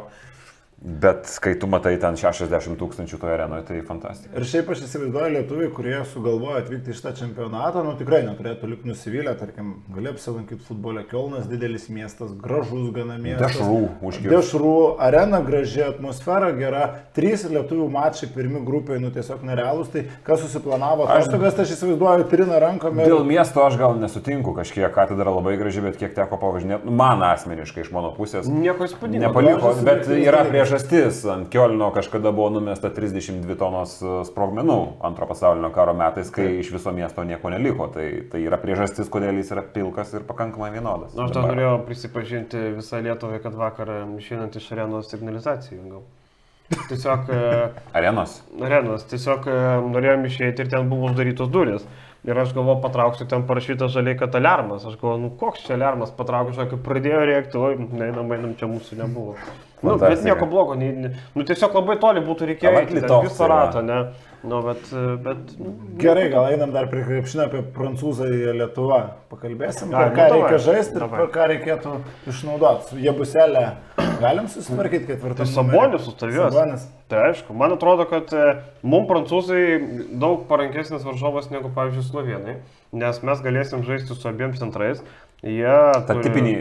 Bet 0.84 1.40
kai 1.40 1.54
tu 1.56 1.64
matai 1.72 1.94
ten 1.96 2.18
60 2.20 2.76
tūkstančių 2.76 3.16
toje 3.22 3.32
arenoje, 3.38 3.64
tai 3.70 3.78
fantastika. 3.88 4.34
Ir 4.36 4.44
šiaip 4.44 4.68
aš 4.74 4.82
įsivaizduoju 4.84 5.32
lietuviai, 5.32 5.70
kurie 5.72 5.94
sugalvojo 6.12 6.58
atvykti 6.60 6.92
į 6.92 6.96
šitą 6.98 7.14
čempionatą, 7.22 7.86
nu 7.88 7.94
tikrai 7.96 8.20
neturėtų 8.26 8.68
likti 8.68 8.90
nusivylę, 8.92 9.32
tarkim, 9.40 9.70
gali 9.96 10.12
apsilankyti 10.12 10.60
futbole, 10.68 11.06
Kielnas 11.08 11.46
didelis 11.48 11.86
miestas, 11.88 12.34
gražus 12.36 12.90
gana 12.98 13.16
miestas. 13.16 13.56
Dešrų 13.56 13.78
užkirs. 14.10 14.34
Dešrų, 14.34 14.74
arena 15.08 15.40
graži, 15.48 15.86
atmosfera 15.88 16.50
gera, 16.58 16.84
trys 17.16 17.48
lietuvių 17.48 17.88
mačai, 17.96 18.28
pirmi 18.36 18.60
grupiai, 18.68 19.00
nu 19.00 19.14
tiesiog 19.16 19.48
nerealūs, 19.48 19.88
tai 19.96 20.04
kas 20.28 20.44
susiplanavo, 20.44 21.08
Aš- 21.08 21.30
atostogas, 21.30 21.56
tai 21.56 21.64
aš 21.64 21.78
įsivaizduoju, 21.78 22.28
trina 22.28 22.60
rankomis. 22.60 23.08
Dėl 23.08 23.24
miesto 23.24 23.64
aš 23.64 23.80
gal 23.80 23.96
nesutinku 24.04 24.52
kažkiek, 24.60 24.92
katedra 24.92 25.32
labai 25.32 25.56
graži, 25.64 25.80
bet 25.88 25.96
kiek 26.04 26.12
teko 26.20 26.36
pavažinėti, 26.44 26.84
nu, 26.84 26.92
man 26.92 27.24
asmeniškai 27.32 27.88
iš 27.88 27.96
mano 27.96 28.12
pusės. 28.20 28.52
Nieko 28.52 28.84
įspūdingo. 28.92 29.30
Nepaliko, 29.30 29.74
bet 29.88 30.12
yra 30.12 30.44
dalykas. 30.44 30.73
Priežastis. 30.74 31.26
Ant 31.26 31.50
Kielno 31.50 31.92
kažkada 31.92 32.32
buvo 32.32 32.50
numesta 32.50 32.90
32 32.90 33.56
tonos 33.58 34.00
e, 34.02 34.14
sprogmenų 34.28 34.78
antro 35.06 35.28
pasaulinio 35.30 35.70
karo 35.74 35.94
metais, 35.94 36.32
kai 36.34 36.60
iš 36.60 36.72
viso 36.74 36.92
miesto 36.92 37.24
nieko 37.24 37.52
neliko. 37.54 37.88
Tai, 37.94 38.08
tai 38.32 38.44
yra 38.44 38.58
priežastis, 38.58 39.10
kodėl 39.10 39.38
jis 39.38 39.52
yra 39.54 39.64
pilkas 39.64 40.14
ir 40.14 40.26
pakankamai 40.28 40.72
vienodas. 40.74 41.14
Na, 41.14 41.28
aš 41.28 41.36
dar 41.36 41.50
norėjau 41.52 41.78
prisipažinti 41.88 42.64
visą 42.78 43.02
Lietuvą, 43.04 43.40
kad 43.44 43.58
vakar 43.58 43.94
išeinant 44.18 44.56
iš 44.58 44.72
arenos 44.74 45.12
signalizacijų 45.12 45.84
gal. 45.92 46.08
Tiesiog 46.90 47.30
e, 47.30 47.44
Arenos. 48.00 48.40
arenos, 48.64 49.06
tiesiog 49.12 49.46
e, 49.52 49.60
norėjom 49.94 50.26
išeiti 50.30 50.66
ir 50.66 50.74
ten 50.74 50.90
buvo 50.90 51.12
uždarytos 51.12 51.52
durys. 51.54 51.86
Ir 52.24 52.40
aš 52.40 52.54
galvoju, 52.56 52.80
patrauksiu 52.80 53.28
ten 53.28 53.44
parašyta 53.44 53.90
žaliai, 53.92 54.16
kad 54.18 54.34
alarmas. 54.40 54.86
Aš 54.88 54.96
galvoju, 54.96 55.26
nu 55.26 55.30
koks 55.38 55.68
čia 55.68 55.76
alarmas, 55.76 56.14
patraukiu, 56.16 56.56
žinai, 56.56 56.70
kaip 56.72 56.82
pradėjo 56.86 57.22
rėkti, 57.28 57.60
oi, 57.60 57.76
einam, 58.00 58.32
einam, 58.32 58.56
čia 58.56 58.72
mūsų 58.72 59.02
nebuvo. 59.04 59.36
Nu, 59.84 59.98
bet 60.00 60.24
nieko 60.24 60.46
blogo, 60.48 60.76
nei, 60.80 60.92
nei- 60.96 61.16
nu 61.36 61.44
tiesiog 61.44 61.74
labai 61.76 61.98
toli 62.00 62.22
būtų 62.24 62.48
reikėję 62.54 62.78
eiti, 62.86 63.02
va. 63.40 63.48
ratą, 63.52 63.84
ne? 63.84 63.98
Nu, 64.44 64.62
bet, 64.62 64.90
e, 64.92 65.16
bet 65.24 65.54
nu, 65.60 65.74
Gerai, 66.00 66.30
gal 66.32 66.50
einam 66.52 66.72
dar 66.72 66.90
prie 66.92 67.04
krepšinio 67.08 67.46
apie 67.48 67.62
Prancūzą 67.76 68.26
ir 68.28 68.58
Lietuvą. 68.60 68.98
Pakalbėsim, 69.32 69.88
nu 69.92 69.96
ką 69.96 70.16
davai, 70.18 70.42
reikia 70.42 70.58
žaisti 70.66 70.98
ir 70.98 71.06
davai. 71.06 71.28
ką 71.32 71.46
reikėtų 71.52 71.94
išnaudoti. 72.28 72.90
Su 72.90 73.00
Jebuselė 73.00 73.64
galim 74.20 74.50
susitvarkyti 74.52 75.08
ketvirtą. 75.14 75.38
Tai 75.44 75.48
Sabonis. 75.48 76.10
Sabonis. 76.20 76.88
Tai 77.08 77.22
aišku, 77.30 77.56
man 77.56 77.76
atrodo, 77.78 78.04
kad 78.10 78.32
mums 78.84 79.08
prancūzai 79.08 79.64
daug 80.20 80.44
parankesnis 80.50 81.04
varžovas 81.08 81.48
negu, 81.52 81.72
pavyzdžiui, 81.76 82.08
slovenai, 82.10 82.58
nes 82.92 83.24
mes 83.24 83.44
galėsim 83.48 83.84
žaisti 83.88 84.16
su 84.16 84.28
abiem 84.28 84.56
centrais. 84.60 85.04
Jie 85.44 85.68
Ta 86.08 86.14
turi- 86.16 86.24
tipinį, 86.24 86.52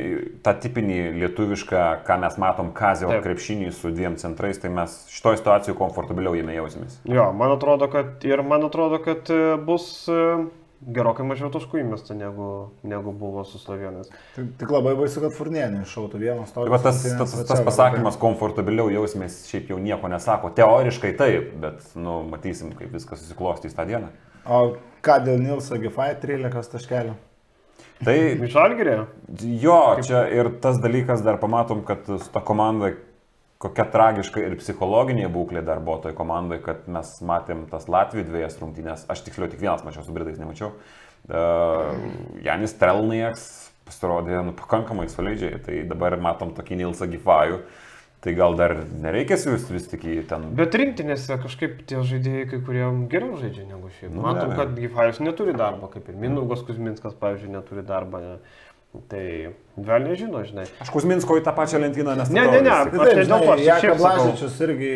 ta 0.43 0.55
tipinį 0.59 0.97
lietuvišką, 1.21 1.83
ką 2.07 2.17
mes 2.25 2.39
matom 2.43 2.73
Kazio 2.75 3.09
Taip. 3.13 3.23
krepšinį 3.23 3.69
su 3.73 3.93
dviem 3.95 4.17
centrais, 4.19 4.59
tai 4.59 4.73
mes 4.75 4.97
šitoje 5.09 5.39
situacijoje 5.39 5.79
komfortabiliau 5.79 6.35
jame 6.35 6.57
jausimės. 6.57 6.97
Jo, 7.07 7.29
man 7.33 7.55
atrodo, 7.55 7.87
kad 7.93 8.25
ir 8.27 8.43
man 8.43 8.67
atrodo, 8.67 8.99
kad 9.05 9.31
e, 9.31 9.55
bus 9.63 9.87
e, 10.11 10.19
gerokai 10.83 11.23
mažiau 11.31 11.47
taškų 11.55 11.79
įmesta 11.85 12.17
negu, 12.19 12.73
negu 12.83 13.13
buvo 13.15 13.45
su 13.47 13.61
slovenais. 13.63 14.11
Tik, 14.35 14.51
tik 14.59 14.75
labai 14.75 14.97
baisu, 14.99 15.23
kad 15.23 15.31
Furnienė 15.39 15.85
iššautų 15.87 16.19
vienas 16.19 16.51
Tai 16.51 16.65
toks. 16.65 16.75
va, 16.75 16.83
tas, 16.83 17.03
tas, 17.23 17.39
tas 17.55 17.63
pasakymas 17.63 18.19
komfortabiliau 18.19 18.91
jausimės 18.91 19.45
šiaip 19.47 19.71
jau 19.71 19.79
nieko 19.79 20.11
nesako. 20.11 20.51
Teoriškai 20.59 21.15
taip, 21.23 21.53
bet 21.63 21.87
nu, 21.95 22.25
matysim, 22.35 22.75
kaip 22.75 22.91
viskas 22.99 23.23
susiklostys 23.23 23.79
tą 23.79 23.87
dieną. 23.87 24.11
O 24.51 24.73
ką 25.07 25.21
dėl 25.23 25.39
Nilso 25.39 25.79
Gifai 25.79 26.17
13 26.19 26.75
taškelių? 26.75 27.15
Tai 28.03 28.17
Mišalgerė? 28.41 28.99
jo, 29.63 29.79
čia 30.03 30.27
ir 30.35 30.51
tas 30.63 30.81
dalykas 30.83 31.23
dar 31.25 31.39
pamatom, 31.43 31.85
kad 31.87 32.07
su 32.09 32.31
ta 32.33 32.43
komanda 32.45 32.93
kokia 33.63 33.87
tragiška 33.93 34.43
ir 34.43 34.57
psichologinė 34.59 35.29
būklė 35.31 35.63
dar 35.67 35.83
buvo 35.85 36.01
toj 36.03 36.17
komandai, 36.19 36.59
kad 36.65 36.89
mes 36.91 37.13
matėm 37.23 37.67
tas 37.71 37.87
Latvijų 37.91 38.27
dviejas 38.27 38.59
rungtynės, 38.59 39.07
aš 39.13 39.23
tiksliau 39.29 39.51
tik 39.53 39.63
vienas 39.63 39.85
mačiau, 39.87 40.03
su 40.07 40.15
Britais 40.15 40.41
nemačiau. 40.43 40.73
Uh, 41.31 41.93
Janis 42.43 42.75
Trelnieks 42.81 43.45
pasirodė 43.87 44.41
nu, 44.49 44.57
pakankamai 44.59 45.07
solidžiai, 45.11 45.61
tai 45.63 45.83
dabar 45.87 46.17
matom 46.23 46.51
tokį 46.57 46.81
Nilsą 46.83 47.07
Gifajų. 47.13 47.61
Tai 48.23 48.33
gal 48.39 48.55
dar 48.55 48.77
nereikia 49.03 49.35
siūsti 49.35 49.75
vis 49.75 49.89
tik 49.91 50.05
į 50.07 50.21
ten. 50.31 50.45
Bet 50.55 50.77
rinktinėse 50.79 51.41
kažkaip 51.43 51.81
tie 51.91 52.05
žaidėjai, 52.07 52.45
kai 52.53 52.61
kurie 52.69 52.85
geriau 53.11 53.39
žaidžia 53.41 53.65
negu 53.67 53.91
šiaip. 53.97 54.13
Nu, 54.15 54.23
Matom, 54.23 54.53
be 54.53 54.55
abejo. 54.55 54.59
kad 54.61 54.77
Gifajus 54.79 55.19
neturi 55.27 55.55
darbo, 55.59 55.89
kaip 55.91 56.07
ir 56.07 56.21
Mindaugas 56.23 56.63
Kuzminskas, 56.69 57.17
pavyzdžiui, 57.19 57.51
neturi 57.57 57.83
darbo. 57.89 58.21
Ne? 58.23 58.37
Tai 58.93 59.23
vėl 59.81 60.03
nežino, 60.05 60.43
žinai. 60.45 60.67
Aš 60.85 60.91
Kuzminsko 60.93 61.39
į 61.41 61.43
tą 61.47 61.55
pačią 61.57 61.79
lentyną 61.81 62.13
nes. 62.19 62.29
Ne, 62.29 62.43
ne, 62.45 62.59
ne. 62.61 62.75
Tai 62.93 62.99
Aš 63.01 63.07
taip, 63.07 63.17
ne 63.17 63.23
dėl 63.25 63.45
to, 63.47 63.55
sakau. 63.65 63.95
Blažičius 64.03 64.59
irgi 64.67 64.91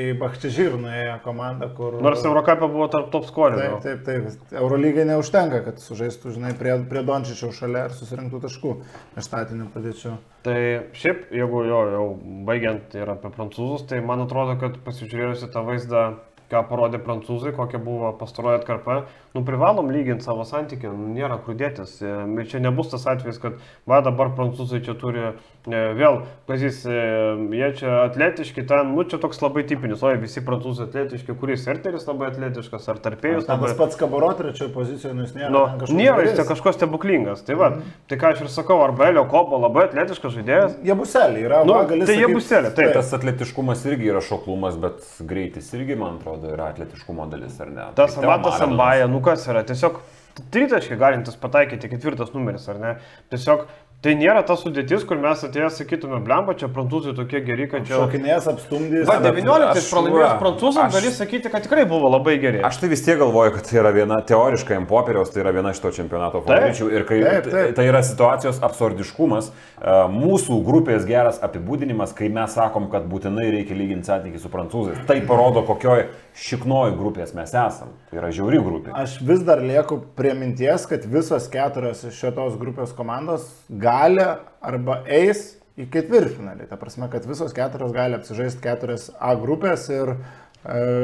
nuėjo 0.82 1.14
komandą, 1.24 1.70
kur... 1.78 1.96
Nors 2.04 2.26
Eurocapė 2.28 2.68
buvo 2.68 2.90
tarp 2.92 3.08
top 3.14 3.24
skorerių. 3.30 3.80
Taip, 3.86 4.04
taip, 4.04 4.28
taip. 4.28 4.52
Eurolygai 4.60 5.08
neužtenka, 5.08 5.62
kad 5.70 5.80
sužaistų, 5.80 6.34
žinai, 6.36 6.52
prie, 6.60 6.76
prie 6.92 7.06
Dončičiaus 7.08 7.56
šalia 7.56 7.86
ir 7.88 7.96
susirinktų 7.96 8.42
taškų 8.44 8.76
iš 9.16 9.30
statinių 9.30 9.72
padėčių. 9.72 10.14
Tai 10.44 10.60
šiaip, 11.00 11.26
jeigu 11.40 11.64
jo, 11.70 11.82
jau 11.96 12.06
baigiant 12.46 13.00
ir 13.00 13.16
apie 13.16 13.32
prancūzus, 13.32 13.88
tai 13.88 14.04
man 14.04 14.28
atrodo, 14.28 14.60
kad 14.60 14.76
pasižiūrėjus 14.84 15.48
į 15.48 15.54
tą 15.56 15.64
vaizdą, 15.72 16.08
ką 16.52 16.62
parodė 16.68 17.00
prancūzai, 17.02 17.56
kokia 17.56 17.80
buvo 17.82 18.12
pastaroji 18.20 18.60
atkarpa, 18.60 19.00
nu 19.36 19.44
privalom 19.46 19.90
lyginti 19.92 20.24
savo 20.24 20.46
santykį, 20.48 20.88
nu, 20.96 21.10
nėra 21.16 21.36
kur 21.44 21.56
dėtis. 21.60 21.98
E, 22.00 22.14
Ir 22.36 22.48
čia 22.50 22.60
nebus 22.64 22.88
tas 22.92 23.04
atvejis, 23.08 23.38
kad 23.42 23.60
va 23.88 24.00
dabar 24.04 24.32
prancūzai 24.36 24.80
čia 24.84 24.94
turi 24.98 25.22
e, 25.26 25.32
vėl, 25.96 26.22
kazys, 26.48 26.82
e, 26.88 26.96
jie 27.56 27.68
čia 27.80 27.92
atletiški, 28.06 28.64
ten, 28.68 28.92
nu 28.96 29.04
čia 29.08 29.18
toks 29.22 29.40
labai 29.44 29.64
tipinis, 29.68 30.02
o 30.04 30.10
visi 30.20 30.42
prancūzai 30.44 30.86
atletiški, 30.88 31.36
kuris 31.40 31.66
Erteris 31.70 32.06
labai 32.08 32.30
atletiškas, 32.32 32.88
ar 32.92 33.00
tarpėjus 33.04 33.46
Ten 33.48 33.56
labai. 33.56 33.70
tas 33.72 33.78
pats 33.80 33.98
Kabaro 34.00 34.32
trečioje 34.38 34.70
pozicijoje, 34.74 35.14
nu 35.16 35.24
jis 35.26 35.34
nėra. 35.36 35.50
Nu, 35.54 35.64
nėra 35.98 36.26
jis 36.26 36.36
čia 36.38 36.46
kažkoks 36.50 36.78
stebuklingas. 36.80 37.42
Tai 37.46 37.56
va, 37.60 37.70
tai 38.10 38.18
ką 38.20 38.32
aš 38.34 38.44
ir 38.46 38.52
sakau, 38.54 38.78
arba 38.84 39.08
Elio 39.10 39.24
Kobo 39.30 39.58
labai 39.64 39.86
atletiškas 39.88 40.36
žaidėjas. 40.36 40.76
Jie 40.86 40.96
buselė 40.98 41.42
yra, 41.48 41.62
Nu, 41.66 41.74
va, 41.76 41.84
gali 41.90 42.06
tai 42.08 42.18
jie 42.20 42.30
buselė, 42.30 42.70
taip. 42.76 42.92
Tas 42.96 43.10
atletiškumas 43.16 43.82
irgi 43.90 44.12
yra 44.12 44.22
šoklumas, 44.24 44.76
bet 44.80 45.02
greitis 45.26 45.72
irgi, 45.76 45.96
man 45.98 46.20
atrodo, 46.20 46.52
yra 46.54 46.70
atletiškumo 46.74 47.26
dalis, 47.32 47.58
ar 47.64 47.72
ne? 47.74 47.88
Tas 47.98 48.14
Tai 48.16 48.24
Amatas. 48.28 48.60
Ambaja, 48.66 49.06
nu 49.10 49.20
kas 49.26 49.46
yra, 49.50 49.64
tiesiog 49.66 49.98
tritaškai 50.52 50.98
galintis 51.00 51.36
pataikyti 51.40 51.88
ketvirtas 51.94 52.34
numeris, 52.36 52.68
ar 52.68 52.78
ne? 52.82 52.94
Tiesiog 53.32 53.66
tai 54.04 54.12
nėra 54.14 54.42
ta 54.46 54.54
sudėtis, 54.60 55.02
kur 55.08 55.16
mes 55.18 55.40
atėję 55.42 55.70
sakytume, 55.72 56.18
blemba, 56.22 56.52
čia 56.60 56.68
prancūzai 56.70 57.14
tokie 57.16 57.40
geri, 57.42 57.64
kad 57.72 57.86
čia... 57.88 57.96
Šokinės 57.96 58.44
apstumdys. 58.52 59.06
Va, 59.08 59.16
bet 59.24 59.38
19 59.40 59.80
aš- 59.80 59.88
pralaimėjus 59.90 60.34
prancūzams 60.42 60.92
gali 60.94 61.12
sakyti, 61.16 61.50
kad 61.50 61.64
tikrai 61.64 61.86
buvo 61.88 62.10
labai 62.12 62.36
geri. 62.42 62.60
Aš 62.68 62.78
tai 62.82 62.90
vis 62.92 63.02
tiek 63.02 63.16
galvoju, 63.18 63.54
kad 63.56 63.66
tai 63.66 63.80
yra 63.80 63.90
viena, 63.96 64.20
teoriškai 64.28 64.76
ant 64.82 64.86
popieriaus, 64.92 65.32
tai 65.34 65.40
yra 65.42 65.54
viena 65.56 65.72
iš 65.74 65.80
to 65.82 65.90
čempionato 65.96 66.44
favoričių. 66.44 66.90
Ir 66.92 67.08
kai 67.08 67.22
Taip, 67.24 67.48
taip. 67.56 67.72
tai 67.80 67.88
yra 67.88 68.04
situacijos 68.06 68.60
absurdiškumas, 68.68 69.48
e, 69.80 69.96
mūsų 70.20 70.60
grupės 70.68 71.08
geras 71.08 71.40
apibūdinimas, 71.48 72.12
kai 72.20 72.28
mes 72.36 72.54
sakom, 72.60 72.90
kad 72.92 73.08
būtinai 73.10 73.48
reikia 73.56 73.80
lyginti 73.80 74.12
santykį 74.12 74.44
su 74.44 74.52
prancūzais. 74.52 75.02
Tai 75.08 75.18
parodo, 75.26 75.64
kokioj 75.72 76.04
šiknoj 76.36 76.94
grupės 76.98 77.32
mes 77.36 77.52
esam. 77.56 77.92
Tai 78.10 78.20
yra 78.20 78.30
žiauri 78.34 78.60
grupė. 78.62 78.92
Aš 78.96 79.18
vis 79.24 79.42
dar 79.46 79.62
lieku 79.64 79.98
prie 80.18 80.34
minties, 80.36 80.86
kad 80.88 81.06
visos 81.08 81.48
keturios 81.52 82.04
iš 82.06 82.18
šitos 82.20 82.58
grupės 82.60 82.92
komandos 82.96 83.48
gali 83.68 84.24
arba 84.60 85.00
eis 85.08 85.54
į 85.80 85.88
ketvirtfinalį. 85.92 86.68
Ta 86.70 86.78
prasme, 86.80 87.08
kad 87.12 87.26
visos 87.28 87.54
keturios 87.56 87.94
gali 87.96 88.18
apsižaisti 88.18 88.64
keturias 88.64 89.10
A 89.20 89.34
grupės 89.40 89.88
ir 89.92 90.14
e, 90.14 90.16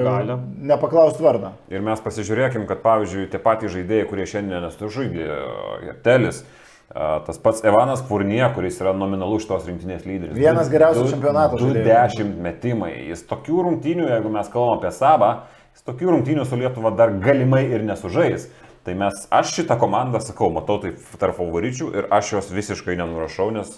Gali. 0.05 0.39
nepaklausti 0.73 1.25
vardą. 1.25 1.55
Ir 1.73 1.85
mes 1.85 2.01
pasižiūrėkim, 2.05 2.67
kad 2.69 2.85
pavyzdžiui, 2.85 3.29
tie 3.33 3.41
patys 3.43 3.75
žaidėjai, 3.77 4.09
kurie 4.11 4.29
šiandien 4.29 4.65
nesužaidė, 4.67 5.29
e, 5.29 5.97
Telis, 6.05 6.43
e, 6.45 6.62
tas 6.93 7.39
pats 7.41 7.63
Evanas 7.65 8.03
Furnie, 8.05 8.43
kuris 8.55 8.81
yra 8.83 8.93
nominalus 8.97 9.47
šitos 9.47 9.65
rinktinės 9.69 10.05
lyderis. 10.05 10.37
Vienas 10.37 10.69
geriausių 10.73 11.07
Du 11.09 11.71
žaidėjų. 11.71 11.85
dešimt 11.87 12.41
metimai. 12.45 12.93
Jis 13.09 13.25
tokių 13.31 13.65
rungtynių, 13.69 14.09
jeigu 14.11 14.33
mes 14.33 14.51
kalbam 14.53 14.79
apie 14.79 14.93
Sabą, 14.93 15.31
jis 15.73 15.87
tokių 15.87 16.11
rungtynių 16.17 16.45
su 16.45 16.59
Lietuva 16.61 16.93
dar 16.97 17.15
galimai 17.17 17.65
ir 17.71 17.87
nesužais. 17.87 18.51
Tai 18.85 18.95
mes, 18.99 19.27
aš 19.31 19.55
šitą 19.57 19.79
komandą 19.79 20.21
sakau, 20.21 20.51
matau 20.51 20.81
tai 20.83 20.93
tarp 21.19 21.37
favoričių 21.39 21.93
ir 21.97 22.09
aš 22.11 22.33
jos 22.33 22.51
visiškai 22.51 22.97
nenurašau, 22.99 23.53
nes 23.55 23.77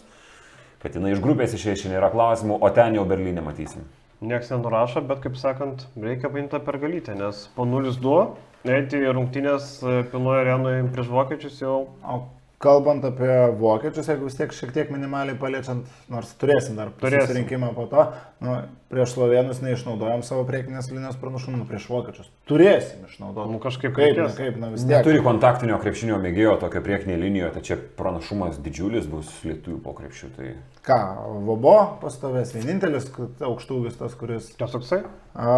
kad 0.82 0.96
jinai 0.96 1.12
iš 1.12 1.20
grupės 1.20 1.54
čia 1.60 1.74
nėra 1.92 2.10
klausimų, 2.10 2.56
o 2.60 2.70
ten 2.70 2.96
jau 2.96 3.04
Berlyne 3.04 3.44
matysim. 3.44 3.84
Niekas 4.24 4.50
nenurašo, 4.50 5.02
bet 5.04 5.20
kaip 5.20 5.36
sakant, 5.36 5.86
reikia 6.00 6.30
paimti 6.32 6.56
pergalytę, 6.56 7.14
nes 7.14 7.48
po 7.54 7.66
0-2 7.68 8.16
eiti 8.64 8.96
į 8.96 9.12
rungtynės 9.12 9.82
e, 9.84 9.98
pilnoje 10.08 10.40
arenoje 10.40 10.86
prieš 10.94 11.10
vokiečius 11.12 11.60
jau. 11.60 11.76
O 12.00 12.22
kalbant 12.64 13.04
apie 13.06 13.32
vokiečius, 13.60 14.08
jeigu 14.10 14.28
vis 14.28 14.38
tiek 14.38 14.54
šiek 14.56 14.72
tiek 14.74 14.92
minimaliai 14.94 15.36
paliečiant, 15.40 15.88
nors 16.12 16.32
turėsim 16.40 16.78
dar 16.80 16.90
Turėsim. 17.00 17.28
pasirinkimą 17.28 17.70
po 17.76 17.86
to, 17.90 18.06
nu, 18.44 18.56
prieš 18.92 19.14
slovenus 19.16 19.60
neišnaudojom 19.64 20.24
savo 20.26 20.44
priekinės 20.48 20.90
linijos 20.92 21.18
pranašumų, 21.20 21.60
nu, 21.60 21.68
prieš 21.68 21.86
vokiečius 21.92 22.30
turėsim 22.48 23.04
išnaudoti. 23.08 23.52
Nu, 23.52 23.60
kažkaip 23.62 23.94
kaip, 23.96 24.18
na, 24.18 24.28
kaip, 24.36 24.58
na 24.60 24.70
vis 24.72 24.84
tiek. 24.84 24.96
Neturi 24.96 25.22
kontaktinio 25.24 25.78
krepšinio 25.82 26.18
mėgėjo 26.22 26.56
tokio 26.64 26.82
priekinėje 26.84 27.20
linijoje, 27.20 27.52
tai 27.56 27.62
čia 27.68 27.78
pranašumas 27.98 28.58
didžiulis 28.64 29.08
bus 29.10 29.30
lietuvių 29.46 29.78
po 29.84 29.94
krepšių. 29.98 30.30
Tai... 30.36 30.50
Ką, 30.84 30.98
Vobo 31.46 31.76
pastovės, 32.02 32.52
vienintelis 32.56 33.08
aukštūgis 33.44 33.96
tas, 34.00 34.16
kuris. 34.20 34.52
Kas 34.60 34.74
toksai? 34.76 35.00
A, 35.34 35.56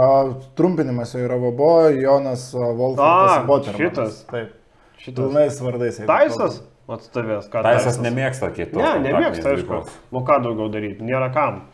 trumpinimas 0.59 1.17
jo 1.17 1.25
yra 1.27 1.39
Vobo, 1.43 1.73
Jonas 1.95 2.49
A, 2.55 2.71
Botermanas. 2.79 3.83
šitas. 3.83 4.23
Taip. 4.31 4.55
Šitas. 5.03 5.19
Pilnais 5.21 5.61
vardais. 5.63 6.01
Taisas 6.09 6.63
atstovės, 6.91 7.49
Taisas 7.51 7.99
nemėgsta 8.03 8.51
kitos. 8.55 8.79
Ne, 8.79 9.09
nemėgsta, 9.09 9.57
aišku. 9.57 9.81
Nu 10.15 10.23
ką 10.27 10.39
daugiau 10.45 10.69
daryti, 10.73 11.05
nėra 11.07 11.33
kam. 11.35 11.65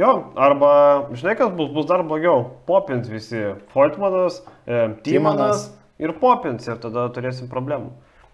Jo, 0.00 0.12
arba, 0.40 0.70
žinai, 1.12 1.34
kas 1.36 1.50
bus, 1.56 1.68
bus 1.74 1.88
dar 1.90 2.04
blogiau. 2.08 2.46
Popins 2.68 3.10
visi. 3.12 3.42
Foltmanas, 3.74 4.40
e, 4.64 4.86
Timanas 5.04 5.66
ir 6.00 6.14
Popins 6.22 6.68
ir 6.70 6.80
tada 6.80 7.08
turėsim 7.12 7.50
problemų. 7.52 7.92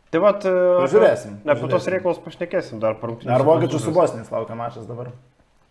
Tai 0.09 0.21
vad, 0.25 0.45
Pažiūrėsim, 0.45 1.41
Ne, 1.45 1.53
apie 1.53 1.69
tos 1.69 1.89
reikalus 1.93 2.21
pašnekėsim 2.25 2.79
dar 2.81 2.95
parungtynės. 3.01 3.35
Ar 3.35 3.45
vokiečių 3.45 3.81
su 3.83 3.93
Bosnijais 3.93 4.31
laukia 4.33 4.57
mačas 4.57 4.87
dabar? 4.89 5.11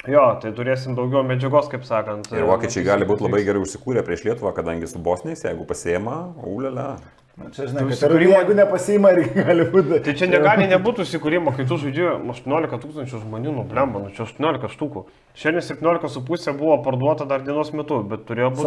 Jo, 0.05 0.27
tai 0.41 0.51
turėsim 0.53 0.93
daugiau 0.95 1.23
medžiagos, 1.25 1.71
kaip 1.71 1.87
sakant. 1.87 2.29
Ir 2.35 2.45
vokiečiai 2.45 2.85
gali 2.85 3.07
būti 3.09 3.25
labai 3.25 3.41
gerai 3.47 3.63
užsikūrę 3.63 4.03
prieš 4.05 4.27
Lietuvą, 4.27 4.53
kadangi 4.55 4.87
su 4.87 5.01
bosniais, 5.03 5.41
jeigu 5.41 5.65
pasiema, 5.67 6.19
ulėlė. 6.45 6.91
Na, 7.37 7.51
čia 7.53 7.67
žinai, 7.69 7.83
ir 7.85 7.91
užsikūrimo- 7.93 8.33
jeigu 8.33 8.53
nepasima, 8.57 9.09
irgi 9.13 9.43
gali 9.45 9.65
būti. 9.69 9.99
Tai 10.03 10.13
čia 10.17 10.25
negali 10.25 10.65
nebūti 10.71 11.03
įsikūrimo, 11.05 11.51
kai 11.55 11.65
tu 11.69 11.77
žaidži 11.77 12.07
18 12.33 12.79
tūkstančių 12.81 13.19
žmonių, 13.21 13.51
nu 13.59 13.63
blemba, 13.69 13.99
nu 14.01 14.09
čia 14.09 14.25
18 14.25 14.65
štukų. 14.73 15.03
Šiandien 15.37 15.61
17,5 15.61 16.57
buvo 16.57 16.79
parduota 16.81 17.27
dar 17.29 17.41
dienos 17.45 17.69
metu, 17.77 18.01
bet 18.09 18.25
turėjo 18.25 18.49
būti 18.57 18.65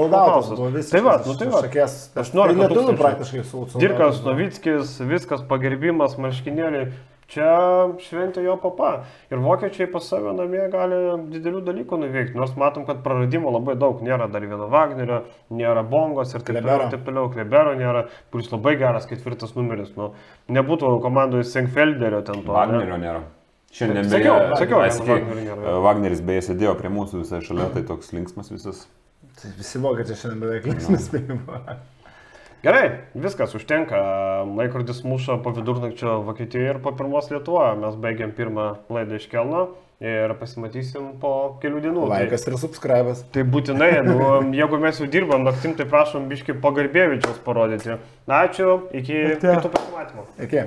visiškai. 0.78 0.92
Tai 0.94 1.00
va, 1.02 1.16
nu 1.26 1.34
tai 1.34 1.48
va. 1.50 1.62
Šakės, 1.66 1.96
18 2.14 2.46
tai 2.46 2.54
lietuvių 2.62 2.96
praktiškai 3.02 3.44
su 3.44 3.66
Dirkas. 3.82 4.22
Novickis, 4.22 4.94
viskas 5.02 5.42
pagerbimas, 5.50 6.14
marškinėliai. 6.16 6.92
Čia 7.30 7.48
šventė 8.02 8.42
jo 8.42 8.56
papa. 8.58 9.04
Ir 9.30 9.38
vokiečiai 9.38 9.86
pas 9.92 10.02
save 10.10 10.32
namie 10.34 10.64
gali 10.72 10.96
didelių 11.30 11.60
dalykų 11.68 11.98
nuveikti. 12.02 12.34
Nors 12.34 12.56
matom, 12.58 12.82
kad 12.88 13.04
praradimo 13.04 13.52
labai 13.54 13.76
daug. 13.78 14.00
Nėra 14.02 14.26
dar 14.32 14.42
vieno 14.42 14.66
Wagnerio, 14.72 15.20
nėra 15.54 15.84
Bongos 15.86 16.34
ir 16.34 16.40
taip 16.42 16.56
Klebero. 16.56 16.88
toliau. 16.88 16.90
Taip 16.96 17.04
toliau. 17.06 17.28
Klebero 17.30 17.74
nėra, 17.78 18.02
kuris 18.34 18.50
labai 18.50 18.74
geras 18.80 19.06
ketvirtas 19.06 19.54
numeris. 19.54 19.92
Nu, 19.94 20.10
nebūtų 20.50 20.90
komandoje 21.04 21.46
Senkfelderio 21.52 22.24
ten 22.26 22.42
to. 22.42 22.50
ne? 22.50 22.56
Wagnerio 22.58 22.98
nėra. 23.04 23.22
Šiandien 23.70 24.08
Taip, 24.10 24.16
sakiau, 24.16 24.34
beje, 24.34 24.56
sakiau, 24.64 24.80
ai, 24.82 24.88
kad 24.90 24.96
sakei, 24.98 25.14
Wagnerio 25.22 25.44
nėra. 25.46 25.62
e, 25.70 25.82
Wagneris 25.86 26.20
beje 26.26 26.42
sėdėjo 26.48 26.74
prie 26.80 26.90
mūsų 26.90 27.20
visai 27.22 27.38
šalia, 27.46 27.68
tai 27.70 27.84
toks 27.86 28.10
linksmas 28.16 28.50
visas. 28.50 28.80
Tai 29.38 29.52
Visi 29.60 29.78
vokiečiai 29.78 30.18
šiandien 30.24 30.40
beveik 30.42 30.66
linksmis 30.66 31.06
spėjimo. 31.06 31.60
Gerai, 32.62 32.90
viskas 33.16 33.54
užtenka. 33.56 33.96
Laikrodis 34.56 35.00
muša 35.04 35.38
po 35.42 35.50
vidurnakčio 35.56 36.18
Vokietijoje 36.26 36.74
ir 36.74 36.80
po 36.84 36.92
pirmos 36.92 37.30
Lietuvoje. 37.32 37.76
Mes 37.80 37.94
baigiam 37.96 38.34
pirmą 38.36 38.66
laidą 38.92 39.16
iš 39.16 39.30
Kelno 39.32 39.62
ir 40.00 40.34
pasimatysim 40.40 41.06
po 41.22 41.30
kelių 41.62 41.80
dienų. 41.86 42.02
Tai- 42.04 42.18
Laikas 42.18 42.44
ir 42.48 42.58
subscribas. 42.60 43.22
Tai 43.32 43.46
būtinai, 43.48 43.90
nu, 44.04 44.18
jeigu 44.60 44.80
mes 44.80 45.00
jau 45.00 45.08
dirbam 45.08 45.44
naktim, 45.48 45.72
tai 45.78 45.88
prašom 45.88 46.28
biški 46.28 46.58
pagarbėvičiaus 46.60 47.40
parodyti. 47.48 47.96
Ačiū, 48.28 48.76
iki 48.92 49.18
Ate. 49.38 49.56
kitų 49.56 49.72
pasimatymų. 49.78 50.26
Iki. 50.44 50.66